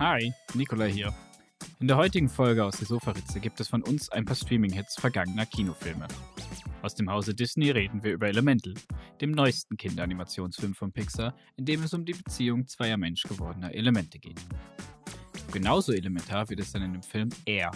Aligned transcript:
Hi, 0.00 0.32
Nikola 0.54 0.86
hier. 0.86 1.12
In 1.78 1.86
der 1.86 1.98
heutigen 1.98 2.30
Folge 2.30 2.64
aus 2.64 2.78
der 2.78 2.86
Sofaritze 2.86 3.38
gibt 3.38 3.60
es 3.60 3.68
von 3.68 3.82
uns 3.82 4.08
ein 4.08 4.24
paar 4.24 4.34
Streaming-Hits 4.34 4.98
vergangener 4.98 5.44
Kinofilme. 5.44 6.08
Aus 6.80 6.94
dem 6.94 7.10
Hause 7.10 7.34
Disney 7.34 7.70
reden 7.70 8.02
wir 8.02 8.14
über 8.14 8.26
Elemental, 8.26 8.72
dem 9.20 9.32
neuesten 9.32 9.76
Kinderanimationsfilm 9.76 10.74
von 10.74 10.90
Pixar, 10.90 11.34
in 11.58 11.66
dem 11.66 11.82
es 11.82 11.92
um 11.92 12.06
die 12.06 12.14
Beziehung 12.14 12.66
zweier 12.66 12.96
menschgewordener 12.96 13.74
Elemente 13.74 14.18
geht. 14.18 14.40
Genauso 15.52 15.92
elementar 15.92 16.48
wird 16.48 16.60
es 16.60 16.72
dann 16.72 16.80
in 16.80 16.94
dem 16.94 17.02
Film 17.02 17.28
Air. 17.44 17.70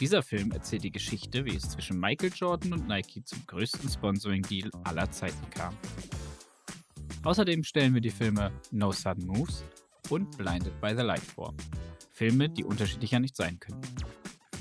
Dieser 0.00 0.22
Film 0.22 0.52
erzählt 0.52 0.84
die 0.84 0.90
Geschichte, 0.90 1.44
wie 1.44 1.54
es 1.54 1.68
zwischen 1.68 2.00
Michael 2.00 2.32
Jordan 2.34 2.72
und 2.72 2.88
Nike 2.88 3.22
zum 3.26 3.46
größten 3.46 3.90
Sponsoring-Deal 3.90 4.70
aller 4.84 5.10
Zeiten 5.10 5.50
kam. 5.50 5.76
Außerdem 7.24 7.62
stellen 7.62 7.92
wir 7.92 8.00
die 8.00 8.10
Filme 8.10 8.50
No 8.70 8.90
Sudden 8.90 9.26
Moves 9.26 9.62
und 10.10 10.36
Blinded 10.36 10.80
by 10.80 10.94
the 10.96 11.02
Light 11.02 11.22
vor. 11.22 11.54
Filme, 12.10 12.48
die 12.48 12.64
unterschiedlicher 12.64 13.20
nicht 13.20 13.36
sein 13.36 13.58
können. 13.58 13.80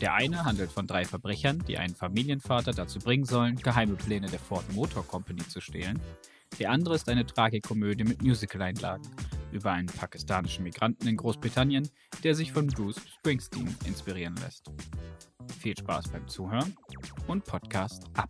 Der 0.02 0.16
eine 0.16 0.44
handelt 0.46 0.72
von 0.72 0.88
drei 0.88 1.06
Verbrechern, 1.06 1.60
die 1.68 1.78
einen 1.78 1.94
Familienvater 1.94 2.72
dazu 2.72 3.00
bringen 3.00 3.26
sollen, 3.26 3.56
geheime 3.58 3.96
Pläne 3.96 4.28
der 4.28 4.40
Ford 4.40 4.66
Motor 4.74 5.06
Company 5.06 5.48
zu 5.48 5.62
stehlen. 5.62 6.00
Der 6.60 6.72
andere 6.72 6.96
ist 6.96 7.08
eine 7.08 7.26
Tragikomödie 7.26 8.04
mit 8.04 8.22
Musical-Einlagen 8.22 9.08
über 9.52 9.72
einen 9.72 9.88
pakistanischen 9.88 10.64
Migranten 10.64 11.08
in 11.08 11.18
Großbritannien, 11.18 11.88
der 12.24 12.36
sich 12.36 12.52
von 12.52 12.68
Bruce 12.68 13.02
Springsteen 13.20 13.76
inspirieren 13.86 14.36
lässt. 14.38 14.72
Viel 15.60 15.78
Spaß 15.78 16.10
beim 16.10 16.28
Zuhören 16.28 16.76
und 17.28 17.44
Podcast 17.46 18.06
ab. 18.14 18.30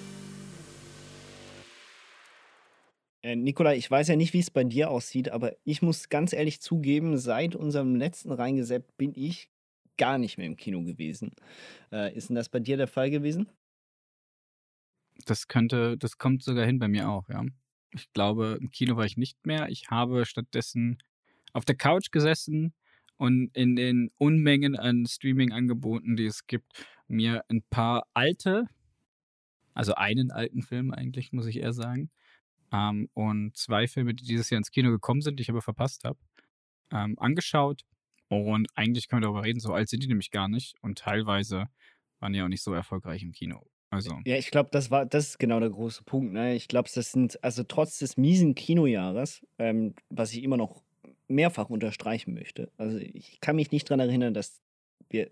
Äh, 3.31 3.35
Nikola, 3.35 3.73
ich 3.75 3.89
weiß 3.89 4.09
ja 4.09 4.15
nicht, 4.15 4.33
wie 4.33 4.39
es 4.39 4.51
bei 4.51 4.63
dir 4.63 4.89
aussieht, 4.89 5.29
aber 5.29 5.55
ich 5.63 5.81
muss 5.81 6.09
ganz 6.09 6.33
ehrlich 6.33 6.61
zugeben, 6.61 7.17
seit 7.17 7.55
unserem 7.55 7.95
letzten 7.95 8.31
Reingesetzt 8.31 8.97
bin 8.97 9.13
ich 9.15 9.49
gar 9.97 10.17
nicht 10.17 10.37
mehr 10.37 10.47
im 10.47 10.57
Kino 10.57 10.83
gewesen. 10.83 11.31
Äh, 11.91 12.13
ist 12.15 12.29
denn 12.29 12.35
das 12.35 12.49
bei 12.49 12.59
dir 12.59 12.77
der 12.77 12.87
Fall 12.87 13.09
gewesen? 13.09 13.47
Das 15.25 15.47
könnte, 15.47 15.97
das 15.97 16.17
kommt 16.17 16.43
sogar 16.43 16.65
hin 16.65 16.79
bei 16.79 16.87
mir 16.87 17.09
auch, 17.09 17.29
ja. 17.29 17.45
Ich 17.93 18.11
glaube, 18.13 18.57
im 18.59 18.71
Kino 18.71 18.95
war 18.95 19.05
ich 19.05 19.17
nicht 19.17 19.45
mehr. 19.45 19.69
Ich 19.69 19.89
habe 19.89 20.25
stattdessen 20.25 20.97
auf 21.53 21.65
der 21.65 21.75
Couch 21.75 22.11
gesessen 22.11 22.73
und 23.17 23.55
in 23.55 23.75
den 23.75 24.09
Unmengen 24.17 24.77
an 24.77 25.05
Streaming-Angeboten, 25.05 26.15
die 26.15 26.25
es 26.25 26.47
gibt, 26.47 26.85
mir 27.07 27.43
ein 27.49 27.61
paar 27.69 28.07
alte, 28.13 28.65
also 29.73 29.93
einen 29.95 30.31
alten 30.31 30.63
Film 30.63 30.91
eigentlich, 30.91 31.33
muss 31.33 31.45
ich 31.45 31.57
eher 31.57 31.73
sagen, 31.73 32.09
ähm, 32.71 33.09
und 33.13 33.55
zwei 33.57 33.87
Filme, 33.87 34.13
die 34.13 34.25
dieses 34.25 34.49
Jahr 34.49 34.57
ins 34.57 34.71
Kino 34.71 34.89
gekommen 34.89 35.21
sind, 35.21 35.37
die 35.37 35.43
ich 35.43 35.49
aber 35.49 35.61
verpasst 35.61 36.03
habe, 36.03 36.19
ähm, 36.91 37.17
angeschaut. 37.19 37.83
Und 38.29 38.67
eigentlich 38.75 39.07
können 39.07 39.21
wir 39.21 39.27
darüber 39.27 39.43
reden, 39.43 39.59
so 39.59 39.73
alt 39.73 39.89
sind 39.89 40.03
die 40.03 40.07
nämlich 40.07 40.31
gar 40.31 40.47
nicht. 40.47 40.75
Und 40.81 40.97
teilweise 40.97 41.65
waren 42.19 42.33
die 42.33 42.41
auch 42.41 42.47
nicht 42.47 42.63
so 42.63 42.73
erfolgreich 42.73 43.23
im 43.23 43.33
Kino. 43.33 43.65
Also. 43.89 44.17
Ja, 44.25 44.37
ich 44.37 44.51
glaube, 44.51 44.69
das 44.71 44.89
war, 44.89 45.05
das 45.05 45.29
ist 45.29 45.39
genau 45.39 45.59
der 45.59 45.69
große 45.69 46.03
Punkt. 46.03 46.31
Ne? 46.31 46.55
Ich 46.55 46.69
glaube, 46.69 46.89
das 46.93 47.11
sind, 47.11 47.43
also 47.43 47.63
trotz 47.63 47.99
des 47.99 48.15
miesen 48.15 48.55
Kinojahres, 48.55 49.45
ähm, 49.59 49.95
was 50.09 50.31
ich 50.31 50.43
immer 50.43 50.55
noch 50.55 50.81
mehrfach 51.27 51.69
unterstreichen 51.69 52.33
möchte. 52.33 52.71
Also 52.77 52.97
ich 52.97 53.41
kann 53.41 53.57
mich 53.57 53.71
nicht 53.71 53.89
daran 53.89 53.99
erinnern, 53.99 54.33
dass 54.33 54.61
wir 55.09 55.29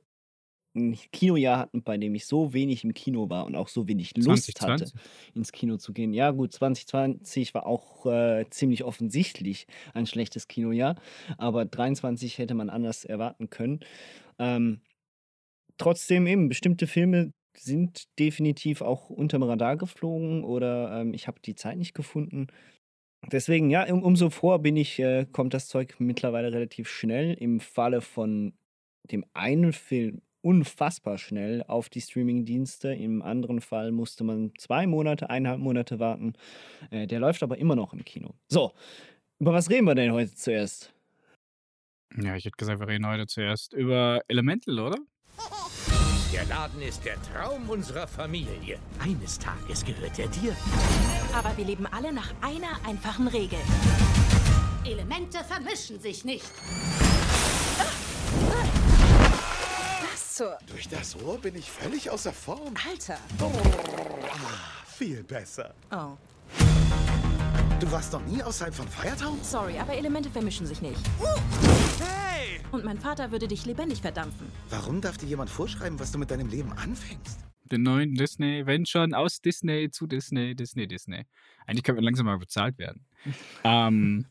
ein 0.79 0.97
Kinojahr 1.11 1.59
hatten, 1.59 1.83
bei 1.83 1.97
dem 1.97 2.15
ich 2.15 2.25
so 2.25 2.53
wenig 2.53 2.83
im 2.83 2.93
Kino 2.93 3.29
war 3.29 3.45
und 3.45 3.55
auch 3.55 3.67
so 3.67 3.87
wenig 3.87 4.15
Lust 4.17 4.51
2020? 4.57 4.93
hatte, 4.93 5.09
ins 5.35 5.51
Kino 5.51 5.77
zu 5.77 5.93
gehen. 5.93 6.13
Ja, 6.13 6.31
gut, 6.31 6.53
2020 6.53 7.53
war 7.53 7.65
auch 7.65 8.05
äh, 8.05 8.45
ziemlich 8.49 8.83
offensichtlich 8.83 9.67
ein 9.93 10.05
schlechtes 10.05 10.47
Kinojahr, 10.47 10.95
aber 11.37 11.65
23 11.65 12.37
hätte 12.37 12.53
man 12.53 12.69
anders 12.69 13.05
erwarten 13.05 13.49
können. 13.49 13.79
Ähm, 14.37 14.81
trotzdem 15.77 16.27
eben, 16.27 16.49
bestimmte 16.49 16.87
Filme 16.87 17.33
sind 17.57 18.03
definitiv 18.17 18.81
auch 18.81 19.09
unterm 19.09 19.43
Radar 19.43 19.77
geflogen 19.77 20.43
oder 20.43 21.01
ähm, 21.01 21.13
ich 21.13 21.27
habe 21.27 21.39
die 21.41 21.55
Zeit 21.55 21.77
nicht 21.77 21.93
gefunden. 21.93 22.47
Deswegen, 23.31 23.69
ja, 23.69 23.91
um, 23.91 24.03
umso 24.03 24.29
vor 24.29 24.59
bin 24.59 24.77
ich, 24.77 24.99
äh, 24.99 25.25
kommt 25.31 25.53
das 25.53 25.67
Zeug 25.67 25.95
mittlerweile 25.99 26.53
relativ 26.53 26.89
schnell. 26.89 27.33
Im 27.33 27.59
Falle 27.59 28.01
von 28.01 28.53
dem 29.11 29.25
einen 29.33 29.73
Film 29.73 30.21
unfassbar 30.41 31.17
schnell 31.17 31.63
auf 31.67 31.89
die 31.89 32.01
Streaming-Dienste. 32.01 32.93
Im 32.93 33.21
anderen 33.21 33.61
Fall 33.61 33.91
musste 33.91 34.23
man 34.23 34.53
zwei 34.57 34.87
Monate, 34.87 35.29
eineinhalb 35.29 35.59
Monate 35.59 35.99
warten. 35.99 36.33
Äh, 36.91 37.07
der 37.07 37.19
läuft 37.19 37.43
aber 37.43 37.57
immer 37.57 37.75
noch 37.75 37.93
im 37.93 38.03
Kino. 38.05 38.33
So, 38.47 38.73
über 39.39 39.53
was 39.53 39.69
reden 39.69 39.85
wir 39.85 39.95
denn 39.95 40.11
heute 40.11 40.33
zuerst? 40.33 40.93
Ja, 42.17 42.35
ich 42.35 42.45
hätte 42.45 42.57
gesagt, 42.57 42.79
wir 42.79 42.87
reden 42.87 43.07
heute 43.07 43.27
zuerst 43.27 43.73
über 43.73 44.21
Elemental, 44.27 44.79
oder? 44.79 44.97
Der 46.33 46.45
Laden 46.45 46.81
ist 46.81 47.03
der 47.05 47.15
Traum 47.21 47.69
unserer 47.69 48.07
Familie. 48.07 48.79
Eines 48.99 49.39
Tages 49.39 49.83
gehört 49.83 50.17
er 50.19 50.27
dir. 50.27 50.55
Aber 51.33 51.55
wir 51.57 51.65
leben 51.65 51.85
alle 51.87 52.13
nach 52.13 52.33
einer 52.41 52.79
einfachen 52.87 53.27
Regel. 53.27 53.59
Elemente 54.85 55.39
vermischen 55.43 55.99
sich 55.99 56.23
nicht. 56.25 56.45
Was 57.77 58.08
zur... 60.39 60.57
Durch 60.67 60.87
das 60.87 61.21
Rohr 61.21 61.37
bin 61.37 61.53
ich 61.55 61.69
völlig 61.69 62.09
außer 62.09 62.31
Form. 62.31 62.73
Alter. 62.89 63.17
Viel 64.85 65.21
besser. 65.23 65.75
Oh, 65.91 66.15
Du 67.81 67.91
warst 67.91 68.13
noch 68.13 68.25
nie 68.25 68.41
außerhalb 68.41 68.73
von 68.73 68.87
Firetown? 68.87 69.37
sorry, 69.41 69.77
aber 69.77 69.93
Elemente 69.93 70.29
vermischen 70.29 70.65
sich 70.65 70.81
nicht. 70.81 70.99
Hey! 71.99 72.61
Und 72.71 72.85
mein 72.85 72.97
Vater 72.97 73.31
würde 73.31 73.49
dich 73.49 73.65
lebendig 73.65 74.01
verdampfen. 74.01 74.47
Warum 74.69 75.01
darf 75.01 75.17
dir 75.17 75.27
jemand 75.27 75.49
vorschreiben, 75.49 75.99
was 75.99 76.11
du 76.13 76.17
mit 76.17 76.31
deinem 76.31 76.47
Leben 76.47 76.71
anfängst? 76.71 77.39
Den 77.71 77.83
neuen 77.83 78.13
Disney, 78.15 78.65
wenn 78.65 78.85
schon 78.85 79.13
aus 79.13 79.41
Disney 79.41 79.91
zu 79.91 80.07
Disney, 80.07 80.55
Disney, 80.55 80.87
Disney. 80.87 81.25
Eigentlich 81.67 81.83
können 81.83 81.97
wir 81.97 82.03
langsam 82.03 82.25
mal 82.25 82.37
bezahlt 82.37 82.77
werden. 82.77 83.05
ähm, 83.65 84.25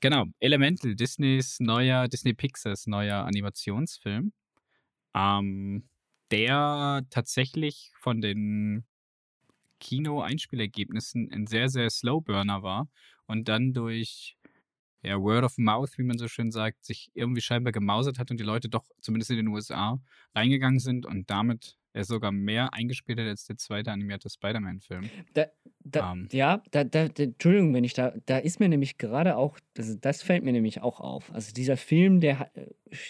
genau, 0.00 0.24
Elemental, 0.40 0.96
Disneys 0.96 1.60
neuer, 1.60 2.08
Disney 2.08 2.34
Pixars 2.34 2.86
neuer 2.88 3.24
Animationsfilm. 3.24 4.32
Ähm, 5.14 5.88
der 6.30 7.06
tatsächlich 7.10 7.92
von 8.00 8.20
den 8.20 8.84
Kino-Einspielergebnissen 9.80 11.30
ein 11.32 11.46
sehr, 11.46 11.68
sehr 11.68 11.90
Slow 11.90 12.20
Burner 12.22 12.62
war 12.62 12.88
und 13.26 13.48
dann 13.48 13.72
durch 13.72 14.36
ja, 15.02 15.20
Word 15.20 15.44
of 15.44 15.58
Mouth, 15.58 15.98
wie 15.98 16.02
man 16.04 16.18
so 16.18 16.28
schön 16.28 16.50
sagt, 16.50 16.84
sich 16.84 17.10
irgendwie 17.14 17.42
scheinbar 17.42 17.72
gemausert 17.72 18.18
hat 18.18 18.30
und 18.30 18.40
die 18.40 18.44
Leute 18.44 18.68
doch 18.68 18.86
zumindest 19.00 19.30
in 19.30 19.36
den 19.36 19.48
USA 19.48 20.00
reingegangen 20.34 20.80
sind 20.80 21.06
und 21.06 21.28
damit 21.30 21.76
er 21.94 22.04
sogar 22.04 22.32
mehr 22.32 22.74
eingespielt 22.74 23.18
als 23.20 23.46
der 23.46 23.56
zweite 23.56 23.90
animierte 23.92 24.28
Spider-Man-Film. 24.28 25.08
Da, 25.32 25.46
da, 25.84 26.12
Ähm. 26.12 26.28
Ja, 26.32 26.62
da, 26.72 26.84
da, 26.84 27.06
Entschuldigung, 27.06 27.72
wenn 27.72 27.84
ich 27.84 27.94
da, 27.94 28.12
da 28.26 28.38
ist 28.38 28.60
mir 28.60 28.68
nämlich 28.68 28.98
gerade 28.98 29.36
auch, 29.36 29.58
das, 29.74 29.98
das 30.00 30.22
fällt 30.22 30.44
mir 30.44 30.52
nämlich 30.52 30.82
auch 30.82 31.00
auf. 31.00 31.32
Also 31.32 31.52
dieser 31.52 31.76
Film, 31.76 32.20
der 32.20 32.40
hat- 32.40 32.50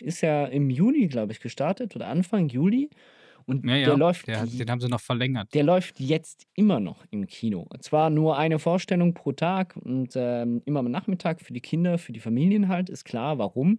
ist 0.01 0.21
ja 0.21 0.45
im 0.47 0.71
Juni, 0.71 1.09
glaube 1.09 1.33
ich, 1.33 1.41
gestartet 1.41 1.97
oder 1.97 2.09
Anfang 2.09 2.49
Juli. 2.49 2.91
Und 3.47 3.67
Ja, 3.67 3.77
ja, 3.77 3.87
der 3.89 3.97
läuft 3.99 4.27
der, 4.27 4.47
den 4.47 4.71
haben 4.71 4.81
sie 4.81 4.89
noch 4.89 5.03
verlängert. 5.03 5.53
Der 5.53 5.65
läuft 5.65 6.01
jetzt 6.01 6.47
immer 6.55 6.81
noch 6.81 7.05
im 7.11 7.27
Kino. 7.27 7.69
Zwar 7.81 8.09
nur 8.09 8.39
eine 8.39 8.59
Vorstellung 8.59 9.13
pro 9.13 9.33
Tag 9.33 9.77
und 9.77 10.13
ähm, 10.17 10.63
immer 10.65 10.81
am 10.81 10.91
Nachmittag 10.91 11.43
für 11.43 11.53
die 11.53 11.61
Kinder, 11.61 11.99
für 11.99 12.13
die 12.13 12.21
Familien 12.21 12.69
halt, 12.69 12.89
ist 12.89 13.05
klar, 13.05 13.37
warum. 13.39 13.79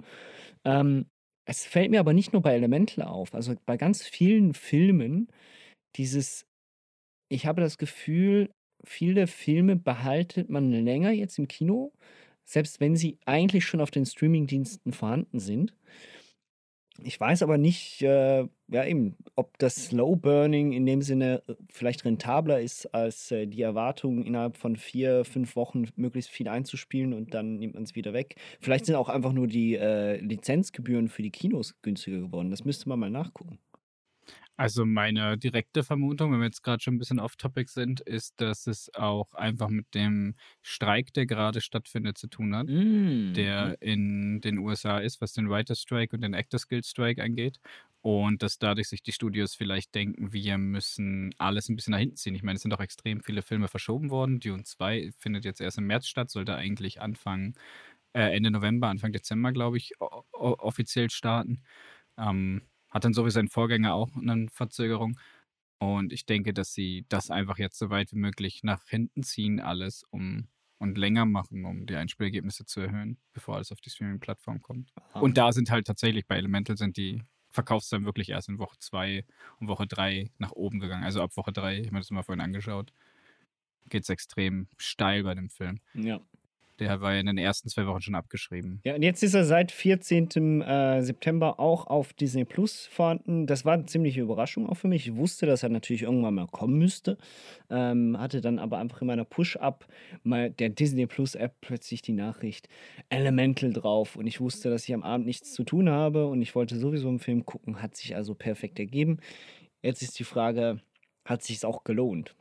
Ähm, 0.63 1.05
es 1.45 1.65
fällt 1.65 1.91
mir 1.91 1.99
aber 1.99 2.13
nicht 2.13 2.33
nur 2.33 2.41
bei 2.41 2.55
Elemental 2.55 3.05
auf, 3.05 3.33
also 3.35 3.55
bei 3.65 3.77
ganz 3.77 4.03
vielen 4.03 4.53
Filmen, 4.53 5.27
dieses, 5.95 6.45
ich 7.29 7.45
habe 7.45 7.61
das 7.61 7.77
Gefühl, 7.77 8.51
viele 8.83 9.27
Filme 9.27 9.75
behaltet 9.75 10.49
man 10.49 10.71
länger 10.71 11.11
jetzt 11.11 11.39
im 11.39 11.47
Kino, 11.47 11.93
selbst 12.45 12.79
wenn 12.79 12.95
sie 12.95 13.17
eigentlich 13.25 13.65
schon 13.65 13.81
auf 13.81 13.91
den 13.91 14.05
Streamingdiensten 14.05 14.93
vorhanden 14.93 15.39
sind. 15.39 15.75
Ich 17.03 17.19
weiß 17.19 17.43
aber 17.43 17.57
nicht, 17.57 18.01
äh, 18.01 18.47
ja 18.67 18.85
eben, 18.85 19.15
ob 19.35 19.57
das 19.57 19.75
Slow 19.75 20.15
Burning 20.15 20.71
in 20.71 20.85
dem 20.85 21.01
Sinne 21.01 21.43
äh, 21.47 21.55
vielleicht 21.69 22.05
rentabler 22.05 22.61
ist, 22.61 22.93
als 22.93 23.31
äh, 23.31 23.47
die 23.47 23.61
Erwartung, 23.61 24.23
innerhalb 24.23 24.55
von 24.55 24.77
vier, 24.77 25.25
fünf 25.25 25.55
Wochen 25.55 25.89
möglichst 25.97 26.31
viel 26.31 26.47
einzuspielen 26.47 27.13
und 27.13 27.33
dann 27.33 27.57
nimmt 27.57 27.73
man 27.73 27.83
es 27.83 27.95
wieder 27.95 28.13
weg. 28.13 28.35
Vielleicht 28.61 28.85
sind 28.85 28.95
auch 28.95 29.09
einfach 29.09 29.33
nur 29.33 29.47
die 29.47 29.75
äh, 29.75 30.17
Lizenzgebühren 30.17 31.09
für 31.09 31.21
die 31.21 31.31
Kinos 31.31 31.75
günstiger 31.81 32.19
geworden. 32.19 32.49
Das 32.49 32.63
müsste 32.63 32.87
man 32.87 32.99
mal 32.99 33.09
nachgucken. 33.09 33.59
Also 34.57 34.85
meine 34.85 35.37
direkte 35.37 35.83
Vermutung, 35.83 36.31
wenn 36.31 36.39
wir 36.39 36.45
jetzt 36.45 36.63
gerade 36.63 36.81
schon 36.81 36.95
ein 36.95 36.97
bisschen 36.99 37.19
off-topic 37.19 37.69
sind, 37.69 37.99
ist, 38.01 38.39
dass 38.39 38.67
es 38.67 38.93
auch 38.93 39.33
einfach 39.33 39.67
mit 39.69 39.93
dem 39.93 40.35
Streik, 40.61 41.13
der 41.13 41.25
gerade 41.25 41.59
stattfindet, 41.59 42.17
zu 42.17 42.27
tun 42.27 42.55
hat, 42.55 42.67
Mm. 42.67 43.33
der 43.35 43.77
in 43.81 44.39
den 44.41 44.59
USA 44.59 44.99
ist, 44.99 45.19
was 45.21 45.33
den 45.33 45.49
Writer 45.49 45.75
Strike 45.75 46.15
und 46.15 46.21
den 46.21 46.33
Actors 46.33 46.67
Guild 46.69 46.85
Strike 46.85 47.21
angeht. 47.23 47.59
Und 48.01 48.43
dass 48.43 48.59
dadurch 48.59 48.87
sich 48.89 49.03
die 49.03 49.11
Studios 49.11 49.55
vielleicht 49.55 49.93
denken, 49.95 50.31
wir 50.31 50.57
müssen 50.57 51.33
alles 51.37 51.69
ein 51.69 51.75
bisschen 51.75 51.91
nach 51.91 51.99
hinten 51.99 52.15
ziehen. 52.17 52.35
Ich 52.35 52.43
meine, 52.43 52.55
es 52.57 52.61
sind 52.61 52.71
doch 52.71 52.79
extrem 52.79 53.21
viele 53.21 53.41
Filme 53.41 53.67
verschoben 53.67 54.09
worden. 54.11 54.39
Dune 54.39 54.63
2 54.63 55.11
findet 55.17 55.43
jetzt 55.43 55.59
erst 55.59 55.79
im 55.79 55.87
März 55.87 56.07
statt, 56.07 56.29
sollte 56.29 56.55
eigentlich 56.55 57.01
Anfang, 57.01 57.55
äh, 58.13 58.35
Ende 58.35 58.51
November, 58.51 58.89
Anfang 58.89 59.11
Dezember, 59.11 59.51
glaube 59.53 59.77
ich, 59.77 59.93
offiziell 60.31 61.09
starten. 61.09 61.63
Ähm, 62.17 62.61
hat 62.95 63.03
dann 63.03 63.13
so 63.13 63.25
wie 63.25 63.31
sein 63.31 63.49
Vorgänger 63.49 63.93
auch 63.93 64.15
eine 64.15 64.47
Verzögerung. 64.49 65.19
Und 65.79 66.13
ich 66.13 66.25
denke, 66.25 66.53
dass 66.53 66.73
sie 66.73 67.05
das 67.09 67.29
einfach 67.29 67.57
jetzt 67.57 67.77
so 67.77 67.89
weit 67.89 68.13
wie 68.13 68.17
möglich 68.17 68.63
nach 68.63 68.87
hinten 68.87 69.21
ziehen, 69.21 69.59
alles, 69.59 70.05
um 70.11 70.47
und 70.77 70.97
länger 70.97 71.25
machen, 71.25 71.65
um 71.65 71.85
die 71.85 71.95
Einspielergebnisse 71.95 72.65
zu 72.65 72.79
erhöhen, 72.79 73.17
bevor 73.33 73.55
alles 73.55 73.73
auf 73.73 73.81
die 73.81 73.89
Streaming-Plattform 73.89 74.61
kommt. 74.61 74.93
Ah. 75.13 75.19
Und 75.19 75.37
da 75.37 75.51
sind 75.51 75.71
halt 75.71 75.87
tatsächlich 75.87 76.25
bei 76.25 76.37
Elemental 76.37 76.77
sind 76.77 76.95
die 76.95 77.21
Verkaufszahlen 77.49 78.05
wirklich 78.05 78.29
erst 78.29 78.47
in 78.47 78.59
Woche 78.59 78.77
2 78.79 79.25
und 79.59 79.67
Woche 79.67 79.87
3 79.87 80.31
nach 80.37 80.51
oben 80.51 80.79
gegangen. 80.79 81.03
Also 81.03 81.21
ab 81.21 81.35
Woche 81.35 81.51
3, 81.51 81.79
ich 81.79 81.87
habe 81.87 81.95
mir 81.95 81.99
das 81.99 82.11
mal 82.11 82.23
vorhin 82.23 82.41
angeschaut, 82.41 82.93
geht 83.89 84.03
es 84.03 84.09
extrem 84.09 84.67
steil 84.77 85.23
bei 85.23 85.35
dem 85.35 85.49
Film. 85.49 85.81
Ja. 85.93 86.21
Der 86.79 86.99
war 86.99 87.13
ja 87.13 87.21
in 87.21 87.25
den 87.27 87.37
ersten 87.37 87.69
zwei 87.69 87.87
Wochen 87.87 88.01
schon 88.01 88.15
abgeschrieben. 88.15 88.81
Ja, 88.83 88.95
und 88.95 89.01
jetzt 89.01 89.23
ist 89.23 89.33
er 89.33 89.45
seit 89.45 89.71
14. 89.71 90.61
Äh, 90.61 91.01
September 91.01 91.57
auch 91.59 91.87
auf 91.87 92.11
Disney 92.13 92.43
Plus 92.43 92.87
vorhanden. 92.87 93.47
Das 93.47 93.63
war 93.63 93.73
eine 93.73 93.85
ziemliche 93.85 94.19
Überraschung 94.21 94.67
auch 94.67 94.75
für 94.75 94.89
mich. 94.89 95.07
Ich 95.07 95.15
wusste, 95.15 95.45
dass 95.45 95.63
er 95.63 95.69
natürlich 95.69 96.03
irgendwann 96.03 96.35
mal 96.35 96.47
kommen 96.47 96.77
müsste. 96.77 97.17
Ähm, 97.69 98.19
hatte 98.19 98.41
dann 98.41 98.59
aber 98.59 98.77
einfach 98.77 99.01
in 99.01 99.07
meiner 99.07 99.23
Push-Up 99.23 99.87
mal 100.23 100.51
der 100.51 100.69
Disney 100.69 101.07
Plus 101.07 101.35
App 101.35 101.55
plötzlich 101.61 102.01
die 102.01 102.13
Nachricht 102.13 102.67
Elemental 103.07 103.71
drauf. 103.71 104.17
Und 104.17 104.27
ich 104.27 104.41
wusste, 104.41 104.69
dass 104.69 104.83
ich 104.87 104.93
am 104.93 105.03
Abend 105.03 105.25
nichts 105.25 105.53
zu 105.53 105.63
tun 105.63 105.89
habe 105.89 106.27
und 106.27 106.41
ich 106.41 106.55
wollte 106.55 106.77
sowieso 106.77 107.07
einen 107.07 107.19
Film 107.19 107.45
gucken. 107.45 107.81
Hat 107.81 107.95
sich 107.95 108.17
also 108.17 108.35
perfekt 108.35 108.79
ergeben. 108.79 109.19
Jetzt 109.81 110.01
ist 110.01 110.19
die 110.19 110.25
Frage, 110.25 110.81
hat 111.23 111.41
sich 111.41 111.55
es 111.57 111.63
auch 111.63 111.85
gelohnt? 111.85 112.35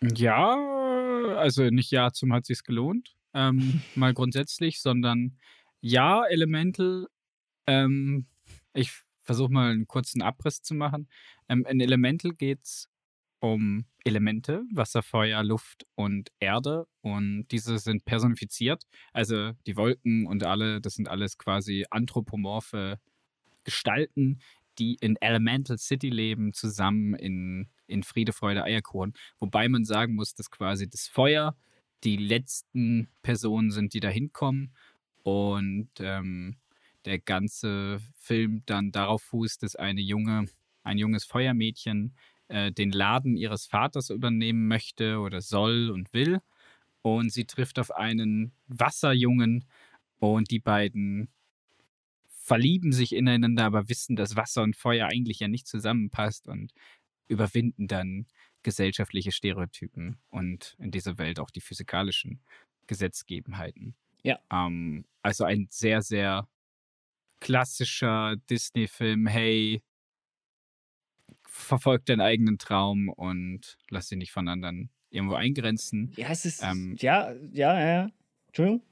Ja, 0.00 0.81
also 1.30 1.68
nicht 1.70 1.90
ja 1.90 2.12
zum 2.12 2.32
hat 2.32 2.46
sich's 2.46 2.64
gelohnt, 2.64 3.14
ähm, 3.34 3.82
mal 3.94 4.14
grundsätzlich, 4.14 4.80
sondern 4.80 5.38
ja, 5.80 6.24
Elemental, 6.24 7.06
ähm, 7.66 8.26
ich 8.74 8.92
versuche 9.22 9.52
mal 9.52 9.72
einen 9.72 9.86
kurzen 9.86 10.22
Abriss 10.22 10.62
zu 10.62 10.74
machen. 10.74 11.08
Ähm, 11.48 11.64
in 11.68 11.80
Elemental 11.80 12.32
geht's 12.32 12.88
um 13.40 13.86
Elemente, 14.04 14.64
Wasser, 14.72 15.02
Feuer, 15.02 15.42
Luft 15.42 15.84
und 15.96 16.30
Erde 16.38 16.86
und 17.00 17.46
diese 17.50 17.78
sind 17.78 18.04
personifiziert. 18.04 18.84
Also 19.12 19.52
die 19.66 19.76
Wolken 19.76 20.26
und 20.26 20.44
alle, 20.44 20.80
das 20.80 20.94
sind 20.94 21.08
alles 21.08 21.38
quasi 21.38 21.84
anthropomorphe 21.90 23.00
Gestalten, 23.64 24.40
die 24.78 24.96
in 25.00 25.16
Elemental 25.16 25.78
City 25.78 26.08
leben, 26.08 26.52
zusammen 26.52 27.14
in, 27.14 27.68
in 27.92 28.02
Friede, 28.02 28.32
Freude, 28.32 28.64
Eierkuchen. 28.64 29.14
Wobei 29.38 29.68
man 29.68 29.84
sagen 29.84 30.14
muss, 30.14 30.34
dass 30.34 30.50
quasi 30.50 30.88
das 30.88 31.08
Feuer 31.08 31.56
die 32.04 32.16
letzten 32.16 33.08
Personen 33.22 33.70
sind, 33.70 33.94
die 33.94 34.00
da 34.00 34.08
hinkommen. 34.08 34.74
Und 35.22 35.90
ähm, 36.00 36.56
der 37.04 37.18
ganze 37.18 38.00
Film 38.14 38.62
dann 38.66 38.92
darauf 38.92 39.22
fußt, 39.22 39.62
dass 39.62 39.76
eine 39.76 40.00
junge, 40.00 40.46
ein 40.82 40.98
junges 40.98 41.24
Feuermädchen 41.24 42.14
äh, 42.48 42.72
den 42.72 42.90
Laden 42.90 43.36
ihres 43.36 43.66
Vaters 43.66 44.10
übernehmen 44.10 44.66
möchte 44.66 45.18
oder 45.18 45.40
soll 45.40 45.90
und 45.90 46.12
will. 46.12 46.40
Und 47.02 47.32
sie 47.32 47.44
trifft 47.44 47.78
auf 47.78 47.90
einen 47.90 48.52
Wasserjungen 48.68 49.64
und 50.18 50.50
die 50.50 50.60
beiden 50.60 51.28
verlieben 52.28 52.92
sich 52.92 53.14
ineinander, 53.14 53.64
aber 53.64 53.88
wissen, 53.88 54.16
dass 54.16 54.36
Wasser 54.36 54.62
und 54.62 54.76
Feuer 54.76 55.08
eigentlich 55.08 55.40
ja 55.40 55.48
nicht 55.48 55.66
zusammenpasst 55.66 56.48
und 56.48 56.72
überwinden 57.32 57.88
dann 57.88 58.26
gesellschaftliche 58.62 59.32
Stereotypen 59.32 60.18
und 60.30 60.76
in 60.78 60.90
dieser 60.90 61.18
Welt 61.18 61.40
auch 61.40 61.50
die 61.50 61.60
physikalischen 61.60 62.40
Gesetzgebenheiten. 62.86 63.94
Ja. 64.22 64.38
Ähm, 64.50 65.04
also 65.22 65.44
ein 65.44 65.66
sehr, 65.70 66.02
sehr 66.02 66.48
klassischer 67.40 68.36
Disney-Film, 68.48 69.26
hey, 69.26 69.82
verfolg 71.48 72.06
deinen 72.06 72.20
eigenen 72.20 72.58
Traum 72.58 73.08
und 73.08 73.76
lass 73.90 74.08
dich 74.08 74.18
nicht 74.18 74.32
von 74.32 74.48
anderen 74.48 74.90
irgendwo 75.10 75.34
eingrenzen. 75.34 76.12
Ja, 76.16 76.28
es 76.28 76.44
ist. 76.44 76.62
Ähm, 76.62 76.96
ja, 76.98 77.32
ja, 77.52 77.78
ja. 77.78 78.10
Entschuldigung? 78.46 78.82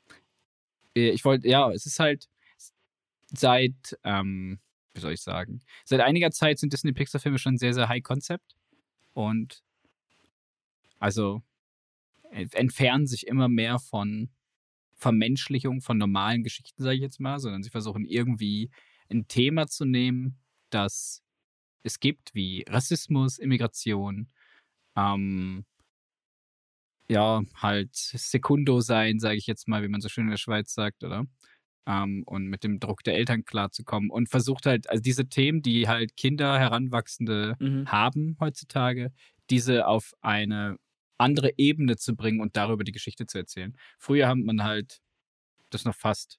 Äh, 0.96 1.10
ich 1.10 1.24
wollte, 1.24 1.48
ja, 1.48 1.70
es 1.70 1.86
ist 1.86 2.00
halt 2.00 2.28
seit, 3.32 3.98
ähm, 4.04 4.58
wie 5.00 5.02
soll 5.02 5.12
ich 5.14 5.22
sagen, 5.22 5.60
seit 5.84 6.00
einiger 6.00 6.30
Zeit 6.30 6.58
sind 6.58 6.72
Disney-Pixar-Filme 6.72 7.38
schon 7.38 7.56
sehr, 7.56 7.72
sehr 7.72 7.88
high 7.88 8.02
concept 8.02 8.54
und 9.14 9.62
also 10.98 11.42
entfernen 12.30 13.06
sich 13.06 13.26
immer 13.26 13.48
mehr 13.48 13.78
von 13.78 14.30
Vermenschlichung 14.94 15.80
von 15.80 15.96
normalen 15.96 16.42
Geschichten, 16.44 16.82
sage 16.82 16.96
ich 16.96 17.00
jetzt 17.00 17.18
mal, 17.18 17.38
sondern 17.38 17.62
sie 17.62 17.70
versuchen 17.70 18.04
irgendwie 18.04 18.70
ein 19.08 19.26
Thema 19.26 19.66
zu 19.66 19.86
nehmen, 19.86 20.38
das 20.68 21.22
es 21.82 21.98
gibt, 21.98 22.34
wie 22.34 22.64
Rassismus, 22.68 23.38
Immigration, 23.38 24.28
ähm, 24.96 25.64
ja, 27.08 27.42
halt 27.54 27.94
Sekundo 27.94 28.80
sein, 28.80 29.18
sage 29.18 29.36
ich 29.36 29.46
jetzt 29.46 29.66
mal, 29.66 29.82
wie 29.82 29.88
man 29.88 30.02
so 30.02 30.08
schön 30.08 30.24
in 30.24 30.30
der 30.30 30.36
Schweiz 30.36 30.74
sagt, 30.74 31.02
oder? 31.02 31.24
Ähm, 31.86 32.22
und 32.26 32.46
mit 32.46 32.62
dem 32.64 32.78
Druck 32.78 33.02
der 33.04 33.14
Eltern 33.14 33.44
klarzukommen 33.44 34.10
und 34.10 34.28
versucht 34.28 34.66
halt, 34.66 34.88
also 34.90 35.02
diese 35.02 35.28
Themen, 35.28 35.62
die 35.62 35.88
halt 35.88 36.16
Kinder, 36.16 36.58
Heranwachsende 36.58 37.56
Mhm. 37.58 37.90
haben 37.90 38.36
heutzutage, 38.40 39.12
diese 39.48 39.86
auf 39.86 40.12
eine 40.20 40.76
andere 41.18 41.52
Ebene 41.56 41.96
zu 41.96 42.14
bringen 42.16 42.40
und 42.40 42.56
darüber 42.56 42.84
die 42.84 42.92
Geschichte 42.92 43.26
zu 43.26 43.38
erzählen. 43.38 43.76
Früher 43.98 44.28
hat 44.28 44.38
man 44.38 44.62
halt 44.62 44.98
das 45.70 45.84
noch 45.84 45.94
fast 45.94 46.38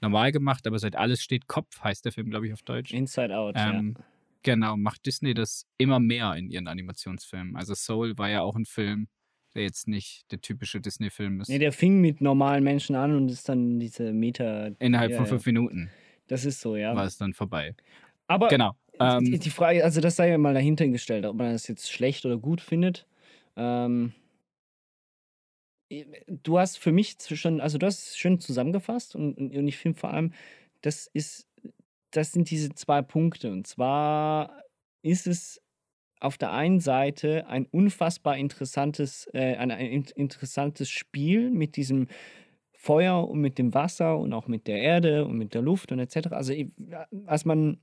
normal 0.00 0.32
gemacht, 0.32 0.66
aber 0.66 0.78
seit 0.78 0.96
alles 0.96 1.22
steht 1.22 1.46
Kopf, 1.48 1.80
heißt 1.82 2.04
der 2.04 2.12
Film, 2.12 2.30
glaube 2.30 2.46
ich, 2.46 2.52
auf 2.52 2.62
Deutsch. 2.62 2.92
Inside 2.92 3.36
Out, 3.36 3.56
Ähm, 3.56 3.94
ja. 3.98 4.04
Genau, 4.42 4.76
macht 4.76 5.04
Disney 5.04 5.34
das 5.34 5.66
immer 5.78 5.98
mehr 6.00 6.34
in 6.34 6.48
ihren 6.50 6.68
Animationsfilmen. 6.68 7.56
Also 7.56 7.74
Soul 7.74 8.16
war 8.18 8.30
ja 8.30 8.40
auch 8.42 8.54
ein 8.56 8.64
Film, 8.66 9.08
der 9.54 9.62
jetzt 9.62 9.88
nicht 9.88 10.30
der 10.30 10.40
typische 10.40 10.80
Disney-Film 10.80 11.40
ist. 11.40 11.48
Nee, 11.48 11.58
der 11.58 11.72
fing 11.72 12.00
mit 12.00 12.20
normalen 12.20 12.64
Menschen 12.64 12.96
an 12.96 13.14
und 13.14 13.30
ist 13.30 13.48
dann 13.48 13.80
diese 13.80 14.12
Meta. 14.12 14.70
Innerhalb 14.78 15.10
ja, 15.10 15.16
von 15.16 15.26
ja. 15.26 15.30
fünf 15.30 15.46
Minuten 15.46 15.90
Das 16.26 16.44
ist 16.44 16.60
so, 16.60 16.76
ja. 16.76 16.94
war 16.94 17.04
es 17.06 17.18
dann 17.18 17.32
vorbei. 17.32 17.74
Aber 18.26 18.48
Genau. 18.48 18.72
die, 18.92 18.98
Ähm, 19.00 19.40
die 19.40 19.50
Frage, 19.50 19.84
also 19.84 20.00
das 20.00 20.16
sei 20.16 20.30
ja 20.30 20.38
mal 20.38 20.54
dahinter 20.54 20.86
gestellt, 20.88 21.24
ob 21.24 21.36
man 21.36 21.52
das 21.52 21.66
jetzt 21.68 21.90
schlecht 21.90 22.24
oder 22.26 22.36
gut 22.36 22.60
findet. 22.60 23.06
Ähm, 23.56 24.12
du 26.26 26.58
hast 26.58 26.78
für 26.78 26.92
mich 26.92 27.16
schon, 27.20 27.60
also 27.60 27.78
du 27.78 27.86
hast 27.86 28.08
es 28.08 28.18
schön 28.18 28.40
zusammengefasst 28.40 29.14
und, 29.16 29.36
und, 29.38 29.56
und 29.56 29.68
ich 29.68 29.78
finde 29.78 29.98
vor 29.98 30.12
allem, 30.12 30.32
das 30.82 31.08
ist, 31.12 31.48
das 32.10 32.32
sind 32.32 32.50
diese 32.50 32.70
zwei 32.74 33.02
Punkte. 33.02 33.50
Und 33.50 33.66
zwar 33.66 34.62
ist 35.02 35.26
es 35.26 35.60
auf 36.20 36.38
der 36.38 36.52
einen 36.52 36.80
Seite 36.80 37.46
ein 37.48 37.66
unfassbar 37.66 38.36
interessantes, 38.36 39.28
äh, 39.32 39.56
ein, 39.56 39.70
ein 39.70 39.86
in- 39.86 40.04
interessantes 40.16 40.88
Spiel 40.90 41.50
mit 41.50 41.76
diesem 41.76 42.08
Feuer 42.72 43.28
und 43.28 43.40
mit 43.40 43.58
dem 43.58 43.74
Wasser 43.74 44.18
und 44.18 44.32
auch 44.32 44.48
mit 44.48 44.66
der 44.68 44.80
Erde 44.80 45.26
und 45.26 45.36
mit 45.38 45.54
der 45.54 45.62
Luft 45.62 45.92
und 45.92 45.98
etc. 45.98 46.36
Also 46.36 46.54
als 47.26 47.44
man 47.44 47.78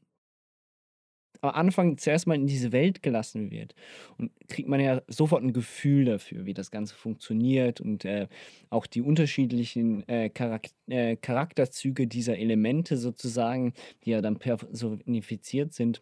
am 1.42 1.50
Anfang 1.52 1.98
zuerst 1.98 2.28
mal 2.28 2.36
in 2.36 2.48
diese 2.48 2.72
Welt 2.72 3.04
gelassen 3.04 3.52
wird 3.52 3.76
und 4.18 4.32
kriegt 4.48 4.68
man 4.70 4.80
ja 4.80 5.02
sofort 5.08 5.44
ein 5.44 5.54
Gefühl 5.54 6.06
dafür, 6.06 6.46
wie 6.46 6.54
das 6.54 6.72
Ganze 6.72 6.96
funktioniert 6.96 7.82
und 7.82 8.06
äh, 8.06 8.28
auch 8.70 8.88
die 8.88 9.02
unterschiedlichen 9.02 10.08
äh, 10.08 10.30
Charak 10.36 10.68
äh, 10.88 11.18
Charakterzüge 11.18 12.08
dieser 12.08 12.38
Elemente 12.38 12.98
sozusagen, 12.98 13.74
die 14.06 14.12
ja 14.12 14.22
dann 14.22 14.38
personifiziert 14.40 15.74
sind. 15.74 16.02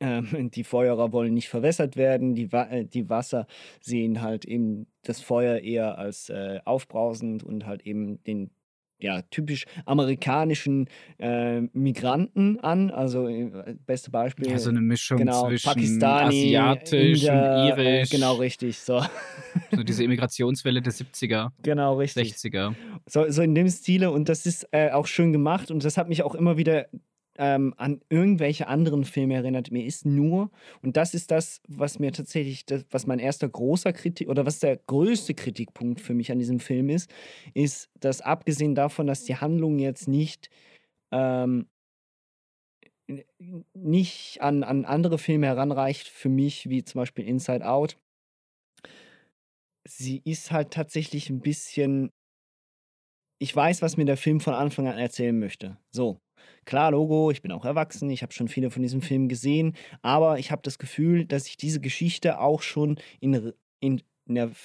Ähm, 0.00 0.50
die 0.50 0.64
Feuerer 0.64 1.12
wollen 1.12 1.34
nicht 1.34 1.48
verwässert 1.48 1.96
werden, 1.96 2.34
die, 2.34 2.52
Wa 2.52 2.64
äh, 2.64 2.84
die 2.84 3.08
Wasser 3.08 3.46
sehen 3.80 4.20
halt 4.20 4.44
eben 4.44 4.86
das 5.02 5.20
Feuer 5.20 5.58
eher 5.58 5.98
als 5.98 6.28
äh, 6.28 6.60
aufbrausend 6.64 7.44
und 7.44 7.66
halt 7.66 7.82
eben 7.82 8.22
den 8.24 8.50
ja, 8.98 9.22
typisch 9.22 9.66
amerikanischen 9.84 10.88
äh, 11.18 11.60
Migranten 11.72 12.58
an. 12.60 12.90
Also 12.90 13.28
äh, 13.28 13.76
beste 13.86 14.10
Beispiel. 14.10 14.48
Ja, 14.48 14.58
so 14.58 14.70
eine 14.70 14.80
Mischung 14.80 15.18
genau, 15.18 15.48
zwischen 15.48 15.68
Pakistani, 15.68 16.56
asiatisch 16.56 17.24
Inder, 17.24 17.72
und 17.72 17.78
äh, 17.78 17.98
irisch. 17.98 18.10
genau 18.10 18.34
richtig. 18.34 18.78
So, 18.78 19.02
So 19.74 19.82
diese 19.82 20.04
Immigrationswelle 20.04 20.80
der 20.80 20.92
70er, 20.92 21.50
genau 21.62 21.98
richtig. 21.98 22.32
60er. 22.32 22.74
So, 23.06 23.28
so 23.30 23.42
in 23.42 23.54
dem 23.54 23.68
Stile 23.68 24.10
und 24.10 24.28
das 24.28 24.46
ist 24.46 24.66
äh, 24.72 24.90
auch 24.90 25.06
schön 25.06 25.32
gemacht 25.32 25.70
und 25.70 25.84
das 25.84 25.96
hat 25.96 26.08
mich 26.08 26.22
auch 26.22 26.34
immer 26.34 26.56
wieder 26.56 26.86
ähm, 27.38 27.74
an 27.76 28.00
irgendwelche 28.08 28.68
anderen 28.68 29.04
Filme 29.04 29.34
erinnert. 29.34 29.70
Mir 29.70 29.84
ist 29.84 30.06
nur, 30.06 30.50
und 30.82 30.96
das 30.96 31.14
ist 31.14 31.30
das, 31.30 31.60
was 31.68 31.98
mir 31.98 32.12
tatsächlich, 32.12 32.66
das, 32.66 32.84
was 32.90 33.06
mein 33.06 33.18
erster 33.18 33.48
großer 33.48 33.92
Kritik 33.92 34.28
oder 34.28 34.46
was 34.46 34.58
der 34.58 34.76
größte 34.76 35.34
Kritikpunkt 35.34 36.00
für 36.00 36.14
mich 36.14 36.32
an 36.32 36.38
diesem 36.38 36.60
Film 36.60 36.88
ist, 36.90 37.10
ist, 37.54 37.90
dass 38.00 38.20
abgesehen 38.20 38.74
davon, 38.74 39.06
dass 39.06 39.24
die 39.24 39.36
Handlung 39.36 39.78
jetzt 39.78 40.08
nicht 40.08 40.50
ähm, 41.12 41.66
nicht 43.74 44.40
an, 44.40 44.64
an 44.64 44.84
andere 44.84 45.18
Filme 45.18 45.46
heranreicht, 45.46 46.08
für 46.08 46.28
mich, 46.28 46.68
wie 46.68 46.84
zum 46.84 47.00
Beispiel 47.00 47.26
Inside 47.26 47.66
Out, 47.66 47.98
sie 49.86 50.20
ist 50.24 50.50
halt 50.50 50.72
tatsächlich 50.72 51.30
ein 51.30 51.40
bisschen. 51.40 52.10
Ich 53.38 53.54
weiß, 53.54 53.82
was 53.82 53.96
mir 53.96 54.06
der 54.06 54.16
Film 54.16 54.40
von 54.40 54.54
Anfang 54.54 54.88
an 54.88 54.98
erzählen 54.98 55.38
möchte. 55.38 55.76
So, 55.90 56.20
klar, 56.64 56.90
Logo, 56.90 57.30
ich 57.30 57.42
bin 57.42 57.52
auch 57.52 57.64
erwachsen, 57.64 58.10
ich 58.10 58.22
habe 58.22 58.32
schon 58.32 58.48
viele 58.48 58.70
von 58.70 58.82
diesem 58.82 59.02
Film 59.02 59.28
gesehen, 59.28 59.74
aber 60.02 60.38
ich 60.38 60.50
habe 60.50 60.62
das 60.62 60.78
Gefühl, 60.78 61.24
dass 61.24 61.46
ich 61.46 61.56
diese 61.56 61.80
Geschichte 61.80 62.40
auch 62.40 62.62
schon 62.62 62.98
in, 63.20 63.52
in, 63.80 64.02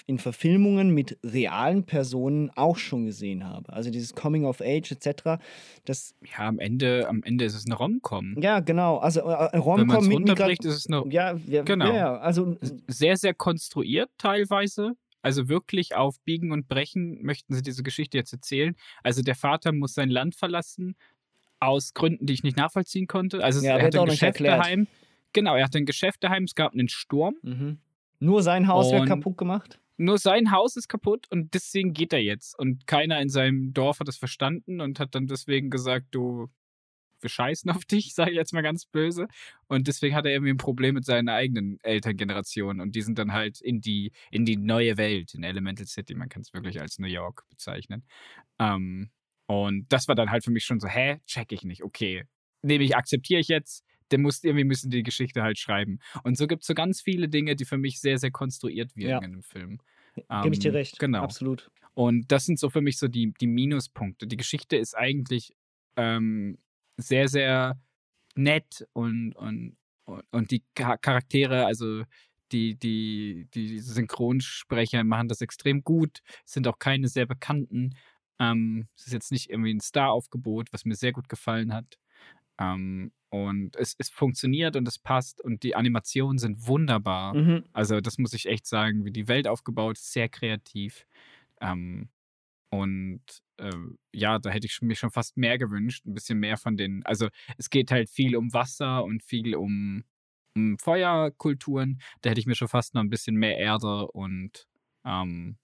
in, 0.08 0.18
Verfilmungen 0.18 0.94
mit 0.94 1.20
realen 1.24 1.84
Personen 1.84 2.50
auch 2.56 2.78
schon 2.78 3.06
gesehen 3.06 3.48
habe. 3.48 3.72
Also 3.72 3.92
dieses 3.92 4.16
Coming 4.16 4.46
of 4.46 4.62
Age 4.62 4.92
etc. 4.92 5.42
Das, 5.86 6.16
Ja, 6.38 6.48
am 6.48 6.60
Ende, 6.60 7.08
am 7.08 7.22
Ende 7.24 7.46
ist 7.46 7.56
es 7.56 7.66
eine 7.66 7.76
Rom-Com. 7.76 8.38
ja, 8.42 8.60
genau. 8.60 8.98
Also 8.98 9.22
äh, 9.22 9.24
äh, 9.24 9.28
Wenn 9.28 9.60
man 9.60 9.62
Romcom 9.62 10.08
mit 10.08 10.18
runterbricht, 10.18 10.66
ist 10.66 10.76
es 10.76 10.88
eine 10.88 11.04
ja, 11.12 11.36
ja, 11.48 11.64
Genau. 11.64 11.94
ja, 11.94 12.18
also 12.18 12.58
sehr, 12.88 13.18
sehr 13.18 13.34
konstruiert 13.34 14.10
teilweise. 14.18 14.94
Also 15.22 15.50
wirklich 15.50 15.96
auf 15.96 16.20
Biegen 16.22 16.52
und 16.52 16.68
Brechen 16.68 17.22
möchten 17.24 17.54
sie 17.54 17.62
diese 17.62 17.84
Geschichte 17.84 18.18
jetzt 18.18 18.34
erzählen. 18.34 18.76
Also 19.04 19.22
der 19.22 19.36
Vater 19.36 19.72
muss 19.72 19.94
sein 19.94 20.10
Land 20.10 20.36
verlassen, 20.36 20.96
aus 21.62 21.94
Gründen, 21.94 22.25
die 22.25 22.34
ich 22.34 22.44
nicht 22.44 22.58
nachvollziehen 22.58 23.08
konnte. 23.08 23.44
Also 23.44 23.63
Ja, 23.65 23.77
er 23.77 23.86
hatte 23.86 24.01
ein 24.01 24.08
Geschäft 24.08 24.39
daheim. 24.41 24.88
Genau, 25.34 25.56
er 25.56 25.63
hatte 25.63 25.77
ein 25.77 25.86
Geschäft 25.86 26.24
daheim, 26.24 26.44
es 26.44 26.56
gab 26.56 26.74
einen 26.74 26.89
Sturm. 26.89 27.36
mhm. 27.41 27.77
nur 28.20 28.44
sein 28.44 28.68
Haus 28.68 28.91
wird 28.91 29.08
kaputt 29.08 29.38
gemacht. 29.38 29.80
Nur 29.98 30.18
sein 30.18 30.51
Haus 30.51 30.77
ist 30.77 30.88
kaputt 30.88 31.27
und 31.30 31.53
deswegen 31.53 31.94
geht 31.94 32.12
er 32.12 32.22
jetzt. 32.24 32.58
Und 32.58 32.88
keiner 32.88 33.22
in 33.22 33.30
seinem 33.30 33.72
Dorf 33.72 34.00
hat 34.00 34.08
das 34.08 34.18
verstanden 34.18 34.82
und 34.82 35.00
hat 35.00 35.13
dann 35.13 35.27
deswegen 35.27 35.70
gesagt, 35.70 36.08
du, 36.12 36.48
wir 37.20 37.30
scheißen 37.30 37.70
auf 37.70 37.86
dich, 37.86 38.13
sage 38.15 38.32
ich 38.32 38.38
jetzt 38.38 38.51
mal 38.51 38.63
ganz 38.63 38.86
böse. 38.86 39.27
Und 39.68 39.88
deswegen 39.88 40.15
hat 40.15 40.25
er 40.25 40.32
irgendwie 40.32 40.53
ein 40.53 40.58
Problem 40.58 40.96
mit 40.96 41.06
seiner 41.06 41.34
eigenen 41.34 41.80
Elterngeneration. 41.84 42.82
Und 42.82 42.96
die 42.96 43.03
sind 43.03 43.20
dann 43.20 43.32
halt 43.32 43.62
in 43.62 43.80
die, 43.80 44.12
in 44.32 44.44
die 44.44 44.58
neue 44.58 44.98
Welt, 44.98 45.36
in 45.36 45.44
Elemental 45.44 45.86
City. 45.86 46.15
Man 46.15 46.30
kann 46.30 46.41
es 46.41 46.51
wirklich 46.53 46.82
als 46.82 46.98
New 46.98 47.08
York 47.08 47.44
bezeichnen. 47.50 48.03
Ähm, 48.58 49.12
und 49.51 49.86
das 49.89 50.08
war 50.08 50.15
dann 50.15 50.31
halt 50.31 50.43
für 50.43 50.51
mich 50.51 50.65
schon 50.65 50.79
so, 50.79 50.88
hä, 50.88 51.20
check 51.25 51.51
ich 51.51 51.63
nicht, 51.63 51.84
okay. 51.84 52.24
Nehme 52.62 52.84
ich, 52.84 52.96
akzeptiere 52.96 53.39
ich 53.41 53.48
jetzt. 53.48 53.84
Der 54.12 54.20
muss, 54.20 54.43
irgendwie 54.43 54.65
müssen 54.65 54.91
die 54.91 55.03
Geschichte 55.03 55.41
halt 55.41 55.58
schreiben. 55.58 56.00
Und 56.24 56.38
so 56.38 56.46
gibt 56.46 56.63
es 56.63 56.67
so 56.67 56.74
ganz 56.74 57.01
viele 57.01 57.29
Dinge, 57.29 57.55
die 57.55 57.63
für 57.65 57.77
mich 57.77 58.01
sehr, 58.01 58.17
sehr 58.17 58.29
konstruiert 58.31 58.96
wirken 58.96 59.10
Ja. 59.10 59.17
in 59.20 59.31
dem 59.31 59.43
Film. 59.43 59.79
Gebe 60.43 60.53
ich 60.53 60.60
dir 60.60 60.70
Ähm, 60.70 60.75
recht. 60.75 61.00
Genau. 61.00 61.24
Absolut. 61.24 61.72
Und 61.93 62.29
das 62.31 62.46
sind 62.46 62.60
so 62.60 62.70
für 62.70 62.81
mich 62.81 62.98
so 62.98 63.08
die, 63.08 63.34
die 63.39 63.48
Minuspunkte. 63.48 64.27
Die 64.27 64.36
Geschichte 64.38 64.75
ist 64.75 64.96
eigentlich 64.98 65.53
ähm, 65.96 66.58
sehr, 66.98 67.29
sehr 67.29 67.79
nett 68.36 68.86
und, 68.93 69.34
und, 69.34 69.77
und, 70.05 70.51
die 70.51 70.63
Cha- 70.77 70.98
Charaktere, 70.98 71.65
also 71.65 72.03
die, 72.51 72.75
die, 72.75 73.48
die 73.53 73.79
Synchronsprecher 73.79 75.03
machen 75.03 75.29
das 75.29 75.41
extrem 75.41 75.84
gut, 75.84 76.20
sind 76.46 76.67
auch 76.67 76.79
keine 76.79 77.08
sehr 77.08 77.25
bekannten. 77.25 77.96
Ähm, 78.42 78.88
es 78.98 79.06
ist 79.06 79.14
jetzt 79.14 79.32
nicht 79.32 79.52
irgendwie 79.52 79.74
ein 79.74 79.80
Star-Aufgebot, 79.80 80.74
was 80.74 80.84
mir 80.84 80.96
sehr 80.96 81.12
gut 81.12 81.30
gefallen 81.30 81.74
hat. 81.74 82.00
Ähm, 82.60 83.12
und 83.30 83.76
es, 83.76 83.96
es 84.00 84.10
funktioniert 84.10 84.76
und 84.76 84.88
es 84.88 84.98
passt 84.98 85.42
und 85.42 85.62
die 85.64 85.76
Animationen 85.76 86.40
sind 86.40 86.68
wunderbar. 86.68 87.36
Mhm. 87.36 87.64
Also 87.72 88.02
das 88.02 88.18
muss 88.18 88.34
ich 88.34 88.48
echt 88.48 88.66
sagen, 88.66 89.06
wie 89.06 89.12
die 89.12 89.28
Welt 89.28 89.48
aufgebaut 89.48 89.98
ist, 89.98 90.12
sehr 90.12 90.28
kreativ. 90.28 91.06
Ähm, 91.62 92.10
und 92.72 93.22
ähm, 93.60 94.00
ja, 94.12 94.40
da 94.40 94.50
hätte 94.50 94.66
ich 94.66 94.82
mir 94.82 94.96
schon 94.96 95.12
fast 95.12 95.38
mehr 95.38 95.58
gewünscht, 95.60 96.06
ein 96.06 96.16
bisschen 96.16 96.40
mehr 96.40 96.58
von 96.58 96.78
den, 96.78 97.06
also 97.06 97.30
es 97.58 97.70
geht 97.70 97.92
halt 97.92 98.10
viel 98.10 98.36
um 98.36 98.52
Wasser 98.54 99.04
und 99.04 99.24
viel 99.24 99.56
um, 99.56 100.04
um 100.56 100.80
Feuerkulturen. 100.80 102.02
Da 102.22 102.32
hätte 102.32 102.40
ich 102.40 102.48
mir 102.48 102.56
schon 102.56 102.70
fast 102.70 102.96
noch 102.96 103.02
ein 103.02 103.10
bisschen 103.10 103.36
mehr 103.36 103.58
Erde 103.58 104.08
und 104.12 104.68
ähm, 105.06 105.58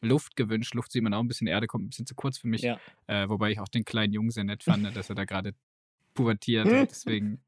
Luft 0.00 0.36
gewünscht. 0.36 0.74
Luft 0.74 0.92
sieht 0.92 1.02
man 1.02 1.14
auch 1.14 1.20
ein 1.20 1.28
bisschen, 1.28 1.46
Erde 1.46 1.66
kommt 1.66 1.84
ein 1.84 1.88
bisschen 1.88 2.06
zu 2.06 2.14
kurz 2.14 2.38
für 2.38 2.48
mich. 2.48 2.62
Ja. 2.62 2.78
Äh, 3.06 3.28
wobei 3.28 3.50
ich 3.50 3.60
auch 3.60 3.68
den 3.68 3.84
kleinen 3.84 4.12
Jungen 4.12 4.30
sehr 4.30 4.44
nett 4.44 4.62
fand, 4.62 4.96
dass 4.96 5.08
er 5.08 5.14
da 5.14 5.24
gerade 5.24 5.54
pubertiert. 6.14 6.66
deswegen. 6.90 7.42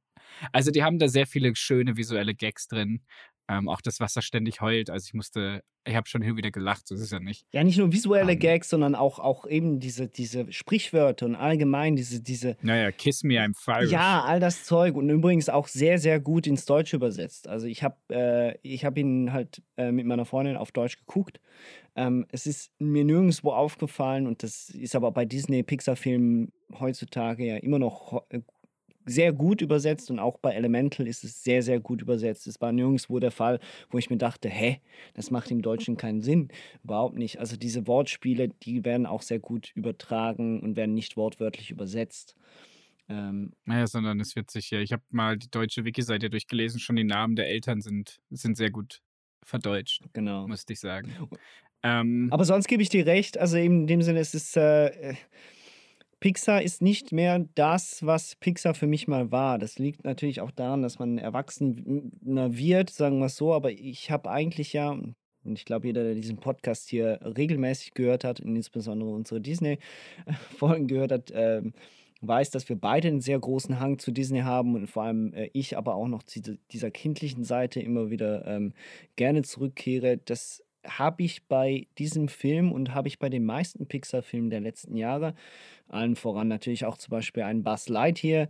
Also 0.52 0.70
die 0.70 0.82
haben 0.82 0.98
da 0.98 1.08
sehr 1.08 1.26
viele 1.26 1.54
schöne 1.56 1.96
visuelle 1.96 2.34
Gags 2.34 2.68
drin. 2.68 3.02
Ähm, 3.48 3.68
auch 3.68 3.80
das 3.80 3.98
Wasser 4.00 4.20
ständig 4.22 4.60
heult. 4.60 4.90
Also 4.90 5.06
ich 5.06 5.14
musste, 5.14 5.62
ich 5.86 5.94
habe 5.96 6.06
schon 6.06 6.20
hin 6.20 6.32
und 6.32 6.36
wieder 6.36 6.50
gelacht, 6.50 6.86
so 6.86 6.94
ist 6.94 7.00
es 7.00 7.10
ja 7.10 7.18
nicht. 7.18 7.46
Ja, 7.52 7.64
nicht 7.64 7.78
nur 7.78 7.90
visuelle 7.92 8.32
Ähm. 8.32 8.38
Gags, 8.38 8.68
sondern 8.68 8.94
auch, 8.94 9.18
auch 9.18 9.46
eben 9.46 9.80
diese, 9.80 10.06
diese 10.08 10.52
Sprichwörter 10.52 11.24
und 11.24 11.34
allgemein 11.34 11.96
diese, 11.96 12.20
diese, 12.20 12.56
Naja, 12.60 12.92
Kiss 12.92 13.22
Me, 13.22 13.40
I'm 13.40 13.54
Fire. 13.56 13.84
ja, 13.86 14.22
all 14.22 14.38
das 14.38 14.64
Zeug 14.64 14.96
und 14.96 15.08
übrigens 15.08 15.48
auch 15.48 15.66
sehr, 15.66 15.98
sehr 15.98 16.20
gut 16.20 16.46
ins 16.46 16.66
Deutsche 16.66 16.96
übersetzt. 16.96 17.48
Also 17.48 17.66
ich 17.66 17.82
habe 17.82 17.96
äh, 18.10 18.58
ich 18.62 18.84
hab 18.84 18.98
ihn 18.98 19.32
halt 19.32 19.62
äh, 19.78 19.92
mit 19.92 20.04
meiner 20.04 20.26
Freundin 20.26 20.56
auf 20.56 20.70
Deutsch 20.72 20.98
geguckt. 20.98 21.40
Ähm, 21.96 22.26
es 22.30 22.46
ist 22.46 22.70
mir 22.78 23.04
nirgendwo 23.04 23.52
aufgefallen 23.52 24.26
und 24.26 24.42
das 24.42 24.68
ist 24.68 24.94
aber 24.94 25.10
bei 25.10 25.24
Disney-Pixar-Filmen 25.24 26.52
heutzutage 26.78 27.46
ja 27.46 27.56
immer 27.56 27.78
noch 27.78 28.22
äh, 28.28 28.40
sehr 29.08 29.32
gut 29.32 29.62
übersetzt 29.62 30.10
und 30.10 30.18
auch 30.18 30.38
bei 30.38 30.52
Elemental 30.52 31.06
ist 31.06 31.24
es 31.24 31.42
sehr, 31.42 31.62
sehr 31.62 31.80
gut 31.80 32.02
übersetzt. 32.02 32.46
Es 32.46 32.60
war 32.60 32.72
nirgendwo 32.72 33.18
der 33.18 33.30
Fall, 33.30 33.60
wo 33.90 33.98
ich 33.98 34.10
mir 34.10 34.18
dachte, 34.18 34.48
hä, 34.48 34.80
das 35.14 35.30
macht 35.30 35.50
im 35.50 35.62
Deutschen 35.62 35.96
keinen 35.96 36.22
Sinn. 36.22 36.48
Überhaupt 36.84 37.16
nicht. 37.16 37.38
Also 37.38 37.56
diese 37.56 37.86
Wortspiele, 37.86 38.48
die 38.48 38.84
werden 38.84 39.06
auch 39.06 39.22
sehr 39.22 39.38
gut 39.38 39.72
übertragen 39.74 40.60
und 40.60 40.76
werden 40.76 40.94
nicht 40.94 41.16
wortwörtlich 41.16 41.70
übersetzt. 41.70 42.36
Ähm, 43.08 43.52
Naja, 43.64 43.86
sondern 43.86 44.20
es 44.20 44.36
wird 44.36 44.50
sich 44.50 44.70
ja, 44.70 44.80
ich 44.80 44.92
habe 44.92 45.02
mal 45.10 45.38
die 45.38 45.50
deutsche 45.50 45.84
Wiki-Seite 45.84 46.28
durchgelesen, 46.30 46.78
schon 46.78 46.96
die 46.96 47.04
Namen 47.04 47.36
der 47.36 47.48
Eltern 47.48 47.80
sind, 47.80 48.20
sind 48.30 48.56
sehr 48.56 48.70
gut 48.70 49.00
verdeutscht, 49.44 50.02
genau. 50.12 50.46
musste 50.46 50.74
ich 50.74 50.80
sagen. 50.80 51.12
Ähm, 51.82 52.28
Aber 52.30 52.44
sonst 52.44 52.66
gebe 52.68 52.82
ich 52.82 52.88
dir 52.88 53.06
recht. 53.06 53.38
Also 53.38 53.56
eben 53.56 53.82
in 53.82 53.86
dem 53.86 54.02
Sinne, 54.02 54.18
es 54.18 54.34
ist 54.34 54.56
äh, 54.56 55.14
Pixar 56.20 56.62
ist 56.62 56.82
nicht 56.82 57.12
mehr 57.12 57.46
das, 57.54 58.04
was 58.04 58.34
Pixar 58.36 58.74
für 58.74 58.86
mich 58.86 59.06
mal 59.06 59.30
war. 59.30 59.58
Das 59.58 59.78
liegt 59.78 60.04
natürlich 60.04 60.40
auch 60.40 60.50
daran, 60.50 60.82
dass 60.82 60.98
man 60.98 61.18
erwachsener 61.18 62.56
wird, 62.56 62.90
sagen 62.90 63.18
wir 63.20 63.26
es 63.26 63.36
so. 63.36 63.54
Aber 63.54 63.70
ich 63.70 64.10
habe 64.10 64.30
eigentlich 64.30 64.72
ja, 64.72 64.90
und 64.90 65.14
ich 65.44 65.64
glaube, 65.64 65.86
jeder, 65.86 66.02
der 66.02 66.14
diesen 66.14 66.38
Podcast 66.38 66.88
hier 66.88 67.20
regelmäßig 67.22 67.94
gehört 67.94 68.24
hat, 68.24 68.40
insbesondere 68.40 69.10
unsere 69.10 69.40
Disney-Folgen 69.40 70.88
gehört 70.88 71.12
hat, 71.12 71.32
ähm, 71.34 71.72
weiß, 72.20 72.50
dass 72.50 72.68
wir 72.68 72.76
beide 72.76 73.06
einen 73.08 73.20
sehr 73.20 73.38
großen 73.38 73.78
Hang 73.78 73.98
zu 74.00 74.10
Disney 74.10 74.40
haben 74.40 74.74
und 74.74 74.88
vor 74.88 75.04
allem 75.04 75.32
äh, 75.34 75.50
ich 75.52 75.76
aber 75.78 75.94
auch 75.94 76.08
noch 76.08 76.24
zu 76.24 76.40
dieser- 76.40 76.58
dieser 76.72 76.90
kindlichen 76.90 77.44
Seite 77.44 77.80
immer 77.80 78.10
wieder 78.10 78.44
ähm, 78.44 78.72
gerne 79.14 79.42
zurückkehre. 79.42 80.18
Das 80.18 80.64
habe 80.88 81.22
ich 81.22 81.46
bei 81.46 81.86
diesem 81.98 82.28
Film 82.28 82.72
und 82.72 82.94
habe 82.94 83.08
ich 83.08 83.18
bei 83.18 83.28
den 83.28 83.44
meisten 83.44 83.86
Pixar-Filmen 83.86 84.50
der 84.50 84.60
letzten 84.60 84.96
Jahre, 84.96 85.34
allen 85.88 86.16
voran 86.16 86.48
natürlich 86.48 86.84
auch 86.84 86.96
zum 86.98 87.10
Beispiel 87.10 87.42
ein 87.44 87.62
Buzz 87.64 87.88
Lightyear, 87.88 88.48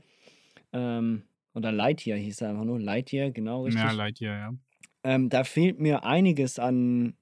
ähm, 0.72 1.24
oder 1.54 1.72
Lightyear 1.72 2.18
hieß 2.18 2.42
er 2.42 2.50
einfach 2.50 2.64
nur, 2.64 2.78
Lightyear, 2.80 3.30
genau 3.30 3.64
richtig. 3.64 3.82
ja, 3.82 3.92
Lightyear, 3.92 4.36
ja. 4.38 4.54
Ähm, 5.04 5.28
da 5.28 5.44
fehlt 5.44 5.80
mir 5.80 6.04
einiges 6.04 6.58
an, 6.58 7.14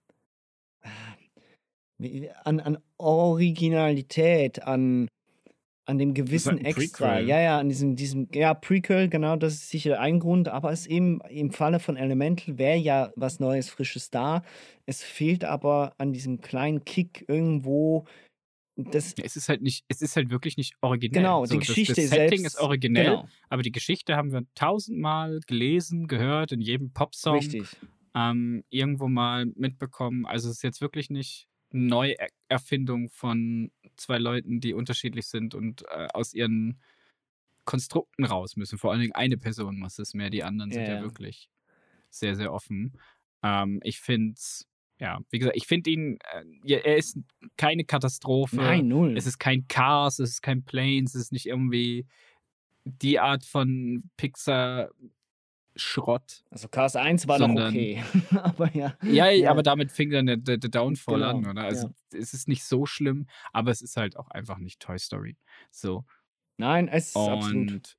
wie- 1.99 2.31
an, 2.45 2.61
an 2.61 2.79
Originalität, 2.99 4.63
an, 4.63 5.09
an 5.87 5.99
dem 5.99 6.15
gewissen 6.15 6.59
ein 6.59 6.65
Extra. 6.65 7.15
Prequel. 7.15 7.29
Ja, 7.29 7.41
ja, 7.41 7.59
an 7.59 7.69
diesem, 7.69 7.97
diesem, 7.97 8.29
ja, 8.35 8.53
Prequel, 8.55 9.09
genau, 9.09 9.37
das 9.37 9.55
ist 9.55 9.71
sicher 9.71 10.01
ein 10.01 10.21
Grund, 10.21 10.49
aber 10.49 10.71
es 10.73 10.87
eben 10.87 11.21
im 11.31 11.51
Falle 11.53 11.79
von 11.81 11.97
Elemental 11.97 12.59
wäre 12.59 12.77
ja 12.77 13.13
was 13.17 13.41
Neues, 13.41 13.71
Frisches 13.71 14.11
da. 14.11 14.43
Es 14.85 15.03
fehlt 15.03 15.45
aber 15.45 15.95
an 15.99 16.13
diesem 16.13 16.41
kleinen 16.41 16.85
Kick 16.85 17.25
irgendwo. 17.29 18.05
Das, 18.79 19.15
Ja, 19.17 19.25
Es 19.25 19.37
ist 19.37 19.49
halt 19.49 19.63
nicht, 19.63 19.85
es 19.89 20.03
ist 20.03 20.17
halt 20.17 20.29
wirklich 20.31 20.57
nicht 20.59 20.75
originell. 20.83 21.23
genau, 21.23 21.45
die 21.47 21.53
So, 21.55 21.59
Geschichte 21.61 21.95
das, 21.95 22.05
das 22.05 22.11
Setting 22.11 22.41
selbst. 22.41 22.57
ist 22.57 22.61
originell, 22.61 23.05
Genau, 23.05 23.29
aber 23.49 23.63
die 23.63 23.73
Geschichte 23.73 24.17
haben 24.17 24.33
wir 24.33 24.43
tausendmal 24.55 25.41
gelesen, 25.47 26.09
gehört, 26.09 26.53
in 26.53 26.61
jedem 26.61 26.93
Popsong 26.93 27.37
richtig. 27.37 27.69
ähm, 28.15 28.65
irgendwo 28.69 29.09
mal 29.09 29.47
mitbekommen. 29.55 30.27
Also 30.27 30.51
es 30.51 30.57
ist 30.57 30.63
jetzt 30.63 30.81
wirklich 30.83 31.09
nicht 31.11 31.47
eine 31.73 31.85
Neuerfindung 31.85 33.09
von 33.09 33.71
zwei 33.97 34.19
Leuten, 34.19 34.61
die 34.61 34.75
unterschiedlich 34.75 35.27
sind 35.27 35.55
und 35.55 35.83
äh, 35.91 36.09
aus 36.13 36.35
ihren 36.35 36.81
Konstrukten 37.65 38.25
raus 38.25 38.57
müssen. 38.57 38.79
Vor 38.79 38.93
allen 38.93 39.01
Dingen 39.01 39.15
eine 39.15 39.37
Person 39.37 39.79
muss 39.79 39.99
es 39.99 40.15
mehr, 40.15 40.31
die 40.31 40.45
anderen 40.45 40.71
sind 40.71 40.83
Ja, 40.83 40.95
ja, 40.97 41.03
wirklich 41.03 41.51
sehr, 42.11 42.37
sehr 42.37 42.53
offen. 42.53 42.99
Ähm, 43.43 43.81
ich 43.83 44.01
finde 44.01 44.35
es, 44.37 44.67
ja, 44.99 45.21
wie 45.31 45.39
gesagt, 45.39 45.57
ich 45.57 45.67
finde 45.67 45.91
ihn, 45.91 46.19
äh, 46.33 46.79
er 46.79 46.97
ist 46.97 47.19
keine 47.57 47.85
Katastrophe. 47.85 48.57
Nein, 48.57 48.89
null. 48.89 49.17
Es 49.17 49.27
ist 49.27 49.39
kein 49.39 49.67
Cars, 49.69 50.19
es 50.19 50.31
ist 50.31 50.43
kein 50.43 50.65
Planes, 50.65 51.15
es 51.15 51.23
ist 51.23 51.33
nicht 51.33 51.47
irgendwie 51.47 52.07
die 52.85 53.19
Art 53.19 53.45
von 53.45 54.05
Pixar-Schrott. 55.77 56.45
Also 56.51 56.69
Cars 56.69 56.97
1 56.97 57.29
war 57.29 57.39
noch 57.39 57.47
Sondern- 57.49 57.69
okay. 57.69 58.03
aber 58.43 58.73
ja. 58.75 58.97
Ja, 59.03 59.31
Ja. 59.31 59.51
aber 59.51 59.63
damit 59.63 59.93
fing 59.93 60.11
dann 60.11 60.27
der, 60.27 60.37
der, 60.37 60.57
der 60.59 60.71
Downfall 60.71 61.17
Genau, 61.21 61.31
an, 61.39 61.47
oder? 61.47 61.63
Also 61.63 61.91
es 62.13 62.35
ist 62.35 62.49
nicht 62.49 62.65
so 62.65 62.87
schlimm, 62.87 63.27
aber 63.53 63.71
es 63.71 63.83
ist 63.83 63.97
halt 63.97 64.17
auch 64.17 64.29
einfach 64.31 64.59
nicht 64.59 64.81
Toy 64.81 64.99
Story. 64.99 65.37
So. 65.71 66.05
Nein, 66.57 66.89
es 66.89 67.09
ist 67.09 67.17
absolut. 67.17 67.71
Und 67.71 67.97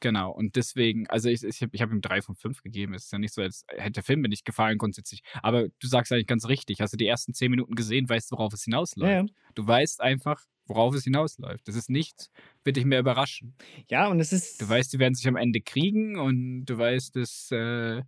genau, 0.00 0.30
und 0.32 0.56
deswegen, 0.56 1.06
also 1.08 1.28
ich, 1.30 1.42
ich 1.42 1.62
habe 1.62 1.70
ich 1.74 1.80
hab 1.82 1.90
ihm 1.90 2.00
drei 2.02 2.20
von 2.20 2.34
fünf 2.34 2.62
gegeben. 2.62 2.94
Es 2.94 3.04
ist 3.04 3.12
ja 3.12 3.18
nicht 3.18 3.32
so, 3.34 3.40
als 3.42 3.64
hätte 3.68 3.92
der 3.92 4.02
Film 4.02 4.20
mir 4.20 4.28
nicht 4.28 4.44
gefallen 4.44 4.76
grundsätzlich. 4.78 5.22
Aber 5.42 5.68
du 5.68 5.86
sagst 5.86 6.12
eigentlich 6.12 6.26
ganz 6.26 6.46
richtig. 6.46 6.80
Hast 6.80 6.92
du 6.92 6.96
die 6.98 7.06
ersten 7.06 7.32
zehn 7.32 7.50
Minuten 7.50 7.74
gesehen, 7.74 8.08
weißt 8.08 8.30
du, 8.30 8.36
worauf 8.36 8.52
es 8.52 8.64
hinausläuft. 8.64 9.10
Ja, 9.10 9.22
ja. 9.22 9.26
Du 9.54 9.66
weißt 9.66 10.00
einfach, 10.02 10.42
worauf 10.70 10.94
es 10.94 11.04
hinausläuft. 11.04 11.68
Das 11.68 11.76
ist 11.76 11.90
nichts, 11.90 12.30
wird 12.64 12.76
dich 12.76 12.86
mehr 12.86 13.00
überraschen. 13.00 13.54
Ja, 13.90 14.08
und 14.08 14.20
es 14.20 14.32
ist. 14.32 14.62
Du 14.62 14.68
weißt, 14.68 14.92
die 14.92 14.98
werden 14.98 15.14
sich 15.14 15.28
am 15.28 15.36
Ende 15.36 15.60
kriegen 15.60 16.18
und 16.18 16.64
du 16.64 16.78
weißt, 16.78 17.16
dass, 17.16 17.50
äh, 17.52 18.02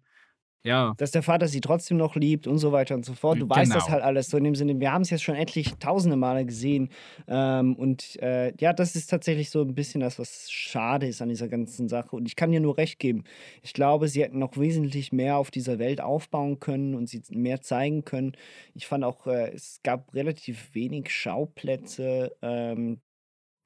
ja, 0.64 0.94
dass 0.96 1.10
der 1.10 1.22
Vater 1.22 1.48
sie 1.48 1.60
trotzdem 1.60 1.96
noch 1.96 2.14
liebt 2.16 2.46
und 2.46 2.58
so 2.58 2.70
weiter 2.72 2.94
und 2.94 3.04
so 3.04 3.14
fort. 3.14 3.40
Du 3.40 3.48
weißt 3.48 3.74
das 3.74 3.84
Genau. 3.86 3.94
halt 3.94 4.02
alles 4.04 4.28
so 4.30 4.36
in 4.36 4.44
dem 4.44 4.54
Sinne. 4.54 4.78
Wir 4.78 4.92
haben 4.92 5.02
es 5.02 5.10
jetzt 5.10 5.22
schon 5.24 5.34
etlich 5.34 5.74
tausende 5.78 6.16
Male 6.16 6.44
gesehen. 6.46 6.90
Ähm, 7.26 7.74
und 7.76 8.20
äh, 8.22 8.52
ja, 8.60 8.72
das 8.72 8.94
ist 8.94 9.08
tatsächlich 9.08 9.50
so 9.50 9.62
ein 9.62 9.74
bisschen 9.74 10.00
das, 10.00 10.18
was 10.18 10.50
schade 10.50 11.06
ist 11.08 11.20
an 11.20 11.28
dieser 11.30 11.48
ganzen 11.48 11.88
Sache. 11.88 12.14
Und 12.14 12.26
ich 12.26 12.36
kann 12.36 12.52
dir 12.52 12.60
nur 12.60 12.78
recht 12.78 12.98
geben. 13.00 13.24
Ich 13.62 13.72
glaube, 13.72 14.06
sie 14.08 14.22
hätten 14.22 14.38
noch 14.38 14.56
wesentlich 14.56 15.12
mehr 15.12 15.36
auf 15.38 15.50
dieser 15.50 15.78
Welt 15.78 16.00
aufbauen 16.00 16.60
können 16.60 16.94
und 16.94 17.08
sie 17.08 17.22
mehr 17.30 17.60
zeigen 17.60 18.04
können. 18.04 18.32
Ich 18.74 18.86
fand 18.86 19.02
auch, 19.04 19.26
äh, 19.26 19.50
es 19.52 19.80
gab 19.82 20.14
relativ 20.14 20.74
wenig 20.74 21.10
Schauplätze. 21.10 22.36
Ähm, 22.42 23.00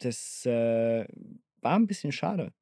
das 0.00 0.44
äh, 0.46 1.06
war 1.60 1.76
ein 1.76 1.86
bisschen 1.86 2.12
schade. 2.12 2.52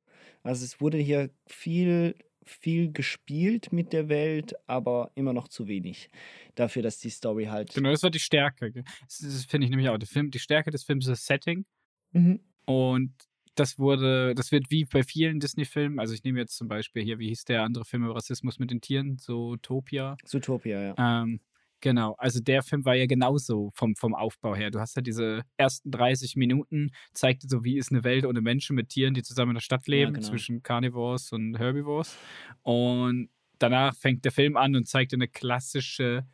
Also 0.43 0.65
es 0.65 0.81
wurde 0.81 0.99
hier 0.99 1.31
viel, 1.47 2.15
viel 2.45 2.93
gespielt 2.93 3.73
mit 3.73 3.93
der 3.93 4.09
Welt, 4.09 4.55
aber 4.67 5.11
immer 5.15 5.33
noch 5.33 5.49
zu 5.49 5.69
wenig. 5.69 6.11
Dafür, 6.55 6.83
dass 6.83 6.99
die 6.99 7.11
Story 7.11 7.47
halt. 7.47 7.75
genau, 7.75 7.91
das 7.91 8.03
war 8.03 8.11
die 8.11 8.19
Stärke. 8.19 8.73
Das, 8.73 9.19
das 9.19 9.45
finde 9.45 9.67
ich 9.67 9.71
nämlich 9.71 9.89
auch. 9.89 9.99
Der 9.99 10.09
Film, 10.09 10.31
die 10.31 10.39
Stärke 10.39 10.71
des 10.71 10.85
Films 10.85 11.07
ist 11.07 11.11
das 11.11 11.27
Setting. 11.27 11.65
Mhm. 12.13 12.41
Und 12.67 13.13
das 13.55 13.79
wurde, 13.79 14.35
das 14.35 14.53
wird 14.53 14.71
wie 14.71 14.85
bei 14.85 15.03
vielen 15.03 15.41
Disney-Filmen, 15.41 15.99
also 15.99 16.15
ich 16.15 16.25
nehme 16.25 16.41
jetzt 16.41 16.57
zum 16.57 16.69
Beispiel 16.69 17.03
hier, 17.03 17.19
wie 17.19 17.29
hieß 17.29 17.45
der 17.45 17.63
andere 17.63 17.85
Film 17.85 18.05
über 18.05 18.17
Rassismus 18.17 18.59
mit 18.59 18.71
den 18.71 18.81
Tieren? 18.81 19.19
Zootopia. 19.19 20.17
Zootopia, 20.25 20.83
ja. 20.83 21.23
Ähm, 21.23 21.41
genau, 21.85 22.15
also 22.17 22.41
der 22.41 22.63
Film 22.63 22.85
war 22.87 22.95
ja 22.95 23.05
genauso 23.05 23.71
vom, 23.75 23.95
vom 23.95 24.15
Aufbau 24.15 24.57
her. 24.57 24.71
Du 24.71 24.81
hast 24.81 24.97
ja 24.97 25.03
diese 25.03 25.43
ersten 25.59 25.91
30 25.91 26.35
Minuten, 26.35 26.91
zeigte 27.13 27.47
so, 27.47 27.63
wie 27.63 27.77
ist 27.77 27.93
eine 27.93 28.05
Welt 28.05 28.25
ohne 28.25 28.41
Menschen 28.41 28.75
mit 28.75 28.89
Tieren, 28.89 29.13
die 29.13 29.23
zusammen 29.23 29.51
in 29.51 29.57
der 29.57 29.61
Stadt 29.61 29.87
leben, 29.87 30.15
genau. 30.15 30.27
zwischen 30.27 30.63
Carnivores 30.63 31.31
und 31.33 31.59
Herbivores. 31.59 32.17
Und 32.63 33.29
danach 33.59 33.95
fängt 33.95 34.25
der 34.25 34.33
Film 34.33 34.57
an 34.57 34.75
und 34.75 34.89
zeigt 34.89 35.13
eine 35.13 35.29
klassische, 35.29 36.27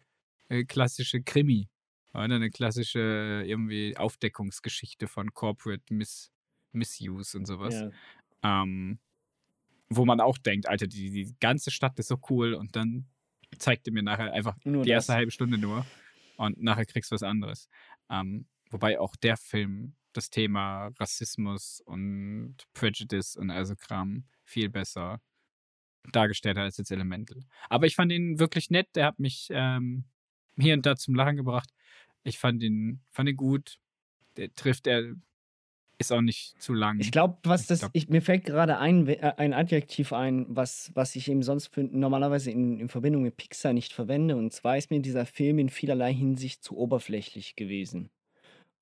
äh, 0.49 0.65
klassische 0.65 1.21
Krimi. 1.21 1.69
Oder 2.15 2.37
eine 2.37 2.51
klassische 2.51 3.43
irgendwie 3.45 3.97
Aufdeckungsgeschichte 3.97 5.09
von 5.09 5.35
Corporate 5.35 5.83
Miss, 5.93 6.31
Misuse 6.71 7.37
und 7.37 7.47
sowas. 7.47 7.75
ja. 7.75 7.91
Ähm, 8.63 9.01
wo 9.93 10.05
man 10.05 10.21
auch 10.21 10.39
denkt, 10.39 10.69
Alter, 10.69 10.87
die, 10.87 11.11
die 11.11 11.35
ganze 11.41 11.73
Stadt 11.73 11.99
ist 11.99 12.07
so 12.07 12.19
cool 12.31 12.55
und 12.55 12.77
dann 12.77 13.09
zeigt 13.61 13.87
er 13.87 13.93
mir 13.93 14.03
nachher 14.03 14.33
einfach 14.33 14.57
Nur 14.65 14.83
die 14.83 14.89
das. 14.89 15.05
erste 15.05 15.13
halbe 15.15 15.31
Stunde 15.31 15.59
nur 15.59 15.87
und 16.37 16.61
nachher 16.63 16.87
kriegst 16.87 17.11
du 17.11 17.15
was 17.15 17.23
anderes. 17.23 17.69
Ähm, 18.09 18.47
wobei 18.71 18.99
auch 18.99 19.17
der 19.17 19.37
Film 19.37 19.95
das 20.13 20.31
Thema 20.31 20.89
Rassismus 20.99 21.81
und 21.85 22.57
Prejudice 22.75 23.37
und 23.37 23.51
also 23.51 23.77
Kram 23.77 24.25
viel 24.45 24.69
besser 24.69 25.21
dargestellt 26.13 26.57
hat 26.57 26.65
als 26.65 26.79
jetzt 26.79 26.91
Elemental. 26.91 27.45
Aber 27.69 27.87
ich 27.87 27.95
fand 27.95 28.11
ihn 28.11 28.39
wirklich 28.39 28.71
nett, 28.71 28.89
der 28.95 29.07
hat 29.07 29.19
mich 29.19 29.49
ähm, 29.51 30.05
hier 30.59 30.75
und 30.75 30.87
da 30.87 30.97
zum 30.97 31.15
Lachen 31.15 31.37
gebracht. 31.37 31.71
Ich 32.23 32.39
fand 32.39 32.63
ihn, 32.63 33.03
fand 33.11 33.29
ihn 33.29 33.37
gut. 33.37 33.79
Der 34.37 34.53
trifft, 34.55 34.87
er 34.87 35.15
ist 36.01 36.13
auch 36.13 36.21
nicht 36.23 36.55
zu 36.61 36.73
lang. 36.75 36.99
Ich 36.99 37.13
glaube, 37.13 37.39
was 37.45 37.67
das, 37.67 37.81
glaub- 37.81 37.91
ich, 37.95 38.09
mir 38.09 38.23
fällt 38.23 38.45
gerade 38.45 38.79
ein, 38.79 39.07
äh, 39.07 39.35
ein 39.37 39.53
Adjektiv 39.53 40.13
ein, 40.13 40.47
was, 40.49 40.91
was 40.95 41.15
ich 41.15 41.29
eben 41.31 41.43
sonst 41.43 41.69
für, 41.69 41.83
normalerweise 41.85 42.51
in, 42.51 42.81
in 42.81 42.89
Verbindung 42.89 43.23
mit 43.23 43.37
Pixar 43.37 43.73
nicht 43.73 43.93
verwende. 43.93 44.37
Und 44.37 44.53
zwar 44.53 44.77
ist 44.79 44.91
mir 44.91 45.01
dieser 45.01 45.27
Film 45.27 45.59
in 45.59 45.69
vielerlei 45.69 46.13
Hinsicht 46.13 46.65
zu 46.65 46.77
oberflächlich 46.77 47.55
gewesen. 47.55 48.11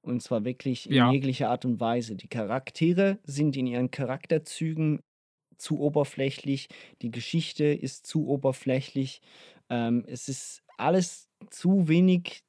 Und 0.00 0.22
zwar 0.22 0.44
wirklich 0.44 0.88
in 0.88 0.94
Ja. 0.96 1.12
jeglicher 1.12 1.50
Art 1.50 1.64
und 1.64 1.80
Weise. 1.80 2.14
Die 2.14 2.28
Charaktere 2.28 3.18
sind 3.24 3.56
in 3.56 3.66
ihren 3.66 3.90
Charakterzügen 3.90 5.00
zu 5.58 5.80
oberflächlich. 5.80 6.68
Die 7.02 7.10
Geschichte 7.10 7.64
ist 7.64 8.06
zu 8.06 8.28
oberflächlich. 8.28 9.20
Ähm, 9.70 10.04
es 10.06 10.28
ist 10.28 10.62
alles 10.76 11.28
zu 11.50 11.88
wenig 11.88 12.44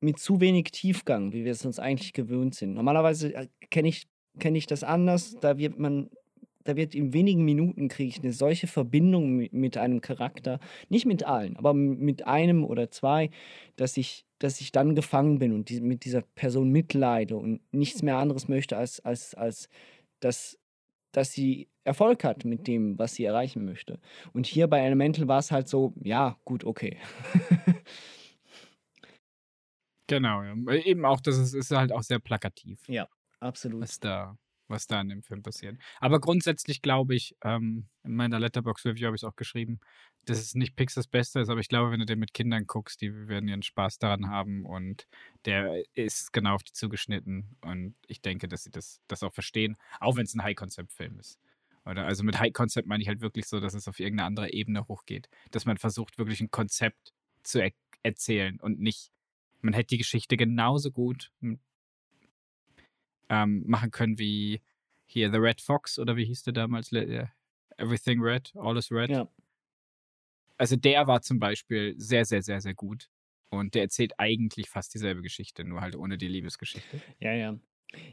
mit 0.00 0.18
zu 0.18 0.40
wenig 0.40 0.70
Tiefgang, 0.72 1.32
wie 1.32 1.44
wir 1.44 1.52
es 1.52 1.64
uns 1.64 1.78
eigentlich 1.78 2.12
gewöhnt 2.12 2.54
sind. 2.54 2.74
Normalerweise 2.74 3.34
äh, 3.34 3.48
kenne 3.70 3.88
ich, 3.88 4.08
kenn 4.38 4.54
ich 4.54 4.66
das 4.66 4.82
anders. 4.82 5.36
Da 5.40 5.58
wird 5.58 5.78
man, 5.78 6.10
da 6.64 6.76
wird 6.76 6.94
in 6.94 7.12
wenigen 7.12 7.44
Minuten 7.44 7.88
kriege 7.88 8.08
ich 8.08 8.22
eine 8.22 8.32
solche 8.32 8.66
Verbindung 8.66 9.48
mit, 9.50 9.76
einem 9.76 10.00
Charakter, 10.00 10.58
nicht 10.88 11.06
mit 11.06 11.24
allen, 11.24 11.56
aber 11.56 11.74
mit 11.74 12.26
einem 12.26 12.64
oder 12.64 12.90
zwei, 12.90 13.30
dass 13.76 13.96
ich, 13.96 14.24
dass 14.38 14.60
ich 14.60 14.72
dann 14.72 14.94
gefangen 14.94 15.38
bin 15.38 15.52
und 15.52 15.68
die, 15.68 15.80
mit 15.80 16.04
dieser 16.04 16.22
Person 16.22 16.70
mitleide 16.70 17.36
und 17.36 17.60
nichts 17.72 18.02
mehr 18.02 18.16
anderes 18.16 18.48
möchte, 18.48 18.76
als, 18.76 19.00
als, 19.00 19.34
als 19.34 19.68
dass, 20.20 20.58
dass 21.12 21.32
sie 21.32 21.68
Erfolg 21.84 22.24
hat 22.24 22.44
mit 22.44 22.66
dem, 22.66 22.98
was 22.98 23.14
sie 23.14 23.24
erreichen 23.24 23.64
möchte. 23.64 23.98
Und 24.32 24.46
hier 24.46 24.66
bei 24.68 24.80
Elemental 24.80 25.28
war 25.28 25.38
es 25.38 25.50
halt 25.50 25.66
so, 25.66 25.94
ja, 26.02 26.38
gut, 26.44 26.64
okay. 26.64 26.98
Genau, 30.10 30.42
ja. 30.42 30.54
Eben 30.72 31.04
auch, 31.04 31.20
das 31.20 31.38
ist, 31.38 31.54
ist 31.54 31.70
halt 31.70 31.92
auch 31.92 32.02
sehr 32.02 32.18
plakativ, 32.18 32.80
Absolut. 33.38 33.80
was 33.80 34.00
da, 34.00 34.36
was 34.66 34.88
da 34.88 35.00
in 35.00 35.08
dem 35.08 35.22
Film 35.22 35.44
passiert. 35.44 35.78
Aber 36.00 36.18
grundsätzlich 36.18 36.82
glaube 36.82 37.14
ich, 37.14 37.36
ähm, 37.44 37.86
in 38.02 38.16
meiner 38.16 38.40
Letterbox-Review 38.40 39.06
habe 39.06 39.14
ich 39.14 39.22
es 39.22 39.28
auch 39.28 39.36
geschrieben, 39.36 39.78
dass 40.24 40.38
es 40.38 40.56
nicht 40.56 40.74
Pixars 40.74 41.06
Beste 41.06 41.38
ist, 41.38 41.48
aber 41.48 41.60
ich 41.60 41.68
glaube, 41.68 41.92
wenn 41.92 42.00
du 42.00 42.06
den 42.06 42.18
mit 42.18 42.34
Kindern 42.34 42.66
guckst, 42.66 43.00
die 43.00 43.28
werden 43.28 43.48
ihren 43.48 43.62
Spaß 43.62 44.00
daran 44.00 44.28
haben 44.28 44.66
und 44.66 45.06
der 45.44 45.84
ist 45.94 46.32
genau 46.32 46.56
auf 46.56 46.64
die 46.64 46.72
zugeschnitten 46.72 47.56
und 47.60 47.94
ich 48.08 48.20
denke, 48.20 48.48
dass 48.48 48.64
sie 48.64 48.70
das, 48.72 49.00
das 49.06 49.22
auch 49.22 49.32
verstehen, 49.32 49.76
auch 50.00 50.16
wenn 50.16 50.24
es 50.24 50.34
ein 50.34 50.42
High-Concept-Film 50.42 51.20
ist. 51.20 51.38
Oder 51.84 52.04
also 52.04 52.24
mit 52.24 52.40
High-Concept 52.40 52.88
meine 52.88 53.00
ich 53.00 53.08
halt 53.08 53.20
wirklich 53.20 53.46
so, 53.46 53.60
dass 53.60 53.74
es 53.74 53.86
auf 53.86 54.00
irgendeine 54.00 54.26
andere 54.26 54.52
Ebene 54.52 54.88
hochgeht. 54.88 55.28
Dass 55.52 55.66
man 55.66 55.78
versucht, 55.78 56.18
wirklich 56.18 56.40
ein 56.40 56.50
Konzept 56.50 57.14
zu 57.44 57.60
er 57.60 57.70
erzählen 58.02 58.58
und 58.60 58.80
nicht 58.80 59.12
man 59.60 59.74
hätte 59.74 59.88
die 59.88 59.98
Geschichte 59.98 60.36
genauso 60.36 60.90
gut 60.90 61.32
ähm, 63.28 63.62
machen 63.66 63.90
können 63.90 64.18
wie 64.18 64.60
hier 65.06 65.30
The 65.30 65.38
Red 65.38 65.60
Fox 65.60 65.98
oder 65.98 66.16
wie 66.16 66.24
hieß 66.24 66.42
der 66.44 66.52
damals? 66.52 66.92
Äh, 66.92 67.26
Everything 67.76 68.20
Red, 68.20 68.52
All 68.56 68.76
is 68.76 68.90
Red. 68.90 69.10
Ja. 69.10 69.28
Also 70.58 70.76
der 70.76 71.06
war 71.06 71.22
zum 71.22 71.38
Beispiel 71.38 71.94
sehr, 71.96 72.24
sehr, 72.24 72.42
sehr, 72.42 72.60
sehr 72.60 72.74
gut. 72.74 73.08
Und 73.48 73.74
der 73.74 73.82
erzählt 73.82 74.12
eigentlich 74.18 74.68
fast 74.68 74.94
dieselbe 74.94 75.22
Geschichte, 75.22 75.64
nur 75.64 75.80
halt 75.80 75.96
ohne 75.96 76.18
die 76.18 76.28
Liebesgeschichte. 76.28 77.00
Ja, 77.18 77.32
ja. 77.32 77.58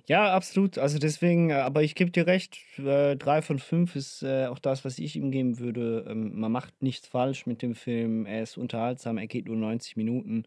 Ja, 0.05 0.33
absolut. 0.33 0.77
Also 0.77 0.97
deswegen, 0.97 1.49
äh, 1.49 1.55
aber 1.55 1.83
ich 1.83 1.95
gebe 1.95 2.11
dir 2.11 2.27
recht, 2.27 2.57
äh, 2.77 3.15
drei 3.15 3.41
von 3.41 3.59
fünf 3.59 3.95
ist 3.95 4.23
äh, 4.23 4.47
auch 4.47 4.59
das, 4.59 4.85
was 4.85 4.99
ich 4.99 5.15
ihm 5.15 5.31
geben 5.31 5.59
würde. 5.59 6.05
Ähm, 6.09 6.39
man 6.39 6.51
macht 6.51 6.81
nichts 6.81 7.07
falsch 7.07 7.45
mit 7.45 7.61
dem 7.61 7.75
Film. 7.75 8.25
Er 8.25 8.43
ist 8.43 8.57
unterhaltsam, 8.57 9.17
er 9.17 9.27
geht 9.27 9.45
nur 9.45 9.57
90 9.57 9.97
Minuten. 9.97 10.43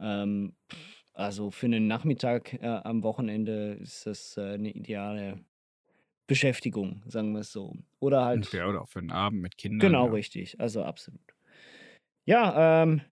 Ähm, 0.00 0.54
also 1.14 1.50
für 1.50 1.66
einen 1.66 1.86
Nachmittag 1.86 2.54
äh, 2.54 2.66
am 2.66 3.02
Wochenende 3.02 3.74
ist 3.74 4.06
das 4.06 4.36
äh, 4.36 4.54
eine 4.54 4.70
ideale 4.70 5.38
Beschäftigung, 6.26 7.02
sagen 7.06 7.32
wir 7.32 7.40
es 7.40 7.52
so. 7.52 7.76
Oder 8.00 8.24
halt. 8.24 8.52
Ja, 8.52 8.66
oder 8.66 8.82
auch 8.82 8.88
für 8.88 9.00
einen 9.00 9.10
Abend 9.10 9.42
mit 9.42 9.58
Kindern. 9.58 9.80
Genau, 9.80 10.06
ja. 10.06 10.12
richtig. 10.12 10.58
Also 10.58 10.82
absolut. 10.82 11.20
Ja, 12.24 12.82
ähm, 12.82 13.02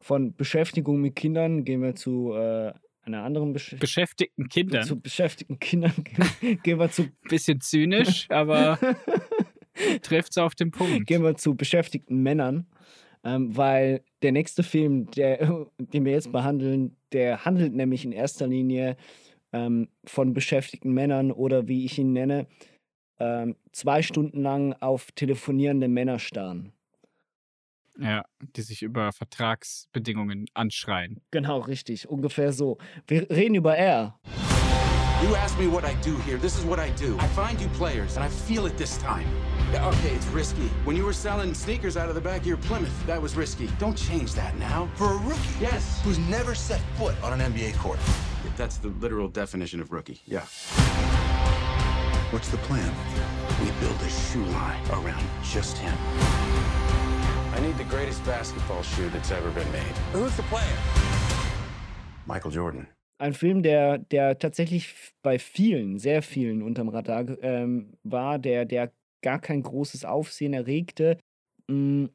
von 0.00 0.34
Beschäftigung 0.34 1.00
mit 1.00 1.16
Kindern 1.16 1.64
gehen 1.64 1.80
wir 1.80 1.94
zu 1.94 2.34
äh, 2.34 2.72
einer 3.02 3.22
anderen 3.22 3.52
Besch 3.52 3.76
Beschäftigten 3.78 4.48
Kindern. 4.48 4.84
zu 4.84 5.00
beschäftigten 5.00 5.58
Kindern 5.58 5.92
gehen, 6.62 6.78
wir 6.78 6.90
zu 6.90 7.08
Bisschen 7.28 7.60
zynisch, 7.60 8.26
aber 8.30 8.78
trifft 10.02 10.32
es 10.32 10.38
auf 10.38 10.54
den 10.54 10.70
Punkt. 10.70 11.06
gehen 11.06 11.22
wir 11.22 11.36
zu 11.36 11.54
beschäftigten 11.54 12.22
Männern. 12.22 12.66
ähm, 13.24 13.56
weil 13.56 14.02
der 14.22 14.32
nächste 14.32 14.62
Film, 14.62 15.10
der, 15.12 15.66
den 15.78 16.04
wir 16.04 16.12
jetzt 16.12 16.32
behandeln, 16.32 16.96
der 17.12 17.44
handelt 17.44 17.74
nämlich 17.74 18.04
in 18.04 18.12
erster 18.12 18.46
Linie 18.46 18.96
ähm, 19.52 19.88
von 20.04 20.32
beschäftigten 20.32 20.92
Männern 20.92 21.30
oder 21.30 21.68
wie 21.68 21.84
ich 21.84 21.98
ihn 21.98 22.12
nenne, 22.12 22.46
ähm, 23.18 23.56
zwei 23.72 24.02
Stunden 24.02 24.42
lang 24.42 24.72
auf 24.80 25.12
telefonierende 25.12 25.88
Männer 25.88 26.18
starren. 26.18 26.72
Ja, 27.98 28.22
die 28.56 28.62
sich 28.62 28.82
über 28.82 29.12
Vertragsbedingungen 29.12 30.46
anschreien. 30.54 31.20
Genau, 31.30 31.58
richtig. 31.60 32.08
Ungefähr 32.08 32.52
so. 32.52 32.78
Wir 33.06 33.28
reden 33.30 33.54
über 33.54 33.76
R. 33.76 34.18
You 35.22 35.36
asked 35.36 35.56
me 35.60 35.68
what 35.70 35.84
I 35.84 35.94
do 36.04 36.16
here. 36.26 36.36
This 36.36 36.58
is 36.58 36.64
what 36.64 36.80
I 36.80 36.90
do. 36.98 37.16
I 37.18 37.28
find 37.28 37.60
you 37.60 37.68
players, 37.78 38.16
and 38.16 38.24
I 38.24 38.28
feel 38.28 38.66
it 38.66 38.76
this 38.76 38.98
time. 38.98 39.26
Yeah, 39.72 39.86
okay, 39.88 40.14
it's 40.16 40.26
risky. 40.34 40.68
When 40.84 40.96
you 40.96 41.04
were 41.04 41.12
selling 41.14 41.54
sneakers 41.54 41.96
out 41.96 42.08
of 42.08 42.14
the 42.16 42.20
back 42.20 42.40
of 42.40 42.46
your 42.46 42.56
Plymouth, 42.58 43.06
that 43.06 43.22
was 43.22 43.36
risky. 43.36 43.68
Don't 43.78 43.96
change 43.96 44.34
that 44.34 44.56
now. 44.58 44.88
For 44.96 45.12
a 45.12 45.16
rookie 45.18 45.54
Yes. 45.60 46.00
who's 46.02 46.18
never 46.18 46.54
set 46.56 46.80
foot 46.98 47.14
on 47.22 47.32
an 47.40 47.52
NBA 47.52 47.74
court. 47.78 48.00
That's 48.56 48.78
the 48.78 48.88
literal 48.88 49.28
definition 49.28 49.80
of 49.80 49.92
rookie. 49.92 50.20
Yeah. 50.26 50.44
What's 52.30 52.48
the 52.48 52.58
plan? 52.66 52.92
We 53.60 53.70
build 53.80 54.00
a 54.02 54.10
shoe 54.10 54.44
line 54.46 54.80
around 54.90 55.24
just 55.44 55.78
him. 55.78 55.94
The 57.82 57.96
greatest 57.96 58.24
basketball 58.24 58.80
shoe 58.84 59.08
that's 59.12 59.32
ever 59.32 59.50
been 59.50 59.66
made. 59.72 59.92
Who's 60.12 60.36
the 60.36 60.42
player? 60.42 60.62
Michael 62.26 62.52
Jordan. 62.52 62.86
Ein 63.18 63.34
Film, 63.34 63.64
der, 63.64 63.98
der 63.98 64.38
tatsächlich 64.38 64.94
bei 65.22 65.40
vielen, 65.40 65.98
sehr 65.98 66.22
vielen 66.22 66.62
unterm 66.62 66.88
Radar 66.90 67.26
ähm, 67.42 67.94
war, 68.04 68.38
der, 68.38 68.66
der 68.66 68.92
gar 69.20 69.40
kein 69.40 69.62
großes 69.64 70.04
Aufsehen 70.04 70.52
erregte, 70.52 71.18
mh, 71.68 72.10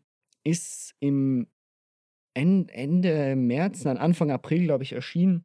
ist 0.46 0.96
im 1.02 1.48
En- 2.34 2.70
Ende 2.70 3.36
März, 3.36 3.84
nein, 3.84 3.98
Anfang 3.98 4.32
April, 4.32 4.64
glaube 4.64 4.84
ich, 4.84 4.94
erschienen 4.94 5.44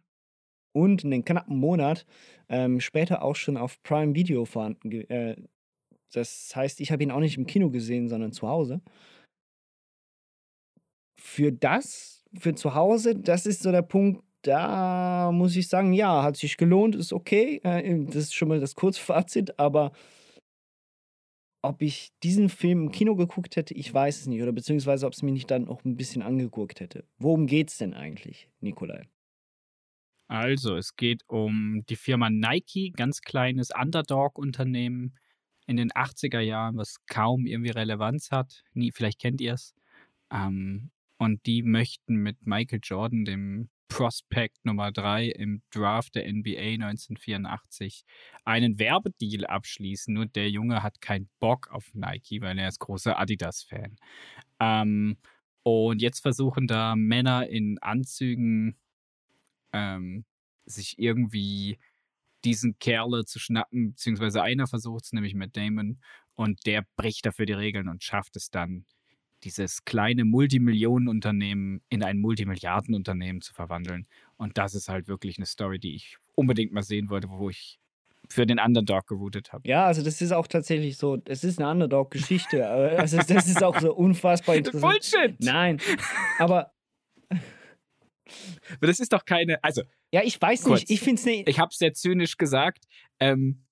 und 0.73 1.05
einen 1.05 1.25
knappen 1.25 1.57
Monat 1.57 2.07
ähm, 2.49 2.79
später 2.79 3.23
auch 3.23 3.35
schon 3.35 3.57
auf 3.57 3.83
Prime 3.83 4.15
Video 4.15 4.45
vorhanden. 4.45 4.93
Äh, 4.93 5.35
das 6.13 6.55
heißt, 6.55 6.81
ich 6.81 6.93
habe 6.93 7.03
ihn 7.03 7.11
auch 7.11 7.19
nicht 7.19 7.39
im 7.39 7.47
Kino 7.47 7.71
gesehen, 7.71 8.09
sondern 8.09 8.31
zu 8.31 8.47
Hause. 8.47 8.83
Für 11.25 11.53
das, 11.53 12.25
für 12.37 12.55
zu 12.55 12.75
Hause, 12.75 13.15
das 13.15 13.47
ist 13.47 13.63
so 13.63 13.71
der 13.71 13.83
Punkt, 13.83 14.25
da 14.43 15.31
muss 15.33 15.55
ich 15.55 15.69
sagen, 15.69 15.93
ja, 15.93 16.25
hat 16.25 16.37
sich 16.37 16.57
gelohnt, 16.57 16.97
ist 16.97 17.13
okay. 17.13 17.61
Äh, 17.63 18.05
das 18.07 18.17
ist 18.17 18.35
schon 18.35 18.49
mal 18.49 18.59
das 18.59 18.75
Kurzfazit, 18.75 19.57
aber 19.59 19.93
ob 21.63 21.81
ich 21.81 22.11
diesen 22.25 22.49
Film 22.49 22.87
im 22.87 22.91
Kino 22.91 23.15
geguckt 23.15 23.55
hätte, 23.55 23.73
ich 23.73 23.95
weiß 23.95 24.23
es 24.23 24.27
nicht. 24.27 24.43
Oder 24.43 24.51
beziehungsweise, 24.51 25.07
ob 25.07 25.13
es 25.13 25.23
mich 25.23 25.33
nicht 25.33 25.51
dann 25.51 25.69
auch 25.69 25.85
ein 25.85 25.97
bisschen 25.97 26.23
angeguckt 26.23 26.81
hätte. 26.81 27.05
Worum 27.19 27.47
geht's 27.47 27.79
denn 27.79 27.95
eigentlich, 27.95 28.49
Nikolai? 28.61 29.09
Also, 30.27 30.75
es 30.75 30.97
geht 30.97 31.23
um 31.29 31.85
die 31.89 31.95
Firma 31.95 32.31
Nike, 32.31 32.91
ganz 32.97 33.21
kleines 33.21 33.71
Underdog-Unternehmen 33.71 35.15
in 35.69 35.77
den 35.77 35.93
80er 35.93 36.41
Jahren, 36.41 36.77
was 36.79 36.97
kaum 37.07 37.47
irgendwie 37.47 37.71
Relevanz 37.71 38.33
hat. 38.33 38.65
Nie, 38.75 38.91
vielleicht 38.91 39.21
kennt 39.21 39.41
ihr 39.41 39.55
es. 39.55 39.73
Ähm, 40.33 40.91
und 41.23 41.47
die 41.47 41.63
möchten 41.63 42.17
mit 42.17 42.45
Michael 42.45 42.81
Jordan, 42.83 43.25
dem 43.25 43.71
Prospect 43.87 44.65
Nummer 44.65 44.91
3 44.91 45.29
im 45.29 45.63
Draft 45.71 46.17
der 46.17 46.25
NBA 46.25 46.83
1984, 46.83 48.05
einen 48.45 48.81
Werbedeal 48.81 49.47
abschließen. 49.47 50.13
Nur 50.13 50.27
der 50.27 50.51
Junge 50.51 50.83
hat 50.83 51.01
keinen 51.01 51.31
Bock 51.39 51.71
auf 51.71 51.95
Nike, 51.95 52.41
weil 52.41 52.59
er 52.59 52.67
ist 52.67 52.81
großer 52.81 53.21
Adidas-Fan. 53.21 53.99
Ähm, 54.59 55.17
und 55.63 56.03
jetzt 56.03 56.23
versuchen 56.23 56.67
da 56.67 56.97
Männer 56.97 57.49
in 57.49 57.79
Anzügen 57.79 58.77
ähm, 59.73 60.25
sich 60.65 60.99
irgendwie 60.99 61.79
diesen 62.45 62.81
Kerle 62.81 63.27
zu 63.27 63.39
schnappen, 63.39 63.91
beziehungsweise 63.91 64.43
einer 64.43 64.67
versucht 64.67 65.05
es, 65.05 65.13
nämlich 65.13 65.37
Matt 65.37 65.57
Damon, 65.57 66.01
und 66.35 66.67
der 66.67 66.85
bricht 66.97 67.27
dafür 67.27 67.47
die 67.47 67.53
Regeln 67.53 67.89
und 67.89 68.03
schafft 68.03 68.35
es 68.35 68.51
dann, 68.51 68.87
dieses 69.45 69.85
kleine 69.85 70.25
Multimillionenunternehmen 70.25 71.83
in 71.89 72.03
ein 72.03 72.19
Multimilliardenunternehmen 72.21 73.43
zu 73.43 73.53
verwandeln. 73.53 74.07
Und 74.37 74.59
das 74.59 74.75
ist 74.75 74.89
halt 74.89 75.09
wirklich 75.09 75.39
eine 75.39 75.47
Story, 75.47 75.79
die 75.79 75.95
ich 75.95 76.17
unbedingt 76.35 76.73
mal 76.73 76.83
sehen 76.83 77.11
wollte, 77.11 77.29
wo 77.29 77.51
ich 77.51 77.79
für 78.29 78.47
den 78.47 78.59
Underdog 78.59 79.07
geroutet 79.09 79.53
habe. 79.53 79.69
Ja, 79.69 79.87
also 79.87 80.03
das 80.03 80.21
ist 80.23 80.33
auch 80.33 80.47
tatsächlich 80.47 80.97
so, 80.97 81.21
es 81.25 81.45
ist 81.45 81.59
eine 81.61 81.71
Underdog-Geschichte. 81.71 82.67
also 82.99 83.19
das 83.19 83.49
ist 83.49 83.63
auch 83.63 83.79
so 83.81 83.95
unfassbar 83.95 84.57
interessant. 84.57 84.83
Bullshit! 84.83 85.37
Nein, 85.41 85.81
aber 86.39 86.73
Aber 88.77 88.87
das 88.87 89.01
ist 89.01 89.13
doch 89.13 89.25
keine, 89.25 89.63
also 89.63 89.83
ja, 90.13 90.23
ich 90.23 90.41
weiß 90.41 90.65
Kurz. 90.65 90.81
nicht, 90.81 90.91
ich 90.91 91.01
finde 91.01 91.21
es 91.21 91.25
nicht. 91.25 91.49
ich 91.49 91.59
habe 91.59 91.71
es 91.71 91.79
sehr 91.79 91.93
zynisch 91.95 92.37
gesagt. 92.37 92.85
Ähm, 93.19 93.65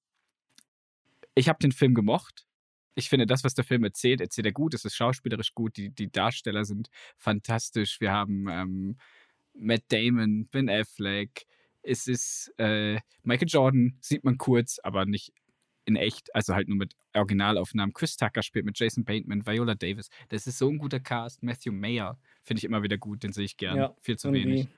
ich 1.34 1.48
habe 1.48 1.58
den 1.60 1.72
Film 1.72 1.94
gemocht. 1.94 2.46
Ich 2.94 3.08
finde, 3.08 3.26
das, 3.26 3.44
was 3.44 3.54
der 3.54 3.64
Film 3.64 3.84
erzählt, 3.84 4.20
erzählt 4.20 4.46
er 4.46 4.52
gut. 4.52 4.74
Es 4.74 4.84
ist 4.84 4.96
schauspielerisch 4.96 5.54
gut. 5.54 5.76
Die, 5.76 5.90
die 5.90 6.10
Darsteller 6.10 6.64
sind 6.64 6.90
fantastisch. 7.16 8.00
Wir 8.00 8.12
haben 8.12 8.48
ähm, 8.48 8.96
Matt 9.54 9.84
Damon, 9.88 10.48
Ben 10.48 10.68
Affleck. 10.68 11.46
Es 11.82 12.06
ist 12.06 12.52
äh, 12.58 12.98
Michael 13.22 13.48
Jordan, 13.48 13.96
sieht 14.00 14.24
man 14.24 14.36
kurz, 14.36 14.78
aber 14.82 15.06
nicht 15.06 15.32
in 15.84 15.96
echt. 15.96 16.34
Also 16.34 16.54
halt 16.54 16.68
nur 16.68 16.76
mit 16.76 16.94
Originalaufnahmen. 17.14 17.94
Chris 17.94 18.16
Tucker 18.16 18.42
spielt 18.42 18.64
mit 18.64 18.78
Jason 18.78 19.04
Bateman, 19.04 19.46
Viola 19.46 19.74
Davis. 19.74 20.10
Das 20.28 20.46
ist 20.46 20.58
so 20.58 20.68
ein 20.68 20.78
guter 20.78 21.00
Cast. 21.00 21.42
Matthew 21.42 21.72
Mayer 21.72 22.18
finde 22.42 22.58
ich 22.58 22.64
immer 22.64 22.82
wieder 22.82 22.98
gut. 22.98 23.22
Den 23.22 23.32
sehe 23.32 23.44
ich 23.44 23.56
gern. 23.56 23.76
Ja, 23.76 23.96
Viel 24.00 24.18
zu 24.18 24.28
irgendwie. 24.28 24.44
wenig. 24.44 24.68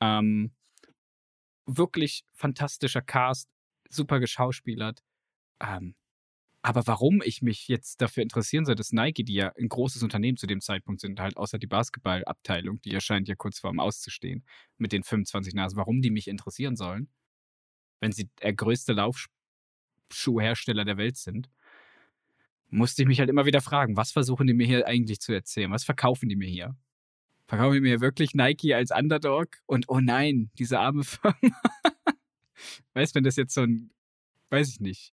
Ähm, 0.00 0.52
wirklich 1.66 2.24
fantastischer 2.32 3.02
Cast, 3.02 3.48
super 3.88 4.20
geschauspielert. 4.20 5.02
Ähm, 5.60 5.94
aber 6.64 6.86
warum 6.86 7.20
ich 7.22 7.42
mich 7.42 7.68
jetzt 7.68 8.00
dafür 8.00 8.22
interessieren 8.22 8.64
soll, 8.64 8.74
dass 8.74 8.90
Nike, 8.90 9.22
die 9.22 9.34
ja 9.34 9.52
ein 9.58 9.68
großes 9.68 10.02
Unternehmen 10.02 10.38
zu 10.38 10.46
dem 10.46 10.62
Zeitpunkt 10.62 11.02
sind, 11.02 11.20
halt 11.20 11.36
außer 11.36 11.58
die 11.58 11.66
Basketballabteilung, 11.66 12.80
die 12.80 12.94
erscheint 12.94 13.28
ja 13.28 13.34
kurz 13.34 13.58
vorm 13.58 13.78
Auszustehen, 13.78 14.46
mit 14.78 14.90
den 14.90 15.02
25 15.02 15.52
Nasen, 15.52 15.76
warum 15.76 16.00
die 16.00 16.10
mich 16.10 16.26
interessieren 16.26 16.74
sollen, 16.74 17.10
wenn 18.00 18.12
sie 18.12 18.30
der 18.40 18.54
größte 18.54 18.94
Laufschuhhersteller 18.94 20.86
der 20.86 20.96
Welt 20.96 21.18
sind, 21.18 21.50
musste 22.70 23.02
ich 23.02 23.08
mich 23.08 23.18
halt 23.20 23.28
immer 23.28 23.44
wieder 23.44 23.60
fragen, 23.60 23.98
was 23.98 24.12
versuchen 24.12 24.46
die 24.46 24.54
mir 24.54 24.66
hier 24.66 24.86
eigentlich 24.86 25.20
zu 25.20 25.34
erzählen? 25.34 25.70
Was 25.70 25.84
verkaufen 25.84 26.30
die 26.30 26.36
mir 26.36 26.48
hier? 26.48 26.74
Verkaufen 27.46 27.74
die 27.74 27.80
mir 27.82 28.00
wirklich 28.00 28.34
Nike 28.34 28.72
als 28.72 28.90
Underdog? 28.90 29.48
Und 29.66 29.90
oh 29.90 30.00
nein, 30.00 30.50
diese 30.58 30.80
arme 30.80 31.04
Firma. 31.04 31.36
weißt 32.94 33.14
du, 33.14 33.16
wenn 33.18 33.24
das 33.24 33.36
jetzt 33.36 33.52
so 33.52 33.60
ein, 33.60 33.90
weiß 34.48 34.70
ich 34.70 34.80
nicht, 34.80 35.14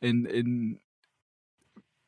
in, 0.00 0.24
in 0.24 0.80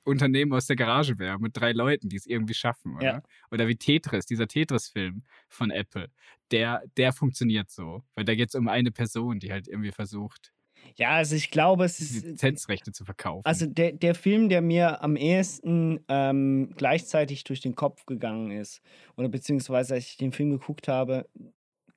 Unternehmen 0.05 0.53
aus 0.53 0.67
der 0.67 0.77
Garage 0.77 1.19
wäre, 1.19 1.39
mit 1.39 1.57
drei 1.57 1.73
Leuten, 1.73 2.09
die 2.09 2.17
es 2.17 2.27
irgendwie 2.27 2.55
schaffen, 2.55 2.97
oder? 2.97 3.05
Ja. 3.05 3.23
Oder 3.51 3.69
wie 3.69 3.77
Tetris, 3.77 4.27
dieser 4.27 4.49
Tetris-Film 4.49 5.23
von 5.49 5.71
Apple, 5.71 6.11
der, 6.51 6.83
der 6.97 7.13
funktioniert 7.13 7.71
so. 7.71 8.03
Weil 8.15 8.25
da 8.25 8.35
geht 8.35 8.49
es 8.49 8.55
um 8.55 8.69
eine 8.69 8.91
Person, 8.91 9.39
die 9.39 9.53
halt 9.53 9.69
irgendwie 9.69 9.93
versucht, 9.93 10.53
Ja, 10.97 11.11
also 11.11 11.37
ich 11.37 11.51
glaube, 11.51 11.85
es 11.85 12.01
ist. 12.01 12.25
Lizenzrechte 12.25 12.93
zu 12.93 13.05
verkaufen. 13.05 13.47
Also 13.47 13.67
der, 13.67 13.93
der 13.93 14.15
Film, 14.15 14.49
der 14.49 14.61
mir 14.61 15.03
am 15.03 15.17
ehesten 15.17 16.01
ähm, 16.09 16.75
gleichzeitig 16.77 17.45
durch 17.45 17.61
den 17.61 17.75
Kopf 17.75 18.05
gegangen 18.07 18.51
ist, 18.51 18.83
oder 19.17 19.29
beziehungsweise 19.29 19.95
als 19.95 20.07
ich 20.09 20.17
den 20.17 20.33
Film 20.33 20.51
geguckt 20.51 20.89
habe, 20.89 21.29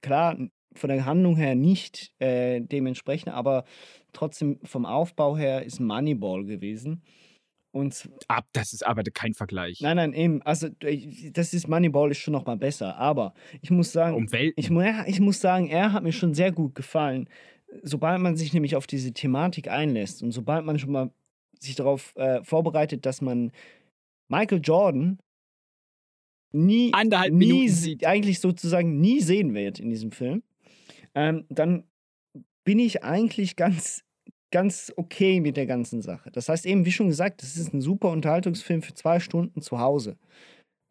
klar, 0.02 0.38
von 0.78 0.90
der 0.90 1.06
Handlung 1.06 1.36
her 1.36 1.56
nicht 1.56 2.14
äh, 2.20 2.62
dementsprechend, 2.62 3.34
aber 3.34 3.66
trotzdem 4.14 4.60
vom 4.64 4.86
Aufbau 4.86 5.38
her 5.38 5.64
ist 5.64 5.80
Moneyball 5.80 6.46
gewesen. 6.46 7.02
Und 7.72 8.10
Ab, 8.30 8.48
das 8.54 8.72
ist 8.72 8.86
aber 8.86 9.04
kein 9.04 9.34
Vergleich. 9.34 9.82
nein, 9.82 9.98
nein, 9.98 10.14
eben, 10.14 10.42
also 10.44 10.70
das 11.34 11.54
ist 11.54 11.68
Moneyball 11.68 12.10
ist 12.12 12.20
schon 12.20 12.32
noch 12.32 12.46
mal 12.46 12.56
besser, 12.56 12.96
aber 12.96 13.34
ich 13.62 13.70
muss 13.70 13.92
sagen, 13.92 14.16
Um 14.16 14.28
ich, 14.56 14.72
ich 15.08 15.20
muss 15.20 15.42
sagen, 15.42 15.68
er 15.68 15.92
hat 15.92 16.04
mir 16.04 16.14
schon 16.14 16.34
sehr 16.34 16.54
gut 16.54 16.74
gefallen. 16.74 17.28
Sobald 17.84 18.22
man 18.22 18.38
sich 18.38 18.54
nämlich 18.54 18.78
auf 18.78 18.88
diese 18.88 19.12
Thematik 19.12 19.68
einlässt 19.68 20.24
und 20.24 20.32
sobald 20.32 20.64
man 20.64 20.80
schon 20.80 20.94
mal 20.94 21.12
sich 21.60 21.76
darauf 21.76 22.16
äh, 22.16 22.42
vorbereitet, 22.44 23.06
dass 23.06 23.22
man 23.22 23.52
Michael 24.30 24.62
Jordan 24.64 25.20
nie, 26.54 26.94
Anderthalb 26.94 27.34
nie 27.34 27.48
Minuten 27.48 27.70
sieht. 27.70 28.06
eigentlich 28.06 28.40
sozusagen 28.40 29.00
nie 29.00 29.20
sehen 29.20 29.54
wird 29.54 29.80
in 29.80 29.90
diesem 29.90 30.12
Film, 30.12 30.44
ähm, 31.16 31.46
dann 31.50 31.84
bin 32.64 32.80
ich 32.80 33.04
eigentlich 33.04 33.56
ganz, 33.56 34.04
ganz 34.52 34.94
okay 34.96 35.40
mit 35.40 35.58
der 35.58 35.66
ganzen 35.66 36.02
Sache. 36.02 36.32
Das 36.32 36.50
heißt 36.50 36.66
eben, 36.66 36.86
wie 36.86 36.92
schon 36.92 37.08
gesagt, 37.08 37.42
das 37.42 37.58
ist 37.58 37.74
ein 37.74 37.82
super 37.82 38.10
Unterhaltungsfilm 38.10 38.82
für 38.82 38.94
zwei 38.94 39.20
Stunden 39.20 39.62
zu 39.62 39.80
Hause. 39.80 40.18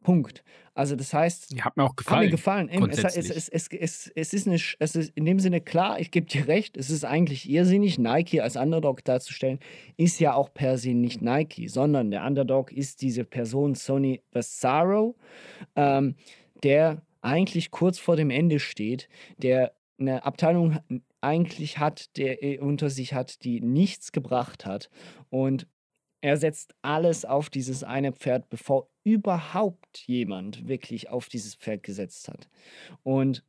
Punkt. 0.03 0.45
Also 0.75 0.97
das 0.97 1.15
heißt, 1.15 1.53
Die 1.53 1.63
hat 1.63 1.77
mir 1.77 1.85
auch 1.85 1.91
hat 1.91 1.97
gefallen. 1.97 2.25
mir 2.27 2.31
gefallen. 2.31 2.69
Es, 2.69 3.17
es, 3.17 3.49
es, 3.49 4.13
es, 4.15 4.33
ist 4.35 4.47
nicht, 4.47 4.77
es 4.79 4.95
ist 4.95 5.13
in 5.17 5.25
dem 5.25 5.41
Sinne 5.41 5.61
klar, 5.61 5.99
ich 5.99 6.11
gebe 6.11 6.27
dir 6.27 6.47
recht, 6.47 6.77
es 6.77 6.91
ist 6.91 7.05
eigentlich 7.05 7.49
irrsinnig, 7.49 7.99
Nike 7.99 8.41
als 8.41 8.57
Underdog 8.57 9.05
darzustellen, 9.05 9.61
ist 9.97 10.21
ja 10.21 10.35
auch 10.35 10.53
per 10.53 10.79
se 10.79 10.91
nicht 10.91 11.23
Nike, 11.23 11.69
sondern 11.69 12.11
der 12.11 12.25
Underdog 12.25 12.71
ist 12.71 13.03
diese 13.03 13.25
Person 13.25 13.75
Sonny 13.75 14.21
Vassaro, 14.33 15.17
ähm, 15.75 16.17
der 16.63 17.03
eigentlich 17.23 17.71
kurz 17.71 17.99
vor 17.99 18.17
dem 18.17 18.31
Ende 18.31 18.59
steht, 18.61 19.09
der 19.39 19.73
eine 19.99 20.25
Abteilung 20.25 20.79
eigentlich 21.21 21.79
hat, 21.79 22.17
der 22.17 22.43
äh, 22.43 22.59
unter 22.59 22.91
sich 22.91 23.15
hat, 23.15 23.45
die 23.45 23.61
nichts 23.61 24.13
gebracht 24.13 24.67
hat 24.67 24.91
und 25.31 25.67
er 26.25 26.39
setzt 26.39 26.75
alles 26.81 27.27
auf 27.27 27.51
dieses 27.51 27.85
eine 27.85 28.13
Pferd, 28.13 28.49
bevor 28.49 28.89
überhaupt 29.05 29.99
jemand 30.07 30.67
wirklich 30.67 31.11
auf 31.11 31.29
dieses 31.29 31.55
Pferd 31.55 31.83
gesetzt 31.83 32.29
hat. 32.29 32.49
Und, 33.03 33.45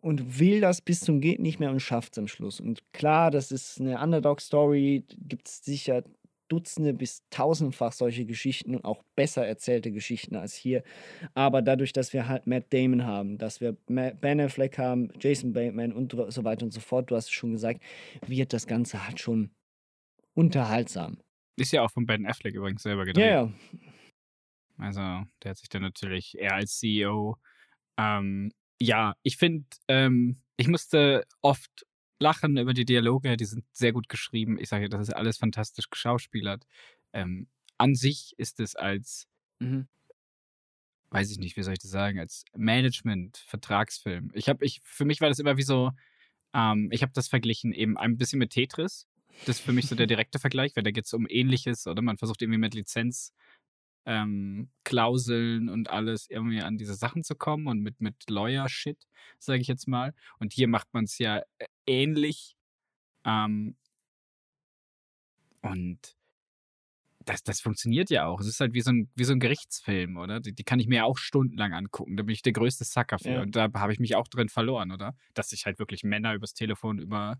und 0.00 0.38
will 0.38 0.60
das 0.60 0.82
bis 0.82 1.00
zum 1.00 1.20
Geht 1.20 1.40
nicht 1.40 1.58
mehr 1.58 1.72
und 1.72 1.80
schafft 1.80 2.12
es 2.12 2.18
am 2.18 2.28
Schluss. 2.28 2.60
Und 2.60 2.92
klar, 2.92 3.32
das 3.32 3.50
ist 3.50 3.80
eine 3.80 4.00
Underdog-Story, 4.00 5.04
gibt 5.18 5.48
es 5.48 5.64
sicher 5.64 6.04
Dutzende 6.50 6.92
bis 6.92 7.22
tausendfach 7.30 7.92
solche 7.92 8.26
Geschichten 8.26 8.74
und 8.74 8.84
auch 8.84 9.02
besser 9.16 9.46
erzählte 9.46 9.92
Geschichten 9.92 10.36
als 10.36 10.54
hier. 10.54 10.82
Aber 11.34 11.62
dadurch, 11.62 11.92
dass 11.92 12.12
wir 12.12 12.28
halt 12.28 12.46
Matt 12.46 12.72
Damon 12.72 13.04
haben, 13.04 13.38
dass 13.38 13.60
wir 13.60 13.72
Ben 13.86 14.40
Affleck 14.40 14.76
haben, 14.76 15.10
Jason 15.20 15.52
Bateman 15.52 15.92
und 15.92 16.12
so 16.28 16.44
weiter 16.44 16.64
und 16.64 16.72
so 16.72 16.80
fort, 16.80 17.10
du 17.10 17.16
hast 17.16 17.26
es 17.26 17.32
schon 17.32 17.52
gesagt, 17.52 17.82
wird 18.26 18.52
das 18.52 18.66
Ganze 18.66 19.06
halt 19.06 19.20
schon 19.20 19.50
unterhaltsam. 20.34 21.18
Ist 21.56 21.72
ja 21.72 21.82
auch 21.82 21.90
von 21.90 22.06
Ben 22.06 22.26
Affleck 22.26 22.54
übrigens 22.54 22.82
selber 22.82 23.04
gedreht. 23.04 23.26
ja. 23.26 23.52
Also, 24.78 25.00
der 25.00 25.50
hat 25.50 25.58
sich 25.58 25.68
dann 25.68 25.82
natürlich, 25.82 26.38
er 26.38 26.54
als 26.54 26.78
CEO, 26.78 27.36
ähm, 27.98 28.50
ja, 28.80 29.14
ich 29.22 29.36
finde, 29.36 29.66
ähm, 29.88 30.40
ich 30.56 30.68
musste 30.68 31.26
oft 31.42 31.86
lachen 32.20 32.56
über 32.58 32.74
die 32.74 32.84
Dialoge, 32.84 33.36
die 33.36 33.44
sind 33.44 33.64
sehr 33.72 33.92
gut 33.92 34.08
geschrieben. 34.08 34.58
Ich 34.58 34.68
sage 34.68 34.84
ja, 34.84 34.88
das 34.88 35.08
ist 35.08 35.14
alles 35.14 35.38
fantastisch 35.38 35.90
geschauspielert. 35.90 36.64
Ähm, 37.12 37.48
an 37.78 37.94
sich 37.94 38.34
ist 38.38 38.60
es 38.60 38.76
als, 38.76 39.26
Mhm. 39.60 39.88
weiß 41.10 41.30
ich 41.30 41.38
nicht, 41.38 41.56
wie 41.56 41.62
soll 41.62 41.72
ich 41.72 41.78
das 41.80 41.90
sagen, 41.90 42.18
als 42.20 42.44
Management-Vertragsfilm. 42.56 44.30
Ich 44.34 44.48
habe, 44.48 44.64
ich, 44.64 44.80
für 44.84 45.04
mich 45.04 45.20
war 45.20 45.28
das 45.28 45.38
immer 45.38 45.56
wie 45.56 45.62
so, 45.62 45.90
ähm, 46.54 46.88
ich 46.92 47.02
habe 47.02 47.12
das 47.14 47.28
verglichen 47.28 47.72
eben 47.72 47.96
ein 47.98 48.16
bisschen 48.16 48.38
mit 48.38 48.50
Tetris. 48.50 49.06
Das 49.46 49.58
ist 49.58 49.64
für 49.64 49.72
mich 49.72 49.86
so 49.88 49.94
der 49.96 50.06
direkte 50.06 50.38
Vergleich, 50.38 50.76
weil 50.76 50.82
da 50.84 50.90
geht 50.90 51.06
es 51.06 51.14
um 51.14 51.26
Ähnliches, 51.28 51.86
oder? 51.86 52.02
Man 52.02 52.16
versucht 52.18 52.42
irgendwie 52.42 52.58
mit 52.58 52.74
Lizenz 52.74 53.32
ähm, 54.06 54.70
Klauseln 54.84 55.68
und 55.68 55.90
alles 55.90 56.28
irgendwie 56.30 56.62
an 56.62 56.78
diese 56.78 56.94
Sachen 56.94 57.22
zu 57.24 57.34
kommen 57.34 57.66
und 57.66 57.80
mit, 57.82 58.00
mit 58.00 58.14
Lawyer-Shit, 58.28 58.98
sage 59.38 59.60
ich 59.60 59.68
jetzt 59.68 59.88
mal. 59.88 60.14
Und 60.38 60.52
hier 60.52 60.68
macht 60.68 60.88
man 60.92 61.04
es 61.04 61.18
ja 61.18 61.38
äh, 61.58 61.66
ähnlich. 61.90 62.56
Ähm, 63.24 63.76
und 65.62 66.16
das, 67.24 67.42
das 67.42 67.60
funktioniert 67.60 68.10
ja 68.10 68.26
auch. 68.26 68.40
Es 68.40 68.46
ist 68.46 68.60
halt 68.60 68.72
wie 68.72 68.80
so 68.80 68.90
ein, 68.90 69.10
wie 69.14 69.24
so 69.24 69.32
ein 69.32 69.40
Gerichtsfilm, 69.40 70.16
oder? 70.16 70.40
Die, 70.40 70.54
die 70.54 70.64
kann 70.64 70.80
ich 70.80 70.86
mir 70.86 70.96
ja 70.96 71.04
auch 71.04 71.18
stundenlang 71.18 71.74
angucken. 71.74 72.16
Da 72.16 72.22
bin 72.22 72.32
ich 72.32 72.42
der 72.42 72.52
größte 72.52 72.84
Sucker 72.84 73.18
für. 73.18 73.30
Ja. 73.30 73.42
Und 73.42 73.56
da 73.56 73.68
habe 73.74 73.92
ich 73.92 73.98
mich 73.98 74.16
auch 74.16 74.26
drin 74.28 74.48
verloren, 74.48 74.90
oder? 74.90 75.14
Dass 75.34 75.50
sich 75.50 75.66
halt 75.66 75.78
wirklich 75.78 76.02
Männer 76.02 76.34
übers 76.34 76.54
Telefon 76.54 76.98
über, 76.98 77.38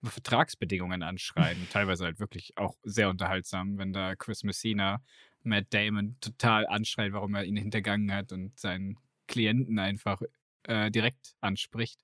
über 0.00 0.10
Vertragsbedingungen 0.10 1.02
anschreiben. 1.02 1.68
Teilweise 1.70 2.04
halt 2.04 2.18
wirklich 2.18 2.56
auch 2.56 2.76
sehr 2.82 3.10
unterhaltsam, 3.10 3.78
wenn 3.78 3.92
da 3.92 4.16
Chris 4.16 4.42
Messina 4.42 5.02
Matt 5.42 5.66
Damon 5.70 6.16
total 6.20 6.66
anschreit, 6.66 7.12
warum 7.12 7.34
er 7.34 7.44
ihn 7.44 7.56
hintergangen 7.56 8.12
hat 8.12 8.32
und 8.32 8.58
seinen 8.58 8.98
Klienten 9.26 9.78
einfach 9.78 10.22
äh, 10.64 10.90
direkt 10.90 11.34
anspricht. 11.40 12.00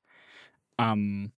Ähm, 0.78 1.32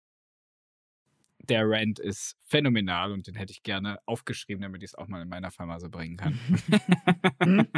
der 1.49 1.69
Rant 1.69 1.99
ist 1.99 2.37
phänomenal 2.45 3.13
und 3.13 3.27
den 3.27 3.35
hätte 3.35 3.53
ich 3.53 3.63
gerne 3.63 3.99
aufgeschrieben, 4.07 4.63
damit 4.63 4.83
ich 4.83 4.91
es 4.91 4.95
auch 4.95 5.09
mal 5.09 5.23
in 5.23 5.29
meiner 5.29 5.51
Firma 5.51 5.79
so 5.81 5.89
bringen 5.89 6.17
kann. 6.17 6.39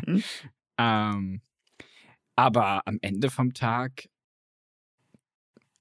ähm, 0.78 1.42
aber 2.36 2.86
am 2.86 2.98
Ende 3.00 3.30
vom 3.30 3.52
Tag 3.52 4.08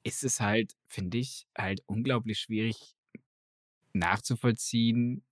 ist 0.03 0.23
es 0.23 0.39
halt, 0.39 0.73
finde 0.87 1.17
ich, 1.17 1.47
halt 1.57 1.81
unglaublich 1.85 2.39
schwierig 2.39 2.95
nachzuvollziehen. 3.93 5.23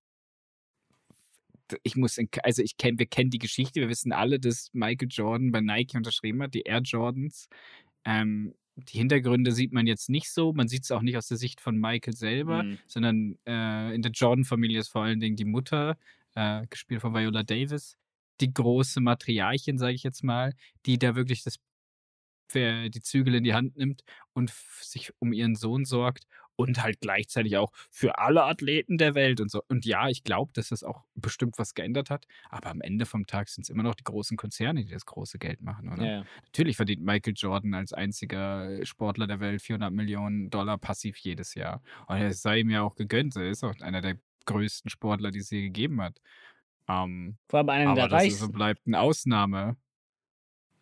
Ich 1.82 1.96
muss, 1.96 2.18
in, 2.18 2.28
also 2.42 2.62
ich 2.62 2.76
kenne, 2.76 2.98
wir 2.98 3.06
kennen 3.06 3.30
die 3.30 3.38
Geschichte, 3.38 3.80
wir 3.80 3.88
wissen 3.88 4.12
alle, 4.12 4.38
dass 4.38 4.70
Michael 4.72 5.08
Jordan 5.10 5.50
bei 5.50 5.60
Nike 5.60 5.96
unterschrieben 5.96 6.42
hat, 6.42 6.54
die 6.54 6.62
Air 6.62 6.82
Jordans. 6.82 7.48
Ähm, 8.04 8.54
die 8.76 8.98
Hintergründe 8.98 9.52
sieht 9.52 9.72
man 9.72 9.86
jetzt 9.86 10.08
nicht 10.10 10.30
so. 10.30 10.52
Man 10.52 10.68
sieht 10.68 10.84
es 10.84 10.90
auch 10.90 11.02
nicht 11.02 11.16
aus 11.16 11.28
der 11.28 11.36
Sicht 11.38 11.60
von 11.60 11.76
Michael 11.78 12.14
selber, 12.14 12.62
Mhm. 12.62 12.78
sondern 12.86 13.38
äh, 13.46 13.94
in 13.94 14.02
der 14.02 14.12
Jordan-Familie 14.12 14.80
ist 14.80 14.88
vor 14.88 15.02
allen 15.04 15.20
Dingen 15.20 15.36
die 15.36 15.44
Mutter, 15.46 15.96
äh, 16.34 16.66
gespielt 16.68 17.00
von 17.00 17.14
Viola 17.14 17.42
Davis, 17.42 17.96
die 18.40 18.52
große 18.52 19.00
Matriarchin, 19.00 19.78
sage 19.78 19.94
ich 19.94 20.02
jetzt 20.02 20.22
mal, 20.22 20.52
die 20.84 20.98
da 20.98 21.16
wirklich 21.16 21.42
das, 21.42 21.56
für 22.48 22.90
die 22.90 23.00
Zügel 23.00 23.34
in 23.34 23.44
die 23.44 23.54
Hand 23.54 23.76
nimmt 23.76 24.02
und 24.34 24.52
sich 24.80 25.10
um 25.18 25.32
ihren 25.32 25.56
Sohn 25.56 25.84
sorgt 25.84 26.26
und 26.56 26.82
halt 26.82 27.00
gleichzeitig 27.00 27.56
auch 27.56 27.70
für 27.90 28.18
alle 28.18 28.44
Athleten 28.44 28.98
der 28.98 29.14
Welt 29.14 29.40
und 29.40 29.50
so. 29.50 29.62
Und 29.68 29.84
ja, 29.84 30.08
ich 30.08 30.24
glaube, 30.24 30.52
dass 30.54 30.70
das 30.70 30.82
auch 30.82 31.04
bestimmt 31.14 31.58
was 31.58 31.74
geändert 31.74 32.10
hat, 32.10 32.26
aber 32.50 32.70
am 32.70 32.80
Ende 32.80 33.06
vom 33.06 33.26
Tag 33.26 33.48
sind 33.48 33.62
es 33.62 33.70
immer 33.70 33.82
noch 33.82 33.94
die 33.94 34.04
großen 34.04 34.36
Konzerne, 34.36 34.84
die 34.84 34.92
das 34.92 35.06
große 35.06 35.38
Geld 35.38 35.60
machen, 35.62 35.92
oder? 35.92 36.04
Ja. 36.04 36.24
Natürlich 36.44 36.76
verdient 36.76 37.02
Michael 37.02 37.34
Jordan 37.36 37.74
als 37.74 37.92
einziger 37.92 38.84
Sportler 38.84 39.26
der 39.26 39.40
Welt 39.40 39.62
400 39.62 39.92
Millionen 39.92 40.50
Dollar 40.50 40.78
passiv 40.78 41.18
jedes 41.18 41.54
Jahr. 41.54 41.82
Und 42.06 42.16
es 42.16 42.42
sei 42.42 42.60
ihm 42.60 42.70
ja 42.70 42.82
auch 42.82 42.94
gegönnt. 42.94 43.36
Er 43.36 43.50
ist 43.50 43.64
auch 43.64 43.74
einer 43.80 44.00
der 44.00 44.16
größten 44.46 44.90
Sportler, 44.90 45.30
die 45.30 45.40
es 45.40 45.50
je 45.50 45.62
gegeben 45.62 46.00
hat. 46.00 46.20
Ähm, 46.88 47.36
Vor 47.48 47.60
allem 47.60 47.68
einer 47.68 47.90
aber 47.90 48.08
der 48.08 48.08
das 48.08 48.24
ist, 48.24 48.38
so 48.38 48.46
reichsten. 48.46 48.52
bleibt 48.52 48.86
eine 48.86 49.00
Ausnahme. 49.00 49.76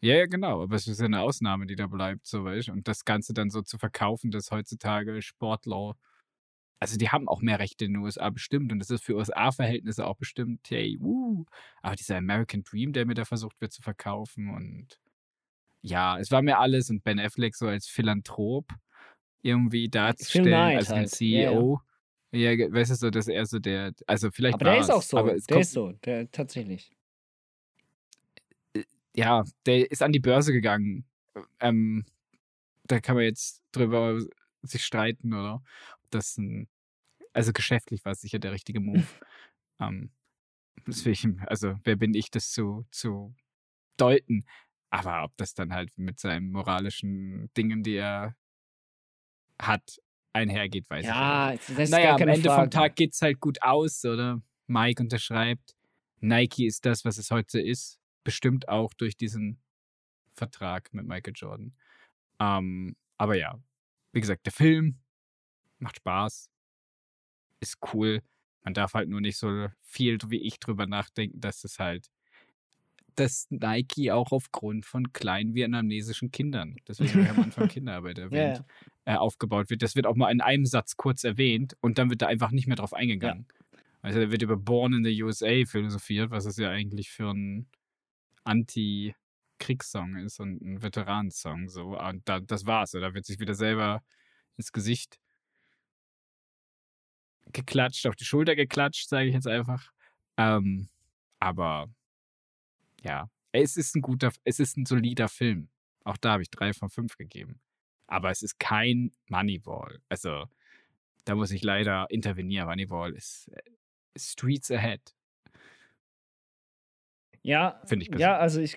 Ja, 0.00 0.14
ja, 0.16 0.26
genau. 0.26 0.62
Aber 0.62 0.76
es 0.76 0.87
ist 0.87 1.00
ja 1.00 1.07
eine 1.07 1.20
Ausnahme, 1.20 1.66
die 1.66 1.76
da 1.76 1.87
bleibt, 1.87 2.26
so 2.26 2.44
weißt. 2.44 2.68
Und 2.70 2.88
das 2.88 3.04
Ganze 3.04 3.33
dann 3.35 3.50
so 3.50 3.62
zu 3.62 3.78
verkaufen, 3.78 4.30
dass 4.30 4.50
heutzutage 4.50 5.22
Sportler, 5.22 5.96
also 6.80 6.98
die 6.98 7.09
haben 7.09 7.28
auch 7.28 7.40
mehr 7.40 7.59
Rechte 7.59 7.87
in 7.87 7.94
den 7.94 8.02
USA 8.02 8.30
bestimmt 8.30 8.72
und 8.72 8.78
das 8.78 8.90
ist 8.90 9.04
für 9.04 9.14
USA-Verhältnisse 9.16 10.07
auch 10.07 10.16
bestimmt, 10.16 10.68
hey, 10.68 10.98
uh. 11.00 11.44
Aber 11.83 11.96
dieser 11.96 12.16
American 12.18 12.62
Dream, 12.62 12.92
der 12.92 13.07
mir 13.07 13.14
da 13.14 13.24
versucht 13.24 13.61
wird 13.61 13.72
zu 13.72 13.83
verkaufen 13.83 14.50
und 14.50 14.98
ja, 15.83 16.18
es 16.18 16.30
war 16.30 16.42
mir 16.42 16.59
alles 16.59 16.90
und 16.90 17.04
Ben 17.04 17.20
Affleck 17.20 17.54
so 17.54 17.66
als 17.66 17.87
Philanthrop 17.87 18.66
irgendwie 19.42 19.88
darzustellen, 19.88 20.50
Neid 20.50 20.78
als 20.78 20.90
ein 20.90 21.00
halt. 21.00 21.20
Ja, 21.20 21.40
ja. 21.42 21.50
CEO. 21.50 21.80
Ja, 22.33 22.50
weißt 22.50 22.90
du 22.90 22.94
so, 22.96 23.11
dass 23.11 23.28
er 23.28 23.46
so 23.46 23.59
der, 23.59 23.92
also 24.07 24.30
vielleicht 24.30 24.54
Aber 24.54 24.64
der 24.64 24.78
ist 24.80 24.90
auch 24.90 25.02
so. 25.02 25.18
aber 25.18 25.37
Der 25.37 25.61
ist 25.61 25.72
so. 25.72 25.92
Der 26.04 26.30
tatsächlich. 26.30 26.90
Ja, 29.16 29.44
der 29.66 29.90
ist 29.90 30.03
an 30.03 30.12
die 30.12 30.20
Börse 30.20 30.53
gegangen. 30.53 31.05
Ähm, 31.61 32.05
da 32.85 33.00
kann 33.00 33.16
man 33.16 33.24
jetzt 33.24 33.62
drüber 33.72 34.20
sich 34.62 34.85
streiten, 34.85 35.33
oder? 35.33 35.62
Ob 36.03 36.11
das 36.11 36.37
ein, 36.37 36.68
also 37.33 37.53
geschäftlich 37.53 38.05
war 38.05 38.12
es 38.12 38.20
sicher 38.20 38.38
der 38.38 38.53
richtige 38.53 38.81
Move. 38.81 39.05
ähm, 39.81 40.11
deswegen, 40.87 41.40
also 41.46 41.77
wer 41.85 41.96
bin 41.96 42.14
ich, 42.14 42.31
das 42.31 42.50
zu, 42.50 42.85
zu 42.90 43.35
deuten? 43.96 44.44
Aber 44.90 45.24
ob 45.24 45.37
das 45.37 45.55
dann 45.55 45.72
halt 45.72 45.90
mit 45.96 46.18
seinen 46.20 46.50
moralischen 46.50 47.50
Dingen, 47.57 47.83
die 47.83 47.96
er 47.96 48.37
hat, 49.61 50.00
einhergeht, 50.33 50.88
weiß 50.90 51.07
Ja, 51.07 51.53
ich 51.53 51.61
das 51.61 51.68
nicht. 51.68 51.79
ist 51.79 51.90
Naja, 51.90 52.14
am 52.14 52.29
Ende 52.29 52.48
vom 52.48 52.55
Frage. 52.55 52.70
Tag 52.70 52.96
geht's 52.96 53.22
halt 53.22 53.40
gut 53.40 53.62
aus, 53.62 54.05
oder? 54.05 54.42
Mike 54.66 55.03
unterschreibt. 55.03 55.77
Nike 56.20 56.66
ist 56.66 56.85
das, 56.87 57.05
was 57.05 57.18
es 57.18 57.31
heute 57.31 57.61
ist. 57.61 58.00
Bestimmt 58.24 58.68
auch 58.68 58.94
durch 58.94 59.16
diesen 59.16 59.58
Vertrag 60.34 60.92
mit 60.92 61.06
Michael 61.06 61.34
Jordan. 61.37 61.74
Ähm, 62.40 62.96
aber 63.18 63.37
ja, 63.37 63.60
wie 64.12 64.20
gesagt, 64.20 64.46
der 64.46 64.52
Film 64.52 64.98
macht 65.78 65.96
Spaß, 65.98 66.50
ist 67.60 67.78
cool. 67.92 68.22
Man 68.62 68.74
darf 68.74 68.94
halt 68.94 69.08
nur 69.08 69.20
nicht 69.20 69.37
so 69.37 69.68
viel 69.82 70.18
wie 70.28 70.40
ich 70.42 70.58
drüber 70.58 70.87
nachdenken, 70.87 71.40
dass 71.40 71.64
es 71.64 71.78
halt, 71.78 72.10
dass 73.16 73.46
Nike 73.50 74.10
auch 74.10 74.32
aufgrund 74.32 74.87
von 74.87 75.12
kleinen 75.12 75.54
vietnamesischen 75.54 76.30
Kindern, 76.32 76.76
deswegen 76.88 77.12
habe 77.12 77.22
ich 77.22 77.30
am 77.30 77.40
Anfang 77.40 77.68
Kinderarbeit 77.68 78.18
erwähnt, 78.18 78.58
Äh, 79.06 79.16
aufgebaut 79.16 79.68
wird. 79.70 79.82
Das 79.82 79.94
wird 79.96 80.06
auch 80.06 80.16
mal 80.16 80.32
in 80.32 80.40
einem 80.40 80.64
Satz 80.66 80.96
kurz 80.96 81.24
erwähnt 81.24 81.76
und 81.82 81.98
dann 81.98 82.08
wird 82.10 82.22
da 82.22 82.26
einfach 82.26 82.50
nicht 82.52 82.66
mehr 82.66 82.76
drauf 82.76 82.94
eingegangen. 82.94 83.46
Also 84.00 84.18
da 84.20 84.30
wird 84.30 84.42
über 84.42 84.56
Born 84.56 84.94
in 84.94 85.04
the 85.04 85.22
USA 85.22 85.64
philosophiert, 85.66 86.30
was 86.30 86.46
es 86.46 86.56
ja 86.56 86.70
eigentlich 86.70 87.10
für 87.10 87.30
ein 87.30 87.68
Anti-Kriegssong 88.44 90.16
ist 90.16 90.40
und 90.40 90.61
ein 90.62 90.83
Veteranensong. 90.83 91.68
So. 91.68 91.98
Und 91.98 92.28
da, 92.28 92.40
das 92.40 92.66
war's. 92.66 92.92
Da 92.92 93.14
wird 93.14 93.26
sich 93.26 93.40
wieder 93.40 93.54
selber 93.54 94.02
ins 94.57 94.72
Gesicht 94.72 95.18
geklatscht, 97.52 98.07
auf 98.07 98.16
die 98.16 98.24
Schulter 98.24 98.57
geklatscht, 98.57 99.09
sage 99.09 99.28
ich 99.28 99.35
jetzt 99.35 99.46
einfach. 99.46 99.92
Ähm, 100.37 100.88
aber 101.40 101.88
ja, 103.02 103.30
Es 103.52 103.76
ist 103.76 103.94
ein 103.94 104.02
guter, 104.02 104.33
es 104.44 104.59
ist 104.59 104.76
ein 104.76 104.87
solider 104.87 105.28
Film. 105.28 105.68
Auch 106.04 106.16
da 106.16 106.33
habe 106.33 106.42
ich 106.42 106.50
drei 106.50 106.72
von 106.72 106.90
fünf 106.90 107.16
gegeben. 107.16 107.61
Aber 108.09 108.30
es 108.30 108.42
ist 108.42 108.59
kein 108.59 109.12
Moneyball. 109.28 110.00
Also, 110.09 110.46
da 111.24 111.35
muss 111.37 111.52
ich 111.52 111.62
leider 111.62 112.07
intervenieren. 112.11 112.66
Moneyball 112.66 113.14
ist 113.14 113.48
äh, 113.48 113.62
Streets 114.18 114.70
Ahead. 114.72 115.13
Ja, 117.44 117.78
Finde 117.85 118.07
ich 118.07 118.18
ja, 118.18 118.38
also 118.38 118.59
ich 118.61 118.76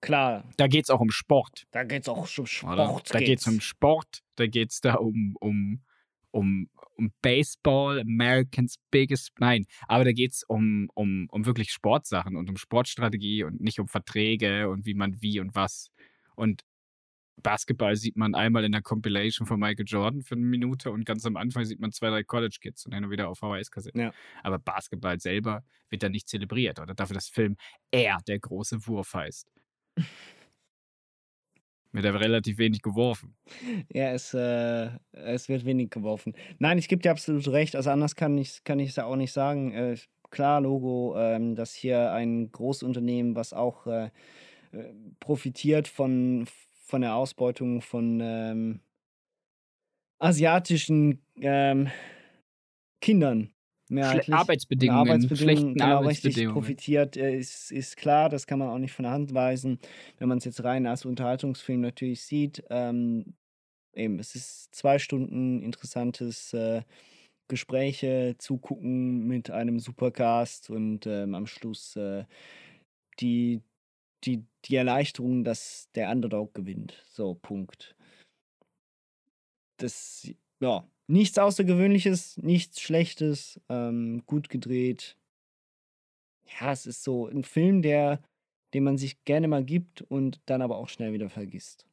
klar. 0.00 0.44
Da 0.56 0.66
geht 0.66 0.84
es 0.84 0.90
auch 0.90 1.00
um 1.00 1.12
Sport. 1.12 1.66
Da 1.70 1.84
geht 1.84 2.02
es 2.02 2.08
auch 2.08 2.18
um 2.18 2.46
Sport. 2.46 2.72
Oder? 2.72 3.00
Da 3.08 3.20
geht 3.20 3.38
es 3.38 3.46
um 3.46 3.60
Sport, 3.60 4.22
da 4.34 4.46
geht 4.48 4.72
es 4.72 4.80
da 4.80 4.94
um, 4.94 5.36
um, 5.38 5.80
um, 6.32 6.68
um 6.96 7.12
Baseball, 7.22 8.00
Americans 8.00 8.76
Biggest. 8.90 9.30
Nein, 9.38 9.66
aber 9.86 10.04
da 10.04 10.10
geht 10.10 10.32
es 10.32 10.42
um, 10.42 10.90
um, 10.94 11.28
um 11.30 11.46
wirklich 11.46 11.70
Sportsachen 11.70 12.36
und 12.36 12.50
um 12.50 12.56
Sportstrategie 12.56 13.44
und 13.44 13.60
nicht 13.60 13.78
um 13.78 13.86
Verträge 13.86 14.68
und 14.68 14.84
wie 14.84 14.94
man 14.94 15.22
wie 15.22 15.38
und 15.38 15.54
was. 15.54 15.92
Und 16.34 16.62
Basketball 17.42 17.96
sieht 17.96 18.16
man 18.16 18.34
einmal 18.34 18.64
in 18.64 18.72
der 18.72 18.82
Compilation 18.82 19.46
von 19.46 19.60
Michael 19.60 19.84
Jordan 19.86 20.22
für 20.22 20.34
eine 20.34 20.44
Minute 20.44 20.90
und 20.90 21.04
ganz 21.04 21.24
am 21.26 21.36
Anfang 21.36 21.64
sieht 21.64 21.80
man 21.80 21.92
zwei, 21.92 22.08
drei 22.08 22.22
College-Kids 22.22 22.86
und 22.86 22.92
dann 22.92 23.10
wieder 23.10 23.28
auf 23.28 23.38
VHS-Kassetten. 23.38 24.00
Ja. 24.00 24.12
Aber 24.42 24.58
Basketball 24.58 25.20
selber 25.20 25.62
wird 25.90 26.02
da 26.02 26.08
nicht 26.08 26.28
zelebriert 26.28 26.80
oder 26.80 26.94
dafür, 26.94 27.14
dass 27.14 27.28
Film 27.28 27.56
er 27.90 28.18
der 28.26 28.38
große 28.38 28.86
Wurf 28.86 29.14
heißt. 29.14 29.50
Wird 31.92 32.04
er 32.04 32.20
relativ 32.20 32.58
wenig 32.58 32.82
geworfen. 32.82 33.34
Ja, 33.90 34.10
es, 34.10 34.34
äh, 34.34 34.90
es 35.12 35.48
wird 35.48 35.64
wenig 35.64 35.88
geworfen. 35.88 36.34
Nein, 36.58 36.76
ich 36.76 36.88
gebe 36.88 37.00
dir 37.00 37.10
absolut 37.10 37.48
recht. 37.48 37.74
Also 37.74 37.88
anders 37.88 38.14
kann 38.14 38.36
ich 38.36 38.48
es 38.48 38.64
kann 38.64 38.78
ja 38.78 39.04
auch 39.06 39.16
nicht 39.16 39.32
sagen. 39.32 39.72
Äh, 39.72 39.96
klar, 40.30 40.60
Logo, 40.60 41.16
ähm, 41.16 41.54
dass 41.54 41.72
hier 41.72 42.12
ein 42.12 42.52
Großunternehmen, 42.52 43.34
was 43.34 43.54
auch 43.54 43.86
äh, 43.86 44.10
äh 44.72 44.92
profitiert 45.20 45.88
von, 45.88 46.46
von 46.86 47.00
der 47.02 47.14
Ausbeutung 47.16 47.82
von 47.82 48.20
ähm, 48.22 48.80
asiatischen 50.18 51.20
ähm, 51.40 51.88
Kindern. 53.00 53.50
Mehrheitlich. 53.88 54.34
Arbeitsbedingungen, 54.34 54.98
Arbeitsbedingungen 54.98 55.36
schlechten 55.36 55.74
genau 55.74 55.98
Arbeitsbedingungen. 55.98 56.54
profitiert, 56.54 57.16
äh, 57.16 57.36
ist, 57.36 57.70
ist 57.70 57.96
klar, 57.96 58.28
das 58.28 58.46
kann 58.46 58.58
man 58.58 58.68
auch 58.68 58.78
nicht 58.78 58.92
von 58.92 59.04
der 59.04 59.12
Hand 59.12 59.32
weisen. 59.32 59.78
Wenn 60.18 60.28
man 60.28 60.38
es 60.38 60.44
jetzt 60.44 60.64
rein 60.64 60.86
als 60.86 61.04
Unterhaltungsfilm 61.04 61.82
natürlich 61.82 62.22
sieht, 62.22 62.64
ähm, 62.70 63.34
eben, 63.94 64.18
es 64.18 64.34
ist 64.34 64.74
zwei 64.74 64.98
Stunden 64.98 65.62
interessantes 65.62 66.52
äh, 66.52 66.82
Gespräche 67.48 68.34
zugucken 68.38 69.26
mit 69.26 69.50
einem 69.50 69.78
Supercast 69.78 70.70
und 70.70 71.06
ähm, 71.06 71.34
am 71.36 71.46
Schluss 71.46 71.94
äh, 71.94 72.24
die, 73.20 73.62
die, 74.24 74.44
die 74.68 74.76
Erleichterung, 74.76 75.44
dass 75.44 75.90
der 75.94 76.10
Underdog 76.10 76.54
gewinnt. 76.54 77.02
So, 77.08 77.34
Punkt. 77.34 77.96
Das, 79.78 80.28
ja, 80.60 80.88
nichts 81.06 81.38
Außergewöhnliches, 81.38 82.38
nichts 82.38 82.80
Schlechtes, 82.80 83.60
ähm, 83.68 84.22
gut 84.26 84.48
gedreht. 84.48 85.16
Ja, 86.60 86.72
es 86.72 86.86
ist 86.86 87.02
so 87.02 87.26
ein 87.26 87.44
Film, 87.44 87.82
der, 87.82 88.22
den 88.72 88.84
man 88.84 88.96
sich 88.96 89.22
gerne 89.24 89.48
mal 89.48 89.64
gibt 89.64 90.02
und 90.02 90.40
dann 90.46 90.62
aber 90.62 90.76
auch 90.76 90.88
schnell 90.88 91.12
wieder 91.12 91.28
vergisst. 91.28 91.86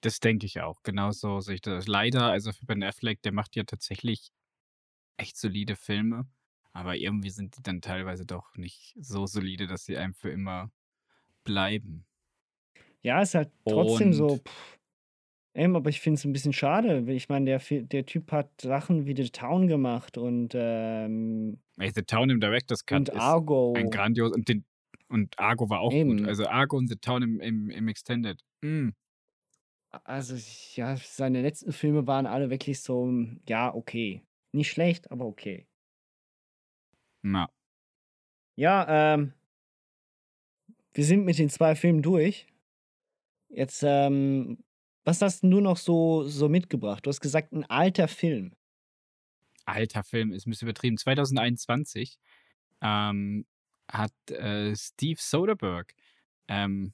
Das 0.00 0.20
denke 0.20 0.46
ich 0.46 0.60
auch. 0.60 0.82
Genauso 0.82 1.40
sehe 1.40 1.56
ich 1.56 1.60
das. 1.60 1.86
Leider, 1.86 2.30
also 2.30 2.52
für 2.52 2.64
Ben 2.64 2.82
Affleck, 2.82 3.20
der 3.22 3.32
macht 3.32 3.54
ja 3.56 3.64
tatsächlich 3.64 4.32
echt 5.18 5.36
solide 5.36 5.76
Filme, 5.76 6.26
aber 6.72 6.96
irgendwie 6.96 7.30
sind 7.30 7.56
die 7.58 7.62
dann 7.62 7.82
teilweise 7.82 8.24
doch 8.24 8.56
nicht 8.56 8.94
so 8.98 9.26
solide, 9.26 9.66
dass 9.66 9.84
sie 9.84 9.98
einem 9.98 10.14
für 10.14 10.30
immer 10.30 10.70
bleiben. 11.44 12.06
Ja, 13.02 13.22
ist 13.22 13.34
halt 13.34 13.50
trotzdem 13.64 14.08
Und 14.08 14.12
so. 14.12 14.36
Pff, 14.36 14.78
eben, 15.54 15.76
aber 15.76 15.90
ich 15.90 16.00
finde 16.00 16.18
es 16.18 16.24
ein 16.24 16.32
bisschen 16.32 16.52
schade. 16.52 17.06
weil 17.06 17.14
Ich 17.14 17.28
meine, 17.28 17.46
der, 17.46 17.60
der 17.82 18.06
Typ 18.06 18.30
hat 18.32 18.60
Sachen 18.60 19.06
wie 19.06 19.16
The 19.16 19.30
Town 19.30 19.66
gemacht 19.66 20.18
und, 20.18 20.52
ähm, 20.54 21.58
The 21.78 22.02
Town 22.02 22.30
im 22.30 22.40
Director's 22.40 22.84
Cut 22.84 22.98
und 22.98 23.08
ist 23.10 23.16
Argo. 23.16 23.74
ein 23.74 23.90
grandios 23.90 24.32
und 24.32 24.48
den 24.48 24.64
und 25.08 25.38
Argo 25.38 25.68
war 25.68 25.80
auch 25.80 25.90
gut. 25.90 25.98
Eben. 25.98 26.26
Also 26.26 26.46
Argo 26.46 26.76
und 26.76 26.88
The 26.88 26.96
Town 26.96 27.22
im, 27.22 27.40
im, 27.40 27.70
im 27.70 27.88
Extended. 27.88 28.40
Mm. 28.62 28.90
Also, 30.04 30.36
ja, 30.76 30.96
seine 30.96 31.42
letzten 31.42 31.72
Filme 31.72 32.06
waren 32.06 32.26
alle 32.26 32.48
wirklich 32.48 32.80
so, 32.80 33.12
ja, 33.48 33.74
okay. 33.74 34.22
Nicht 34.52 34.70
schlecht, 34.70 35.10
aber 35.10 35.26
okay. 35.26 35.66
Na, 37.22 37.48
Ja, 38.56 39.14
ähm, 39.14 39.32
wir 40.94 41.04
sind 41.04 41.24
mit 41.24 41.38
den 41.38 41.50
zwei 41.50 41.74
Filmen 41.74 42.02
durch. 42.02 42.46
Jetzt, 43.50 43.82
ähm, 43.84 44.58
was 45.04 45.22
hast 45.22 45.42
du 45.42 45.60
noch 45.60 45.76
so, 45.76 46.24
so 46.24 46.48
mitgebracht? 46.48 47.04
Du 47.04 47.08
hast 47.10 47.20
gesagt, 47.20 47.52
ein 47.52 47.64
alter 47.64 48.08
Film. 48.08 48.52
alter 49.64 50.02
Film 50.02 50.32
ist 50.32 50.46
ein 50.46 50.50
bisschen 50.50 50.68
übertrieben. 50.68 50.96
2021 50.96 52.18
ähm, 52.80 53.46
hat 53.90 54.12
äh, 54.30 54.74
Steve 54.76 55.18
Soderbergh, 55.20 55.92
ähm, 56.48 56.92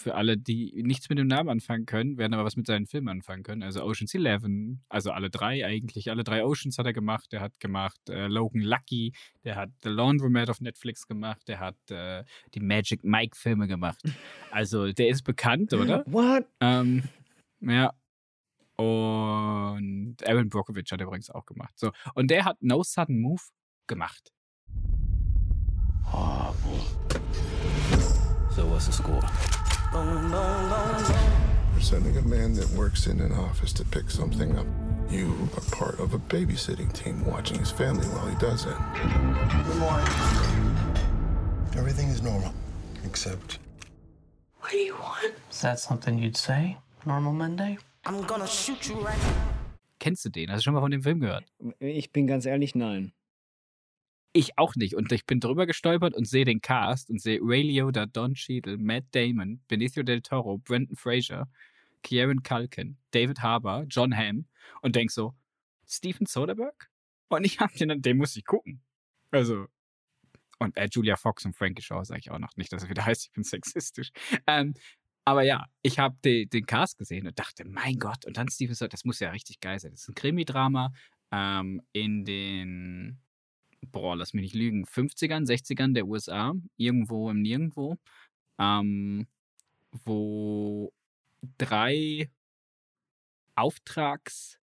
für 0.00 0.14
alle, 0.14 0.36
die 0.36 0.82
nichts 0.82 1.08
mit 1.08 1.18
dem 1.18 1.26
Namen 1.26 1.48
anfangen 1.48 1.86
können, 1.86 2.16
werden 2.18 2.34
aber 2.34 2.44
was 2.44 2.56
mit 2.56 2.66
seinen 2.66 2.86
Filmen 2.86 3.08
anfangen 3.08 3.42
können. 3.42 3.62
Also 3.62 3.82
Ocean's 3.82 4.14
Eleven, 4.14 4.82
also 4.88 5.12
alle 5.12 5.30
drei 5.30 5.64
eigentlich, 5.64 6.10
alle 6.10 6.24
drei 6.24 6.44
Oceans 6.44 6.78
hat 6.78 6.86
er 6.86 6.92
gemacht. 6.92 7.30
Der 7.32 7.40
hat 7.40 7.60
gemacht 7.60 8.00
äh, 8.08 8.26
Logan 8.26 8.62
Lucky, 8.62 9.12
der 9.44 9.56
hat 9.56 9.70
The 9.82 9.90
Laundromat 9.90 10.50
auf 10.50 10.60
Netflix 10.60 11.06
gemacht, 11.06 11.46
der 11.48 11.60
hat 11.60 11.76
äh, 11.90 12.24
die 12.54 12.60
Magic 12.60 13.04
Mike 13.04 13.36
Filme 13.36 13.68
gemacht. 13.68 14.00
Also 14.52 14.92
der 14.92 15.08
ist 15.08 15.22
bekannt, 15.22 15.72
oder? 15.72 16.02
What? 16.06 16.44
Ähm, 16.60 17.04
ja. 17.60 17.92
Und 18.76 20.16
Aaron 20.26 20.48
Brockovich 20.48 20.90
hat 20.90 21.00
er 21.00 21.06
übrigens 21.06 21.30
auch 21.30 21.46
gemacht. 21.46 21.78
So. 21.78 21.92
Und 22.14 22.30
der 22.30 22.44
hat 22.44 22.56
No 22.62 22.82
Sudden 22.82 23.20
Move 23.20 23.42
gemacht. 23.86 24.32
So 28.50 28.66
what's 28.66 28.86
the 28.86 28.92
score? 28.92 29.59
We're 29.92 31.80
sending 31.80 32.16
a 32.16 32.22
man 32.22 32.54
that 32.54 32.68
works 32.76 33.08
in 33.08 33.20
an 33.20 33.32
office 33.32 33.72
to 33.72 33.84
pick 33.84 34.08
something 34.08 34.56
up. 34.56 34.66
You 35.10 35.34
are 35.56 35.76
part 35.76 35.98
of 35.98 36.14
a 36.14 36.18
babysitting 36.18 36.92
team 36.92 37.24
watching 37.24 37.58
his 37.58 37.72
family 37.72 38.06
while 38.06 38.28
he 38.28 38.36
does 38.36 38.66
it. 38.66 38.76
Good 39.66 39.76
morning. 39.78 40.06
Everything 41.76 42.08
is 42.08 42.22
normal, 42.22 42.54
except 43.04 43.58
What 44.60 44.70
do 44.70 44.78
you 44.78 44.94
want? 44.94 45.34
Is 45.50 45.60
that 45.62 45.80
something 45.80 46.18
you'd 46.20 46.36
say? 46.36 46.76
Normal 47.04 47.32
Monday? 47.32 47.76
I'm 48.06 48.22
gonna 48.22 48.46
shoot 48.46 48.88
you 48.88 48.94
right 49.00 49.18
now. 49.18 49.34
Kennst 49.98 50.24
du 50.24 50.28
den? 50.30 50.50
Hast 50.50 50.60
du 50.60 50.62
schon 50.64 50.74
mal 50.74 50.80
von 50.80 50.92
dem 50.92 51.02
Film 51.02 51.18
gehört? 51.20 51.44
Ich 51.80 52.12
bin 52.12 52.28
ganz 52.28 52.46
ehrlich, 52.46 52.76
nein. 52.76 53.12
Ich 54.32 54.56
auch 54.58 54.76
nicht. 54.76 54.94
Und 54.94 55.10
ich 55.10 55.26
bin 55.26 55.40
drüber 55.40 55.66
gestolpert 55.66 56.14
und 56.14 56.26
sehe 56.28 56.44
den 56.44 56.60
Cast 56.60 57.10
und 57.10 57.20
sehe 57.20 57.40
Ray 57.42 57.62
Liotta, 57.62 58.06
Don 58.06 58.34
Cheadle, 58.34 58.78
Matt 58.78 59.04
Damon, 59.10 59.60
Benicio 59.66 60.04
del 60.04 60.22
Toro, 60.22 60.58
Brendan 60.58 60.96
Fraser, 60.96 61.48
Kieran 62.02 62.42
Culkin, 62.42 62.96
David 63.10 63.42
Harbour, 63.42 63.84
John 63.88 64.16
Hamm 64.16 64.46
und 64.82 64.94
denk 64.94 65.10
so, 65.10 65.34
Steven 65.86 66.26
Soderbergh? 66.26 66.86
Und 67.28 67.44
ich 67.44 67.58
hab 67.58 67.72
den 67.74 67.88
dann, 67.88 68.02
den 68.02 68.16
muss 68.18 68.36
ich 68.36 68.44
gucken. 68.44 68.82
Also, 69.32 69.66
und 70.58 70.76
äh, 70.76 70.88
Julia 70.90 71.16
Fox 71.16 71.44
und 71.44 71.56
Frankie 71.56 71.82
Shaw 71.82 72.04
sage 72.04 72.20
ich 72.20 72.30
auch 72.30 72.38
noch 72.38 72.56
nicht, 72.56 72.72
dass 72.72 72.84
es 72.84 72.88
wieder 72.88 73.04
heißt, 73.06 73.26
ich 73.26 73.32
bin 73.32 73.42
sexistisch. 73.42 74.10
Ähm, 74.46 74.74
aber 75.24 75.42
ja, 75.42 75.66
ich 75.82 75.98
habe 75.98 76.16
den, 76.24 76.48
den 76.48 76.66
Cast 76.66 76.98
gesehen 76.98 77.26
und 77.26 77.38
dachte, 77.38 77.64
mein 77.64 77.98
Gott, 77.98 78.24
und 78.26 78.36
dann 78.36 78.48
Steven 78.48 78.74
Soderbergh, 78.74 78.92
das 78.92 79.04
muss 79.04 79.20
ja 79.20 79.30
richtig 79.30 79.60
geil 79.60 79.78
sein. 79.78 79.90
Das 79.92 80.02
ist 80.02 80.08
ein 80.08 80.14
Krimi-Drama 80.14 80.92
ähm, 81.32 81.82
in 81.92 82.24
den 82.24 83.20
boah, 83.86 84.16
lass 84.16 84.34
mich 84.34 84.42
nicht 84.42 84.54
lügen, 84.54 84.86
50ern, 84.86 85.46
60ern 85.46 85.94
der 85.94 86.06
USA, 86.06 86.54
irgendwo 86.76 87.30
im 87.30 87.42
Nirgendwo, 87.42 87.96
ähm, 88.58 89.28
wo 89.92 90.92
drei 91.58 92.30
Auftragsganoven, 93.56 94.58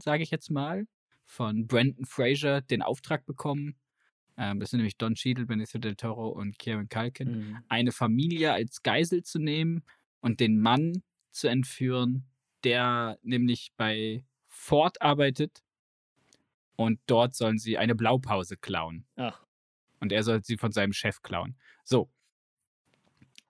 sage 0.00 0.22
ich 0.22 0.30
jetzt 0.30 0.50
mal, 0.50 0.86
von 1.24 1.66
Brandon 1.66 2.04
Fraser 2.04 2.60
den 2.60 2.82
Auftrag 2.82 3.24
bekommen. 3.26 3.76
Ähm, 4.38 4.60
das 4.60 4.70
sind 4.70 4.78
nämlich 4.78 4.98
Don 4.98 5.16
Cheadle, 5.16 5.46
Benicio 5.46 5.80
del 5.80 5.96
Toro 5.96 6.30
und 6.30 6.58
Kieran 6.58 6.88
Culkin, 6.90 7.32
Mhm. 7.32 7.64
eine 7.68 7.92
Familie 7.92 8.52
als 8.54 8.82
Geisel 8.82 9.24
zu 9.24 9.40
nehmen 9.40 9.84
und 10.20 10.40
den 10.40 10.60
Mann 10.60 11.04
zu 11.32 11.48
entführen, 11.48 12.26
der 12.64 13.18
nämlich 13.22 13.72
bei 13.78 14.24
Ford 14.48 15.02
arbeitet 15.02 15.63
und 16.76 17.00
dort 17.06 17.34
sollen 17.34 17.58
sie 17.58 17.78
eine 17.78 17.94
Blaupause 17.94 18.56
klauen. 18.56 19.06
Ach. 19.16 19.44
Und 20.00 20.12
er 20.12 20.22
soll 20.22 20.42
sie 20.44 20.56
von 20.56 20.72
seinem 20.72 20.92
Chef 20.92 21.22
klauen. 21.22 21.56
So. 21.84 22.10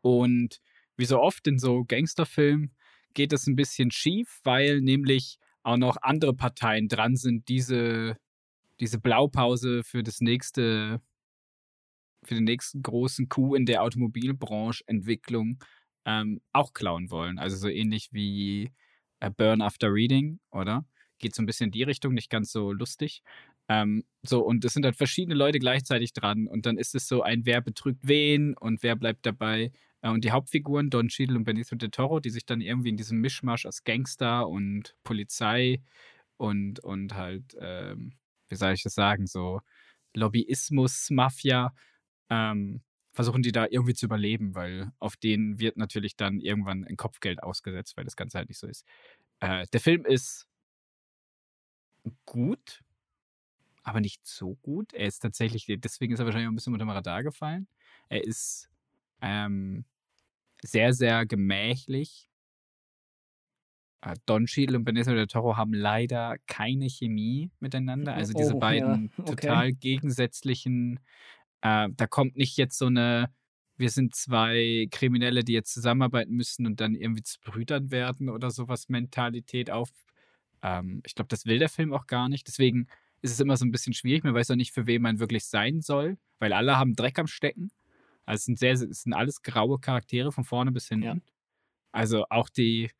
Und 0.02 0.60
wie 0.96 1.06
so 1.06 1.20
oft 1.20 1.46
in 1.46 1.58
so 1.58 1.84
Gangsterfilmen 1.84 2.74
geht 3.14 3.32
es 3.32 3.46
ein 3.46 3.56
bisschen 3.56 3.90
schief, 3.90 4.40
weil 4.44 4.80
nämlich 4.80 5.38
auch 5.62 5.76
noch 5.76 5.96
andere 6.02 6.34
Parteien 6.34 6.88
dran 6.88 7.16
sind, 7.16 7.48
diese, 7.48 8.18
diese 8.80 8.98
Blaupause 8.98 9.82
für 9.82 10.02
das 10.02 10.20
nächste 10.20 11.00
für 12.24 12.34
den 12.34 12.44
nächsten 12.44 12.82
großen 12.82 13.28
Coup 13.28 13.54
in 13.54 13.66
der 13.66 13.82
Automobilbranche 13.82 14.82
Entwicklung 14.86 15.62
ähm, 16.04 16.40
auch 16.52 16.72
klauen 16.72 17.10
wollen. 17.10 17.38
Also 17.38 17.56
so 17.56 17.68
ähnlich 17.68 18.08
wie 18.12 18.72
äh, 19.20 19.30
Burn 19.30 19.62
After 19.62 19.92
Reading, 19.92 20.40
oder? 20.50 20.84
Geht 21.24 21.34
so 21.34 21.42
ein 21.42 21.46
bisschen 21.46 21.68
in 21.68 21.72
die 21.72 21.84
Richtung, 21.84 22.12
nicht 22.12 22.28
ganz 22.28 22.52
so 22.52 22.70
lustig. 22.70 23.22
Ähm, 23.70 24.04
so, 24.22 24.42
und 24.44 24.62
es 24.62 24.74
sind 24.74 24.84
halt 24.84 24.94
verschiedene 24.94 25.34
Leute 25.34 25.58
gleichzeitig 25.58 26.12
dran. 26.12 26.46
Und 26.46 26.66
dann 26.66 26.76
ist 26.76 26.94
es 26.94 27.08
so 27.08 27.22
ein, 27.22 27.46
wer 27.46 27.62
betrügt 27.62 28.06
wen 28.06 28.54
und 28.54 28.82
wer 28.82 28.94
bleibt 28.94 29.24
dabei. 29.24 29.72
Äh, 30.02 30.10
und 30.10 30.22
die 30.22 30.32
Hauptfiguren, 30.32 30.90
Don 30.90 31.08
Cheadle 31.08 31.36
und 31.36 31.44
Benicio 31.44 31.78
del 31.78 31.90
Toro, 31.90 32.20
die 32.20 32.28
sich 32.28 32.44
dann 32.44 32.60
irgendwie 32.60 32.90
in 32.90 32.98
diesem 32.98 33.20
Mischmasch 33.20 33.64
aus 33.64 33.84
Gangster 33.84 34.46
und 34.46 34.94
Polizei 35.02 35.80
und, 36.36 36.80
und 36.80 37.14
halt, 37.14 37.56
ähm, 37.58 38.12
wie 38.48 38.56
soll 38.56 38.74
ich 38.74 38.82
das 38.82 38.94
sagen, 38.94 39.26
so 39.26 39.62
Lobbyismus, 40.14 41.08
Mafia, 41.10 41.72
ähm, 42.28 42.82
versuchen 43.14 43.42
die 43.42 43.52
da 43.52 43.66
irgendwie 43.70 43.94
zu 43.94 44.06
überleben, 44.06 44.54
weil 44.54 44.92
auf 44.98 45.16
denen 45.16 45.58
wird 45.58 45.78
natürlich 45.78 46.16
dann 46.16 46.40
irgendwann 46.40 46.84
ein 46.84 46.96
Kopfgeld 46.96 47.42
ausgesetzt, 47.42 47.96
weil 47.96 48.04
das 48.04 48.16
Ganze 48.16 48.38
halt 48.38 48.48
nicht 48.48 48.58
so 48.58 48.66
ist. 48.66 48.84
Äh, 49.40 49.66
der 49.72 49.80
Film 49.80 50.04
ist 50.04 50.46
gut, 52.24 52.82
aber 53.82 54.00
nicht 54.00 54.26
so 54.26 54.54
gut. 54.56 54.92
Er 54.94 55.06
ist 55.06 55.20
tatsächlich, 55.20 55.66
deswegen 55.78 56.14
ist 56.14 56.20
er 56.20 56.26
wahrscheinlich 56.26 56.48
auch 56.48 56.52
ein 56.52 56.56
bisschen 56.56 56.72
unter 56.72 56.84
dem 56.86 56.90
Radar 56.90 57.22
gefallen. 57.22 57.68
Er 58.08 58.24
ist 58.24 58.70
ähm, 59.20 59.84
sehr, 60.62 60.92
sehr 60.94 61.26
gemächlich. 61.26 62.28
Äh, 64.00 64.14
Don 64.26 64.46
Cheadle 64.46 64.76
und 64.78 64.84
Benicio 64.84 65.14
del 65.14 65.26
Toro 65.26 65.56
haben 65.56 65.74
leider 65.74 66.36
keine 66.46 66.88
Chemie 66.88 67.50
miteinander. 67.60 68.14
Also 68.14 68.32
diese 68.32 68.54
Oh, 68.54 68.58
beiden 68.58 69.10
ja, 69.16 69.18
okay. 69.24 69.36
total 69.36 69.72
gegensätzlichen 69.72 71.00
äh, 71.62 71.88
da 71.96 72.06
kommt 72.06 72.36
nicht 72.36 72.56
jetzt 72.58 72.78
so 72.78 72.86
eine, 72.86 73.32
wir 73.76 73.90
sind 73.90 74.14
zwei 74.14 74.86
Kriminelle, 74.90 75.44
die 75.44 75.54
jetzt 75.54 75.72
zusammenarbeiten 75.72 76.34
müssen 76.34 76.66
und 76.66 76.80
dann 76.80 76.94
irgendwie 76.94 77.22
zu 77.22 77.40
Brüdern 77.40 77.90
werden 77.90 78.28
oder 78.28 78.50
sowas 78.50 78.88
Mentalität 78.88 79.70
auf. 79.70 79.90
Ähm, 80.64 81.02
ich 81.04 81.14
glaube, 81.14 81.28
das 81.28 81.46
will 81.46 81.58
der 81.60 81.68
Film 81.68 81.92
auch 81.92 82.06
gar 82.08 82.28
nicht. 82.28 82.48
Deswegen 82.48 82.88
ist 83.22 83.32
es 83.32 83.40
immer 83.40 83.56
so 83.56 83.64
ein 83.66 83.70
bisschen 83.70 83.92
schwierig. 83.94 84.24
Man 84.24 84.34
weiß 84.34 84.50
auch 84.50 84.56
nicht, 84.56 84.72
für 84.72 84.86
wen 84.86 85.02
man 85.02 85.20
wirklich 85.20 85.46
sein 85.46 85.82
soll, 85.82 86.18
weil 86.40 86.52
alle 86.52 86.78
haben 86.78 86.94
Dreck 86.96 87.18
am 87.18 87.26
Stecken. 87.28 87.70
Also 88.26 88.36
es 88.38 88.44
sind 88.46 88.58
sehr, 88.58 88.72
es 88.72 89.02
sind 89.02 89.12
alles 89.12 89.42
graue 89.42 89.78
Charaktere 89.78 90.32
von 90.32 90.44
vorne 90.44 90.72
bis 90.72 90.88
hinten. 90.88 91.22
Also 91.92 92.26
auch 92.30 92.48
die, 92.48 92.90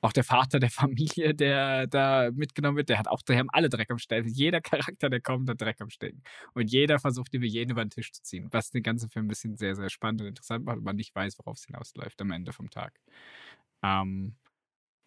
auch 0.00 0.12
der 0.12 0.24
Vater 0.24 0.58
der 0.60 0.70
Familie, 0.70 1.34
der 1.34 1.86
da 1.86 2.30
mitgenommen 2.32 2.76
wird, 2.78 2.88
der 2.88 2.98
hat 2.98 3.08
auch, 3.08 3.22
die 3.22 3.36
haben 3.36 3.50
alle 3.50 3.68
Dreck 3.68 3.90
am 3.90 3.98
Stecken. 3.98 4.28
Jeder 4.28 4.60
Charakter, 4.62 5.10
der 5.10 5.20
kommt, 5.20 5.48
hat 5.50 5.60
Dreck 5.60 5.80
am 5.80 5.90
Stecken. 5.90 6.22
Und 6.54 6.70
jeder 6.70 6.98
versucht, 6.98 7.34
über 7.34 7.46
jeden 7.46 7.72
über 7.72 7.84
den 7.84 7.90
Tisch 7.90 8.12
zu 8.12 8.22
ziehen. 8.22 8.48
Was 8.50 8.70
den 8.70 8.82
ganzen 8.82 9.10
Film 9.10 9.26
ein 9.26 9.28
bisschen 9.28 9.56
sehr, 9.56 9.76
sehr 9.76 9.90
spannend 9.90 10.22
und 10.22 10.28
interessant 10.28 10.64
macht, 10.64 10.78
und 10.78 10.84
man 10.84 10.96
nicht 10.96 11.14
weiß, 11.14 11.38
worauf 11.38 11.56
es 11.58 11.66
hinausläuft 11.66 12.20
am 12.22 12.30
Ende 12.32 12.52
vom 12.52 12.70
Tag. 12.70 12.98
Ähm, 13.82 14.36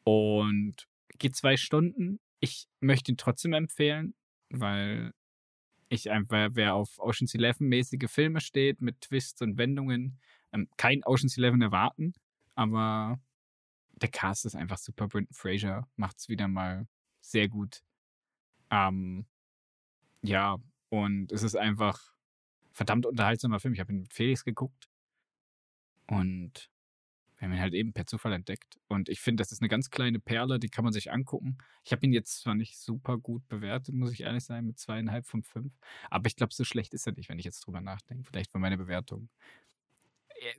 und 0.03 0.88
geht 1.18 1.36
zwei 1.36 1.58
Stunden. 1.58 2.20
Ich 2.39 2.68
möchte 2.80 3.12
ihn 3.12 3.18
trotzdem 3.18 3.53
empfehlen, 3.53 4.14
weil 4.49 5.14
ich 5.89 6.10
einfach, 6.10 6.49
wer 6.53 6.76
auf 6.76 6.99
Ocean's 6.99 7.34
Eleven-mäßige 7.36 8.10
Filme 8.10 8.41
steht, 8.41 8.82
mit 8.82 9.01
Twists 9.01 9.41
und 9.41 9.58
Wendungen, 9.58 10.20
ähm, 10.51 10.68
kein 10.78 11.03
Ocean's 11.03 11.38
Eleven 11.38 11.62
erwarten, 11.62 12.14
aber 12.56 13.20
der 14.01 14.10
Cast 14.10 14.45
ist 14.45 14.56
einfach 14.56 14.78
super. 14.78 15.08
Brendan 15.08 15.34
Fraser 15.34 15.88
macht 15.95 16.18
es 16.20 16.30
wieder 16.30 16.47
mal 16.47 16.88
sehr 17.22 17.47
gut. 17.47 17.82
Ähm, 18.70 19.26
ja, 20.22 20.58
und 20.89 21.32
es 21.32 21.43
ist 21.43 21.56
einfach 21.56 21.99
verdammt 22.72 23.06
unterhaltsamer 23.06 23.60
Film. 23.60 23.74
Ich 23.74 23.80
habe 23.80 23.93
ihn 23.93 24.01
mit 24.01 24.14
Felix 24.14 24.43
geguckt 24.43 24.89
und 26.08 26.70
wir 27.52 27.58
haben 27.58 27.58
ihn 27.58 27.62
halt 27.62 27.74
eben 27.74 27.93
per 27.93 28.06
Zufall 28.06 28.34
entdeckt. 28.34 28.80
Und 28.88 29.10
ich 29.10 29.20
finde, 29.20 29.41
das 29.41 29.52
ist 29.52 29.62
eine 29.62 29.70
ganz 29.70 29.89
kleine 29.89 30.20
Perle, 30.20 30.60
die 30.60 30.70
kann 30.70 30.84
man 30.84 30.93
sich 30.93 31.12
angucken. 31.12 31.58
Ich 31.84 31.91
habe 31.91 32.06
ihn 32.06 32.14
jetzt 32.14 32.41
zwar 32.41 32.56
nicht 32.56 32.78
super 32.78 33.18
gut 33.18 33.48
bewertet, 33.48 33.93
muss 33.93 34.12
ich 34.12 34.22
ehrlich 34.22 34.43
sein, 34.43 34.66
mit 34.66 34.80
zweieinhalb 34.80 35.26
von 35.26 35.43
fünf. 35.43 35.74
Aber 36.10 36.28
ich 36.28 36.36
glaube, 36.36 36.54
so 36.54 36.64
schlecht 36.64 36.93
ist 36.93 37.08
er 37.08 37.14
nicht, 37.14 37.30
wenn 37.30 37.39
ich 37.39 37.46
jetzt 37.46 37.62
drüber 37.62 37.82
nachdenke. 37.82 38.24
Vielleicht 38.24 38.52
von 38.52 38.62
meiner 38.62 38.78
Bewertung. 38.78 39.30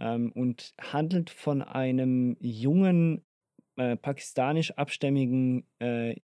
ähm, 0.00 0.32
und 0.32 0.74
handelt 0.80 1.30
von 1.30 1.62
einem 1.62 2.36
jungen 2.40 3.22
äh, 3.76 3.96
pakistanisch 3.96 4.72
abstämmigen 4.72 5.64
äh, 5.78 6.16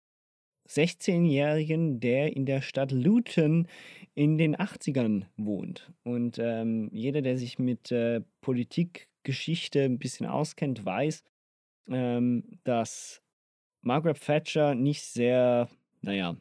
16-Jährigen, 0.67 1.99
der 1.99 2.36
in 2.36 2.47
der 2.47 2.61
Stadt 2.61 2.91
Luton 2.91 3.67
in 4.15 4.39
den 4.39 4.55
80ern 4.55 5.25
wohnt. 5.38 5.91
Und 6.03 6.39
ähm, 6.39 6.89
jeder, 6.93 7.21
der 7.21 7.38
sich 7.38 7.59
mit 7.59 7.91
äh, 7.91 8.21
Politikgeschichte 8.41 9.84
ein 9.84 9.99
bisschen 9.99 10.25
auskennt, 10.25 10.84
weiß, 10.84 11.23
ähm, 11.88 12.59
dass 12.63 13.21
Margaret 13.81 14.19
Thatcher 14.21 14.75
nicht 14.75 15.03
sehr, 15.03 15.69
naja, 16.01 16.38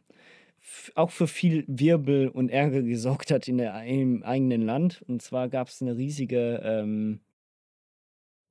auch 0.95 1.11
für 1.11 1.27
viel 1.27 1.65
Wirbel 1.67 2.29
und 2.29 2.49
Ärger 2.49 2.83
gesorgt 2.83 3.31
hat 3.33 3.49
in 3.49 3.59
der, 3.59 3.83
im 3.85 4.23
eigenen 4.23 4.63
Land. 4.63 5.03
Und 5.09 5.21
zwar 5.21 5.49
gab 5.49 5.69
es 5.69 5.83
eine 5.83 5.97
riesige 5.97 6.61
ähm, 6.63 7.21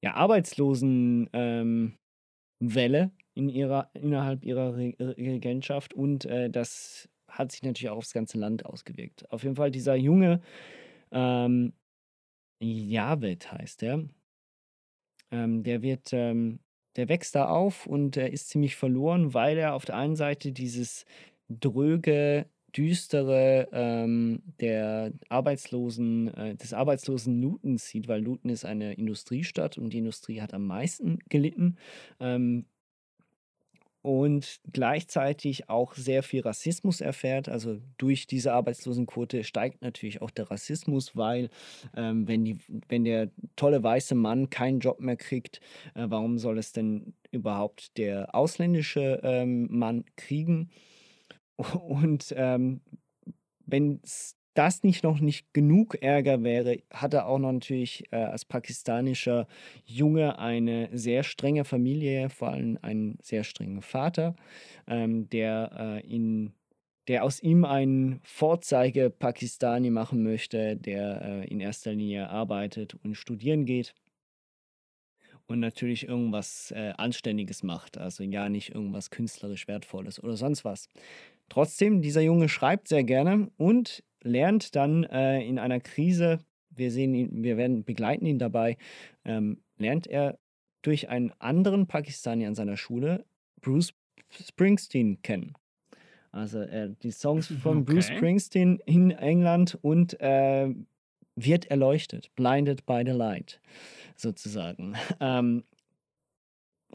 ja, 0.04 0.16
Arbeitslosenwelle 0.16 1.30
ähm, 1.34 3.12
in 3.34 3.48
ihrer, 3.48 3.90
innerhalb 3.94 4.44
ihrer 4.44 4.76
Re 4.76 4.94
Re- 5.00 5.16
Regentschaft 5.16 5.94
und 5.94 6.26
äh, 6.26 6.50
das 6.50 7.08
hat 7.30 7.54
sich 7.54 7.64
natürlich 7.64 7.90
auch 7.90 7.98
aufs 7.98 8.14
ganze 8.14 8.38
Land 8.38 8.66
ausgewirkt. 8.66 9.32
Auf 9.32 9.44
jeden 9.44 9.56
Fall 9.56 9.72
dieser 9.72 9.96
junge 9.96 10.42
ähm, 11.12 11.72
Javed 12.60 13.52
heißt 13.54 13.84
der. 13.84 14.06
Ähm, 15.32 15.64
der 15.64 15.82
wird, 15.82 16.12
ähm, 16.12 16.60
der 16.96 17.10
wächst 17.10 17.36
da 17.36 17.48
auf 17.48 17.88
und 17.88 18.18
er 18.18 18.32
ist 18.32 18.50
ziemlich 18.50 18.76
verloren, 18.76 19.34
weil 19.34 19.58
er 19.58 19.74
auf 19.74 19.86
der 19.86 19.96
einen 19.98 20.16
Seite 20.16 20.52
dieses 20.52 21.06
dröge 21.50 22.46
Düstere 22.76 23.68
ähm, 23.74 24.42
der 24.62 25.12
Arbeitslosen, 25.30 26.34
äh, 26.34 26.56
des 26.56 26.74
arbeitslosen 26.74 27.42
Luton 27.42 27.78
sieht, 27.78 28.08
weil 28.08 28.22
Luton 28.22 28.50
ist 28.50 28.66
eine 28.66 28.94
Industriestadt 28.94 29.78
und 29.78 29.92
die 29.92 29.98
Industrie 29.98 30.42
hat 30.42 30.54
am 30.54 30.68
meisten 30.68 31.20
gelitten. 31.28 31.78
Ähm, 32.20 32.66
und 34.02 34.60
gleichzeitig 34.72 35.70
auch 35.70 35.94
sehr 35.94 36.24
viel 36.24 36.42
Rassismus 36.42 37.02
erfährt. 37.02 37.50
Also 37.50 37.80
durch 37.98 38.26
diese 38.26 38.54
Arbeitslosenquote 38.54 39.44
steigt 39.44 39.82
natürlich 39.82 40.22
auch 40.22 40.32
der 40.32 40.50
Rassismus, 40.50 41.16
weil 41.16 41.50
ähm, 41.96 42.28
wenn, 42.28 42.44
die, 42.44 42.58
wenn 42.88 43.04
der 43.04 43.30
tolle 43.56 43.84
weiße 43.84 44.16
Mann 44.16 44.50
keinen 44.50 44.80
Job 44.80 45.00
mehr 45.00 45.18
kriegt, 45.18 45.62
äh, 45.94 46.06
warum 46.08 46.40
soll 46.40 46.58
es 46.58 46.72
denn 46.72 47.14
überhaupt 47.32 47.98
der 47.98 48.34
ausländische 48.34 49.22
ähm, 49.24 49.68
Mann 49.70 50.06
kriegen? 50.16 50.72
Und 51.58 52.34
ähm, 52.36 52.82
wenn 53.66 54.02
das 54.54 54.84
nicht 54.84 55.04
noch 55.04 55.20
nicht 55.20 55.54
genug 55.54 56.02
Ärger 56.02 56.44
wäre, 56.44 56.80
hat 56.92 57.14
er 57.14 57.28
auch 57.28 57.40
noch 57.40 57.52
natürlich 57.52 58.04
äh, 58.12 58.18
als 58.18 58.46
pakistanischer 58.46 59.48
Junge 59.86 60.40
eine 60.40 60.90
sehr 60.92 61.24
strenge 61.24 61.64
Familie, 61.64 62.30
vor 62.30 62.50
allem 62.50 62.78
einen 62.82 63.18
sehr 63.22 63.44
strengen 63.44 63.82
Vater, 63.82 64.36
ähm, 64.88 65.30
der 65.30 66.02
äh, 66.04 66.08
ihn 66.08 66.54
der 67.08 67.24
aus 67.24 67.42
ihm 67.42 67.66
einen 67.66 68.22
Vorzeige 68.24 69.10
Pakistani 69.10 69.90
machen 69.90 70.22
möchte, 70.24 70.78
der 70.78 71.22
äh, 71.22 71.48
in 71.48 71.60
erster 71.60 71.92
Linie 71.94 72.30
arbeitet 72.30 72.96
und 73.04 73.16
studieren 73.16 73.66
geht 73.66 73.96
und 75.48 75.60
natürlich 75.60 76.08
irgendwas 76.08 76.72
äh, 76.72 76.94
Anständiges 76.98 77.64
macht, 77.64 77.98
also 77.98 78.24
ja 78.24 78.50
nicht 78.50 78.74
irgendwas 78.74 79.10
künstlerisch 79.10 79.68
Wertvolles 79.68 80.24
oder 80.24 80.38
sonst 80.38 80.64
was. 80.64 80.88
Trotzdem, 81.50 82.02
dieser 82.02 82.22
Junge 82.22 82.48
schreibt 82.48 82.88
sehr 82.88 83.04
gerne 83.04 83.50
und 83.58 84.04
lernt 84.24 84.76
dann 84.76 85.04
äh, 85.04 85.42
in 85.42 85.60
einer 85.60 85.80
Krise, 85.80 86.40
wir 86.70 86.92
sehen 86.92 87.14
ihn, 87.14 87.44
wir 87.44 87.58
werden 87.58 87.84
begleiten 87.84 88.26
ihn 88.26 88.40
dabei, 88.40 88.78
ähm, 89.26 89.62
lernt 89.78 90.08
er 90.08 90.40
durch 90.82 91.10
einen 91.10 91.32
anderen 91.40 91.88
Pakistani 91.88 92.46
an 92.46 92.56
seiner 92.56 92.78
Schule 92.78 93.26
Bruce 93.62 93.94
Springsteen 94.30 95.22
kennen. 95.22 95.54
Also 96.32 96.62
äh, 96.62 96.94
die 97.04 97.12
Songs 97.12 97.48
von 97.48 97.80
okay. 97.80 97.94
Bruce 97.94 98.08
Springsteen 98.08 98.80
in 98.86 99.12
England 99.12 99.78
und 99.82 100.20
äh, 100.22 100.74
wird 101.36 101.66
erleuchtet, 101.66 102.34
blinded 102.36 102.86
by 102.86 103.04
the 103.06 103.12
light, 103.12 103.62
sozusagen. 104.16 104.96
Ähm, 105.20 105.64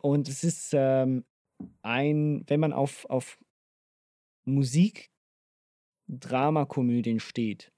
und 0.02 0.28
es 0.28 0.44
ist 0.44 0.72
ähm, 0.74 1.24
ein, 1.82 2.44
wenn 2.48 2.60
man 2.60 2.72
auf, 2.72 3.06
auf 3.08 3.38
Musik, 4.44 5.10
Dramakomödien 6.08 7.20
steht, 7.20 7.72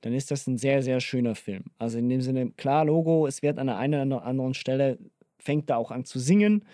dann 0.00 0.12
ist 0.14 0.30
das 0.30 0.46
ein 0.46 0.58
sehr, 0.58 0.82
sehr 0.82 1.00
schöner 1.00 1.34
Film. 1.34 1.64
Also 1.78 1.98
in 1.98 2.08
dem 2.08 2.20
Sinne, 2.20 2.50
klar, 2.52 2.84
Logo, 2.84 3.26
es 3.26 3.42
wird 3.42 3.58
an 3.58 3.66
der 3.66 3.76
einen 3.76 4.12
oder 4.12 4.24
anderen 4.24 4.54
Stelle, 4.54 4.98
fängt 5.38 5.70
da 5.70 5.76
auch 5.76 5.90
an 5.90 6.04
zu 6.04 6.18
singen, 6.18 6.64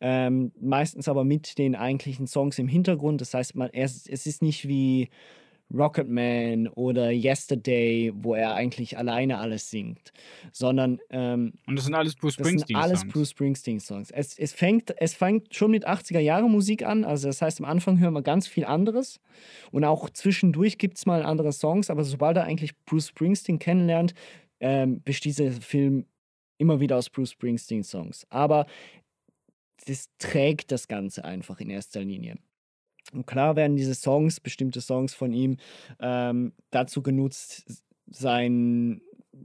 ähm, 0.00 0.52
meistens 0.60 1.08
aber 1.08 1.24
mit 1.24 1.58
den 1.58 1.74
eigentlichen 1.74 2.26
Songs 2.26 2.58
im 2.58 2.68
Hintergrund. 2.68 3.20
Das 3.20 3.34
heißt, 3.34 3.54
man, 3.54 3.70
es, 3.72 4.06
es 4.08 4.26
ist 4.26 4.42
nicht 4.42 4.68
wie 4.68 5.08
Rocketman 5.72 6.68
oder 6.68 7.10
Yesterday, 7.10 8.12
wo 8.14 8.34
er 8.34 8.54
eigentlich 8.54 8.98
alleine 8.98 9.38
alles 9.38 9.70
singt, 9.70 10.12
sondern 10.52 10.98
ähm, 11.10 11.54
und 11.66 11.76
das 11.76 11.86
sind 11.86 11.94
alles 11.94 12.14
Bruce 12.14 12.34
Springsteen 12.34 12.76
Songs. 12.76 12.84
alles 12.84 13.04
Bruce 13.06 13.30
Springsteen 13.30 13.80
Songs. 13.80 14.10
Es, 14.10 14.38
es 14.38 14.52
fängt 14.52 14.94
es 14.98 15.14
fängt 15.14 15.54
schon 15.54 15.70
mit 15.70 15.86
80er 15.86 16.20
Jahre 16.20 16.48
Musik 16.48 16.84
an, 16.84 17.04
also 17.04 17.26
das 17.26 17.42
heißt 17.42 17.60
am 17.60 17.66
Anfang 17.66 17.98
hören 17.98 18.14
wir 18.14 18.22
ganz 18.22 18.46
viel 18.46 18.64
anderes 18.64 19.20
und 19.72 19.84
auch 19.84 20.08
zwischendurch 20.10 20.78
gibt 20.78 20.98
es 20.98 21.06
mal 21.06 21.22
andere 21.22 21.52
Songs, 21.52 21.90
aber 21.90 22.04
sobald 22.04 22.36
er 22.36 22.44
eigentlich 22.44 22.76
Bruce 22.84 23.08
Springsteen 23.08 23.58
kennenlernt, 23.58 24.14
ähm, 24.60 25.02
besteht 25.02 25.38
dieser 25.38 25.52
Film 25.52 26.06
immer 26.58 26.80
wieder 26.80 26.96
aus 26.96 27.10
Bruce 27.10 27.32
Springsteen 27.32 27.82
Songs. 27.82 28.26
Aber 28.30 28.66
das 29.86 30.08
trägt 30.18 30.72
das 30.72 30.88
Ganze 30.88 31.24
einfach 31.24 31.60
in 31.60 31.70
erster 31.70 32.00
Linie. 32.02 32.36
Und 33.16 33.26
klar 33.26 33.56
werden 33.56 33.76
diese 33.76 33.94
Songs, 33.94 34.40
bestimmte 34.40 34.80
Songs 34.80 35.14
von 35.14 35.32
ihm, 35.32 35.56
ähm, 36.00 36.52
dazu 36.70 37.02
genutzt, 37.02 37.82
sein, 38.08 39.00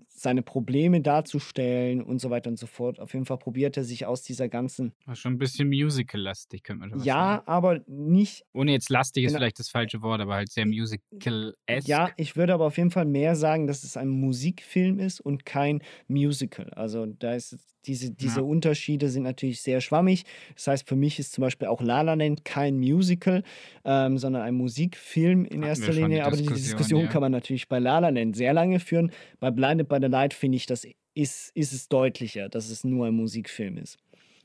seine 0.08 0.42
Probleme 0.42 1.02
darzustellen 1.02 2.02
und 2.02 2.20
so 2.20 2.30
weiter 2.30 2.50
und 2.50 2.58
so 2.58 2.68
fort. 2.68 3.00
Auf 3.00 3.14
jeden 3.14 3.26
Fall 3.26 3.38
probiert 3.38 3.78
er 3.78 3.84
sich 3.84 4.06
aus 4.06 4.24
dieser 4.24 4.50
ganzen. 4.50 4.94
War 5.06 5.16
schon 5.16 5.34
ein 5.34 5.38
bisschen 5.38 5.68
musical-lastig, 5.68 6.64
könnte 6.64 6.82
man 6.82 6.90
schon 6.92 7.04
Ja, 7.04 7.36
sagen. 7.36 7.48
aber 7.48 7.80
nicht. 7.88 8.46
Ohne 8.54 8.72
jetzt 8.72 8.90
lastig 8.90 9.26
ist 9.26 9.36
vielleicht 9.36 9.60
das 9.60 9.70
falsche 9.70 10.02
Wort, 10.02 10.22
aber 10.22 10.36
halt 10.36 10.52
sehr 10.52 10.66
musical-esque. 10.66 11.88
Ja, 11.88 12.10
ich 12.18 12.36
würde 12.36 12.54
aber 12.54 12.66
auf 12.66 12.78
jeden 12.78 12.92
Fall 12.92 13.06
mehr 13.06 13.36
sagen, 13.36 13.68
dass 13.68 13.84
es 13.84 13.98
ein 13.98 14.10
Musikfilm 14.10 15.00
ist 15.00 15.20
und 15.22 15.46
kein 15.46 15.82
Musical. 16.08 16.70
Also 16.72 17.06
da 17.06 17.34
ist 17.34 17.58
diese, 17.86 18.12
diese 18.12 18.42
ja. 18.42 18.46
Unterschiede 18.46 19.10
sind 19.10 19.24
natürlich 19.24 19.62
sehr 19.62 19.82
schwammig. 19.82 20.24
Das 20.56 20.68
heißt, 20.68 20.88
für 20.88 20.96
mich 20.96 21.18
ist 21.20 21.34
zum 21.34 21.42
Beispiel 21.42 21.68
auch 21.68 21.82
La 21.82 22.02
La 22.02 22.14
Land 22.14 22.46
kein 22.46 22.78
Musical, 22.78 23.44
ähm, 23.84 24.18
sondern 24.18 24.44
ein 24.44 24.56
Musikfilm 24.56 25.46
in 25.46 25.62
Hatten 25.62 25.64
erster 25.64 25.94
Linie. 25.94 26.18
Die 26.18 26.22
aber 26.22 26.38
diese 26.38 26.54
Diskussion 26.54 27.02
ja. 27.02 27.08
kann 27.08 27.22
man 27.22 27.32
natürlich 27.32 27.68
bei 27.68 27.80
La 27.80 28.00
La 28.00 28.10
Land 28.10 28.36
sehr 28.36 28.54
lange 28.54 28.80
führen. 28.80 29.12
Bei 29.40 29.50
Blinded 29.84 29.90
by 29.90 30.08
the 30.08 30.12
Light 30.12 30.34
finde 30.34 30.58
ich, 30.58 30.66
das 30.66 30.86
ist, 31.14 31.52
ist 31.56 31.74
es 31.74 31.88
deutlicher, 31.88 32.50
dass 32.50 32.70
es 32.70 32.84
nur 32.84 33.08
ein 33.08 33.14
Musikfilm 33.14 33.78
ist 33.78 33.98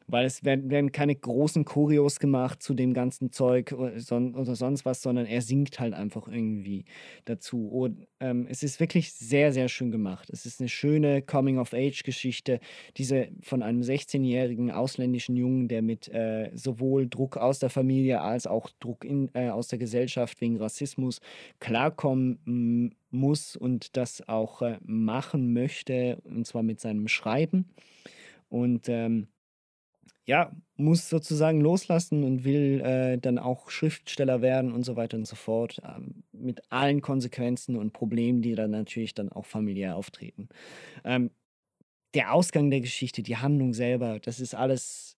weil 0.08 0.24
es 0.24 0.44
werden, 0.44 0.70
werden 0.70 0.92
keine 0.92 1.14
großen 1.14 1.64
Choreos 1.64 2.20
gemacht 2.20 2.62
zu 2.62 2.74
dem 2.74 2.94
ganzen 2.94 3.32
Zeug 3.32 3.72
oder, 3.72 3.98
sonst 3.98 4.84
was, 4.84 5.02
sondern 5.02 5.26
er 5.26 5.42
singt 5.42 5.80
halt 5.80 5.94
einfach 5.94 6.28
irgendwie 6.28 6.84
dazu. 7.24 7.68
Und 7.68 8.06
ähm, 8.20 8.46
es 8.48 8.62
ist 8.62 8.78
wirklich 8.80 9.12
sehr, 9.12 9.52
sehr 9.52 9.68
schön 9.68 9.90
gemacht. 9.90 10.30
Es 10.30 10.46
ist 10.46 10.60
eine 10.60 10.68
schöne 10.68 11.22
Coming-of-Age-Geschichte, 11.22 12.60
diese 12.96 13.28
von 13.42 13.62
einem 13.62 13.82
16-jährigen 13.82 14.70
ausländischen 14.70 15.36
Jungen, 15.36 15.68
der 15.68 15.82
mit 15.82 16.08
äh, 16.08 16.50
sowohl 16.54 17.08
Druck 17.08 17.36
aus 17.36 17.58
der 17.58 17.70
Familie 17.70 18.20
als 18.20 18.46
auch 18.46 18.70
Druck 18.80 19.04
in, 19.04 19.30
äh, 19.34 19.50
aus 19.50 19.68
der 19.68 19.78
Gesellschaft 19.78 20.40
wegen 20.40 20.56
Rassismus 20.56 21.20
klarkommen 21.58 22.94
muss 23.10 23.56
und 23.56 23.96
das 23.96 24.26
auch 24.28 24.62
äh, 24.62 24.78
machen 24.84 25.52
möchte, 25.52 26.18
und 26.24 26.46
zwar 26.46 26.62
mit 26.62 26.80
seinem 26.80 27.08
Schreiben. 27.08 27.70
Und 28.48 28.88
ähm, 28.88 29.28
ja, 30.26 30.52
muss 30.76 31.08
sozusagen 31.08 31.60
loslassen 31.60 32.24
und 32.24 32.44
will 32.44 32.80
äh, 32.80 33.16
dann 33.18 33.38
auch 33.38 33.70
Schriftsteller 33.70 34.42
werden 34.42 34.72
und 34.72 34.82
so 34.82 34.96
weiter 34.96 35.16
und 35.16 35.26
so 35.26 35.36
fort, 35.36 35.80
äh, 35.84 36.00
mit 36.32 36.60
allen 36.70 37.00
Konsequenzen 37.00 37.76
und 37.76 37.92
Problemen, 37.92 38.42
die 38.42 38.54
dann 38.56 38.72
natürlich 38.72 39.14
dann 39.14 39.30
auch 39.30 39.46
familiär 39.46 39.96
auftreten. 39.96 40.48
Ähm, 41.04 41.30
der 42.14 42.32
Ausgang 42.32 42.70
der 42.70 42.80
Geschichte, 42.80 43.22
die 43.22 43.36
Handlung 43.36 43.72
selber, 43.72 44.18
das 44.18 44.40
ist 44.40 44.54
alles, 44.54 45.16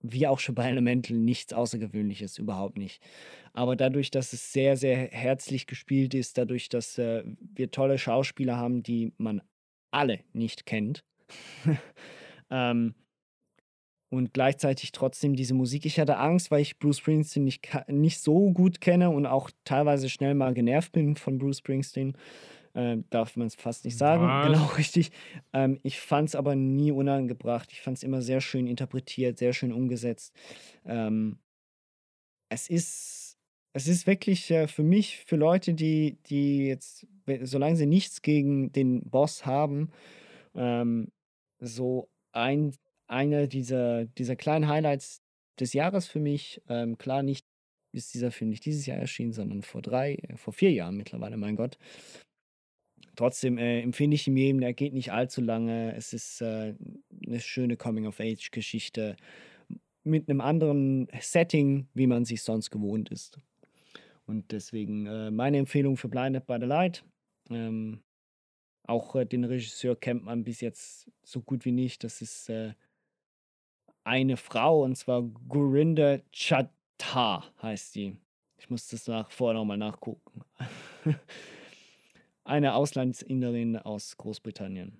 wie 0.00 0.26
auch 0.26 0.40
schon 0.40 0.54
bei 0.56 0.68
Elemental, 0.68 1.16
nichts 1.16 1.52
Außergewöhnliches, 1.52 2.38
überhaupt 2.38 2.78
nicht. 2.78 3.02
Aber 3.52 3.76
dadurch, 3.76 4.10
dass 4.10 4.32
es 4.32 4.52
sehr, 4.52 4.76
sehr 4.76 4.96
herzlich 4.96 5.66
gespielt 5.66 6.14
ist, 6.14 6.36
dadurch, 6.36 6.68
dass 6.68 6.98
äh, 6.98 7.22
wir 7.40 7.70
tolle 7.70 7.98
Schauspieler 7.98 8.56
haben, 8.56 8.82
die 8.82 9.12
man 9.18 9.40
alle 9.90 10.20
nicht 10.32 10.66
kennt, 10.66 11.04
ähm, 12.50 12.94
und 14.10 14.32
gleichzeitig 14.32 14.92
trotzdem 14.92 15.34
diese 15.34 15.54
Musik. 15.54 15.84
Ich 15.84 16.00
hatte 16.00 16.16
Angst, 16.16 16.50
weil 16.50 16.62
ich 16.62 16.78
Bruce 16.78 16.98
Springsteen 16.98 17.44
nicht, 17.44 17.68
nicht 17.88 18.20
so 18.20 18.50
gut 18.50 18.80
kenne 18.80 19.10
und 19.10 19.26
auch 19.26 19.50
teilweise 19.64 20.08
schnell 20.08 20.34
mal 20.34 20.54
genervt 20.54 20.92
bin 20.92 21.16
von 21.16 21.38
Bruce 21.38 21.58
Springsteen. 21.58 22.16
Äh, 22.74 22.98
darf 23.10 23.36
man 23.36 23.46
es 23.48 23.54
fast 23.54 23.84
nicht 23.84 23.98
sagen. 23.98 24.26
Was? 24.26 24.46
Genau, 24.46 24.66
richtig. 24.78 25.10
Ähm, 25.52 25.78
ich 25.82 26.00
fand 26.00 26.28
es 26.30 26.34
aber 26.34 26.54
nie 26.54 26.92
unangebracht. 26.92 27.72
Ich 27.72 27.80
fand 27.80 27.96
es 27.96 28.02
immer 28.02 28.22
sehr 28.22 28.40
schön 28.40 28.66
interpretiert, 28.66 29.38
sehr 29.38 29.52
schön 29.52 29.72
umgesetzt. 29.72 30.34
Ähm, 30.86 31.38
es 32.48 32.70
ist, 32.70 33.36
es 33.74 33.88
ist 33.88 34.06
wirklich 34.06 34.50
äh, 34.50 34.68
für 34.68 34.82
mich, 34.82 35.18
für 35.26 35.36
Leute, 35.36 35.74
die, 35.74 36.18
die 36.26 36.66
jetzt, 36.66 37.06
solange 37.42 37.76
sie 37.76 37.86
nichts 37.86 38.22
gegen 38.22 38.72
den 38.72 39.02
Boss 39.02 39.44
haben, 39.44 39.90
ähm, 40.54 41.08
so 41.58 42.08
ein 42.32 42.74
eine 43.08 43.48
dieser, 43.48 44.04
dieser 44.04 44.36
kleinen 44.36 44.68
Highlights 44.68 45.22
des 45.58 45.72
Jahres 45.72 46.06
für 46.06 46.20
mich. 46.20 46.62
Ähm, 46.68 46.98
klar, 46.98 47.22
nicht 47.22 47.46
ist 47.92 48.14
dieser 48.14 48.30
Film 48.30 48.50
nicht 48.50 48.64
dieses 48.64 48.86
Jahr 48.86 48.98
erschienen, 48.98 49.32
sondern 49.32 49.62
vor 49.62 49.82
drei, 49.82 50.14
äh, 50.14 50.36
vor 50.36 50.52
vier 50.52 50.72
Jahren 50.72 50.96
mittlerweile, 50.96 51.36
mein 51.36 51.56
Gott. 51.56 51.78
Trotzdem 53.16 53.58
äh, 53.58 53.80
empfinde 53.80 54.14
ich 54.14 54.28
ihn 54.28 54.36
jedem, 54.36 54.60
der 54.60 54.74
geht 54.74 54.92
nicht 54.92 55.12
allzu 55.12 55.40
lange. 55.40 55.94
Es 55.96 56.12
ist 56.12 56.40
äh, 56.40 56.74
eine 57.26 57.40
schöne 57.40 57.76
Coming-of-Age-Geschichte 57.76 59.16
mit 60.04 60.28
einem 60.28 60.40
anderen 60.40 61.08
Setting, 61.20 61.88
wie 61.94 62.06
man 62.06 62.24
sich 62.24 62.42
sonst 62.42 62.70
gewohnt 62.70 63.10
ist. 63.10 63.38
Und 64.26 64.52
deswegen 64.52 65.06
äh, 65.06 65.30
meine 65.30 65.58
Empfehlung 65.58 65.96
für 65.96 66.08
Blinded 66.08 66.46
by 66.46 66.58
the 66.60 66.66
Light. 66.66 67.04
Ähm, 67.50 68.02
auch 68.84 69.16
äh, 69.16 69.24
den 69.24 69.44
Regisseur 69.44 69.96
kennt 69.96 70.24
man 70.24 70.44
bis 70.44 70.60
jetzt 70.60 71.10
so 71.22 71.42
gut 71.42 71.64
wie 71.64 71.72
nicht. 71.72 72.04
Das 72.04 72.22
ist 72.22 72.48
äh, 72.48 72.74
eine 74.08 74.36
Frau, 74.36 74.82
und 74.82 74.96
zwar 74.96 75.22
Gurinder 75.22 76.20
Chatta 76.32 77.44
heißt 77.62 77.92
sie. 77.92 78.18
Ich 78.58 78.70
muss 78.70 78.88
das 78.88 79.06
nach, 79.06 79.30
vorher 79.30 79.58
nochmal 79.58 79.78
nachgucken. 79.78 80.42
Eine 82.44 82.74
Auslandsinderin 82.74 83.76
aus 83.76 84.16
Großbritannien. 84.16 84.98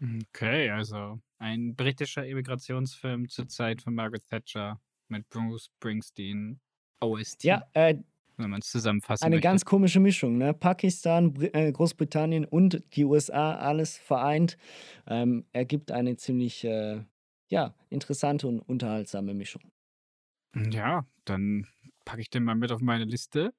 Okay, 0.00 0.68
also 0.70 1.20
ein 1.38 1.74
britischer 1.74 2.26
Immigrationsfilm 2.26 3.28
zur 3.28 3.48
Zeit 3.48 3.80
von 3.80 3.94
Margaret 3.94 4.26
Thatcher 4.28 4.80
mit 5.08 5.28
Bruce 5.30 5.70
Springsteen 5.76 6.60
OST. 7.00 7.44
Ja, 7.44 7.66
äh, 7.72 7.94
wenn 8.36 8.50
man 8.50 8.60
es 8.60 8.70
zusammenfassen 8.70 9.24
Eine 9.24 9.36
möchte. 9.36 9.48
ganz 9.48 9.64
komische 9.64 10.00
Mischung, 10.00 10.36
ne? 10.36 10.52
Pakistan, 10.52 11.34
äh, 11.40 11.72
Großbritannien 11.72 12.44
und 12.44 12.82
die 12.96 13.04
USA, 13.04 13.54
alles 13.54 13.96
vereint, 13.96 14.58
ähm, 15.06 15.46
ergibt 15.52 15.90
eine 15.92 16.16
ziemlich 16.16 16.64
äh, 16.64 17.02
ja, 17.48 17.74
interessante 17.90 18.46
und 18.46 18.60
unterhaltsame 18.60 19.34
Mischung. 19.34 19.62
Ja, 20.54 21.06
dann 21.24 21.66
packe 22.04 22.20
ich 22.22 22.30
den 22.30 22.44
mal 22.44 22.54
mit 22.54 22.72
auf 22.72 22.80
meine 22.80 23.04
Liste. 23.04 23.52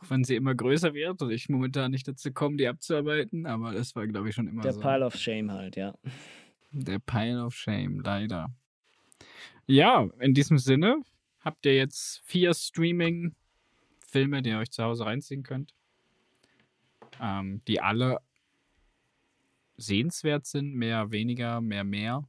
Auch 0.00 0.10
wenn 0.10 0.24
sie 0.24 0.36
immer 0.36 0.54
größer 0.54 0.92
wird 0.92 1.22
und 1.22 1.30
ich 1.30 1.48
momentan 1.48 1.90
nicht 1.90 2.06
dazu 2.06 2.32
komme, 2.32 2.56
die 2.56 2.68
abzuarbeiten, 2.68 3.46
aber 3.46 3.72
das 3.72 3.94
war, 3.94 4.06
glaube 4.06 4.28
ich, 4.28 4.34
schon 4.34 4.48
immer 4.48 4.62
Der 4.62 4.72
so. 4.72 4.80
Pile 4.80 5.06
of 5.06 5.14
Shame 5.14 5.52
halt, 5.52 5.76
ja. 5.76 5.94
Der 6.72 6.98
Pile 6.98 7.44
of 7.44 7.54
Shame, 7.54 8.00
leider. 8.00 8.52
Ja, 9.66 10.08
in 10.18 10.34
diesem 10.34 10.58
Sinne 10.58 11.00
habt 11.40 11.64
ihr 11.64 11.76
jetzt 11.76 12.20
vier 12.24 12.52
Streaming-Filme, 12.52 14.42
die 14.42 14.50
ihr 14.50 14.58
euch 14.58 14.70
zu 14.70 14.82
Hause 14.82 15.06
reinziehen 15.06 15.42
könnt, 15.42 15.74
ähm, 17.20 17.62
die 17.66 17.80
alle 17.80 18.18
sehenswert 19.76 20.46
sind, 20.46 20.74
mehr, 20.74 21.10
weniger, 21.10 21.60
mehr, 21.60 21.84
mehr. 21.84 22.28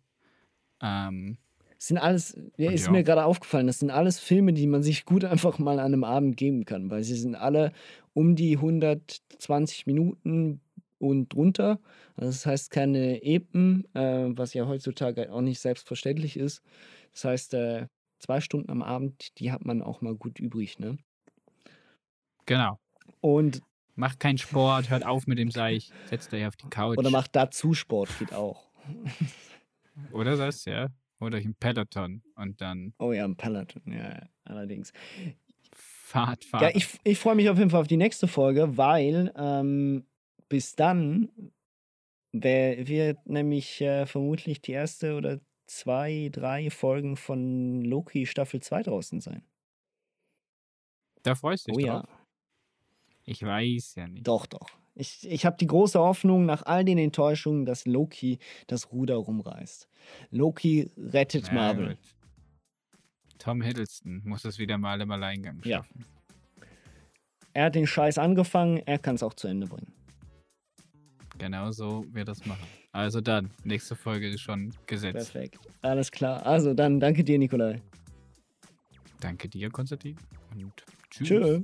Ähm, 0.86 1.38
Das 1.78 1.88
sind 1.88 1.98
alles, 1.98 2.38
ja, 2.58 2.72
ist 2.72 2.86
ja. 2.86 2.92
mir 2.92 3.04
gerade 3.04 3.26
aufgefallen, 3.26 3.68
das 3.68 3.80
sind 3.80 3.90
alles 3.90 4.20
Filme, 4.20 4.54
die 4.54 4.68
man 4.68 4.84
sich 4.84 5.06
gut 5.06 5.26
einfach 5.26 5.58
mal 5.60 5.80
an 5.80 5.94
einem 5.94 6.04
Abend 6.04 6.38
geben 6.38 6.66
kann, 6.66 6.90
weil 6.90 7.04
sie 7.04 7.16
sind 7.16 7.36
alle 7.36 7.72
um 8.14 8.36
die 8.36 8.58
120 8.58 9.88
Minuten 9.88 10.62
und 11.00 11.30
drunter. 11.34 11.80
Also 12.16 12.30
das 12.30 12.46
heißt 12.46 12.72
keine 12.72 13.24
Epen, 13.24 13.86
äh, 13.94 14.28
was 14.30 14.54
ja 14.54 14.68
heutzutage 14.68 15.32
auch 15.32 15.42
nicht 15.42 15.60
selbstverständlich 15.60 16.38
ist. 16.38 16.62
Das 17.12 17.26
heißt, 17.26 17.54
äh, 17.56 17.88
zwei 18.20 18.40
Stunden 18.40 18.72
am 18.72 18.82
Abend, 18.82 19.38
die 19.40 19.52
hat 19.52 19.66
man 19.66 19.82
auch 19.82 20.02
mal 20.02 20.16
gut 20.16 20.40
übrig, 20.40 20.80
ne? 20.80 20.98
genau. 22.46 22.80
Und 23.22 23.62
Macht 23.98 24.20
keinen 24.20 24.38
Sport, 24.38 24.90
hört 24.90 25.06
auf 25.06 25.26
mit 25.26 25.40
dem 25.40 25.52
Seich, 25.52 25.90
setzt 26.10 26.34
euch 26.34 26.46
auf 26.46 26.58
die 26.58 26.68
Couch. 26.68 26.98
oder 26.98 27.10
macht 27.10 27.34
dazu 27.34 27.74
Sport, 27.74 28.10
geht 28.20 28.34
auch. 28.34 28.66
Oder 30.12 30.38
das, 30.38 30.66
ja. 30.66 30.90
Oder 31.20 31.38
euch 31.38 31.46
ein 31.46 31.56
Peloton 31.56 32.22
und 32.36 32.60
dann 32.62 32.94
Oh 33.00 33.14
ja, 33.14 33.24
ein 33.24 33.38
Peloton, 33.38 33.82
ja, 33.88 34.10
ja, 34.10 34.30
allerdings. 34.44 34.92
Fahrt, 35.74 36.44
Fahrt. 36.44 36.62
Ja, 36.64 36.70
ich, 36.74 37.00
ich 37.04 37.20
freue 37.20 37.36
mich 37.36 37.50
auf 37.50 37.58
jeden 37.58 37.70
Fall 37.70 37.82
auf 37.82 37.88
die 37.88 37.98
nächste 37.98 38.28
Folge, 38.28 38.78
weil 38.78 39.34
ähm, 39.38 40.06
bis 40.50 40.76
dann 40.76 41.30
wird 42.32 43.26
nämlich 43.26 43.80
äh, 43.82 44.06
vermutlich 44.06 44.62
die 44.62 44.74
erste 44.74 45.16
oder 45.16 45.40
zwei, 45.68 46.30
drei 46.32 46.70
Folgen 46.70 47.16
von 47.16 47.84
Loki 47.84 48.26
Staffel 48.26 48.62
2 48.62 48.84
draußen 48.84 49.22
sein. 49.22 49.44
da 51.24 51.34
freust 51.34 51.68
du 51.68 51.72
dich 51.72 51.86
Oh 51.86 51.88
ja. 51.88 52.00
drauf. 52.02 52.10
Ich 53.24 53.42
weiß 53.42 53.96
ja 53.96 54.08
nicht. 54.08 54.28
Doch, 54.28 54.46
doch. 54.46 54.70
Ich, 54.96 55.30
ich 55.30 55.46
habe 55.46 55.58
die 55.58 55.68
große 55.68 56.00
Hoffnung, 56.00 56.46
nach 56.46 56.64
all 56.66 56.86
den 56.86 56.98
Enttäuschungen, 56.98 57.66
dass 57.66 57.86
Loki 57.86 58.40
das 58.68 58.92
Ruder 58.94 59.16
rumreißt. 59.16 59.90
Loki 60.32 60.90
rettet 60.98 61.46
Na 61.48 61.54
Marvel. 61.54 61.90
gut. 61.90 61.98
Tom 63.38 63.62
Hiddleston 63.62 64.22
muss 64.24 64.46
es 64.46 64.58
wieder 64.58 64.78
mal 64.78 65.00
im 65.02 65.12
Alleingang 65.12 65.62
Ja. 65.66 65.78
schaffen. 65.80 66.06
Er 67.54 67.66
hat 67.66 67.76
den 67.76 67.88
Scheiß 67.88 68.18
angefangen, 68.18 68.82
er 68.86 68.98
kann 68.98 69.16
es 69.16 69.24
auch 69.24 69.34
zu 69.34 69.48
Ende 69.48 69.68
bringen. 69.68 69.92
Genau 71.38 71.72
so 71.72 72.06
wird 72.14 72.30
das 72.30 72.46
machen. 72.46 72.66
Also 72.94 73.20
dann, 73.20 73.50
nächste 73.66 73.96
Folge 73.98 74.30
ist 74.30 74.40
schon 74.42 74.72
gesetzt. 74.86 75.34
Perfekt. 75.34 75.60
Alles 75.82 76.10
klar. 76.10 76.46
Also 76.46 76.74
dann 76.74 77.00
danke 77.02 77.24
dir, 77.26 77.38
Nikolai. 77.38 77.82
Danke 79.20 79.50
dir, 79.50 79.70
Konstantin. 79.70 80.16
Und 80.54 80.86
tschüss. 81.10 81.28
Tschö. 81.28 81.62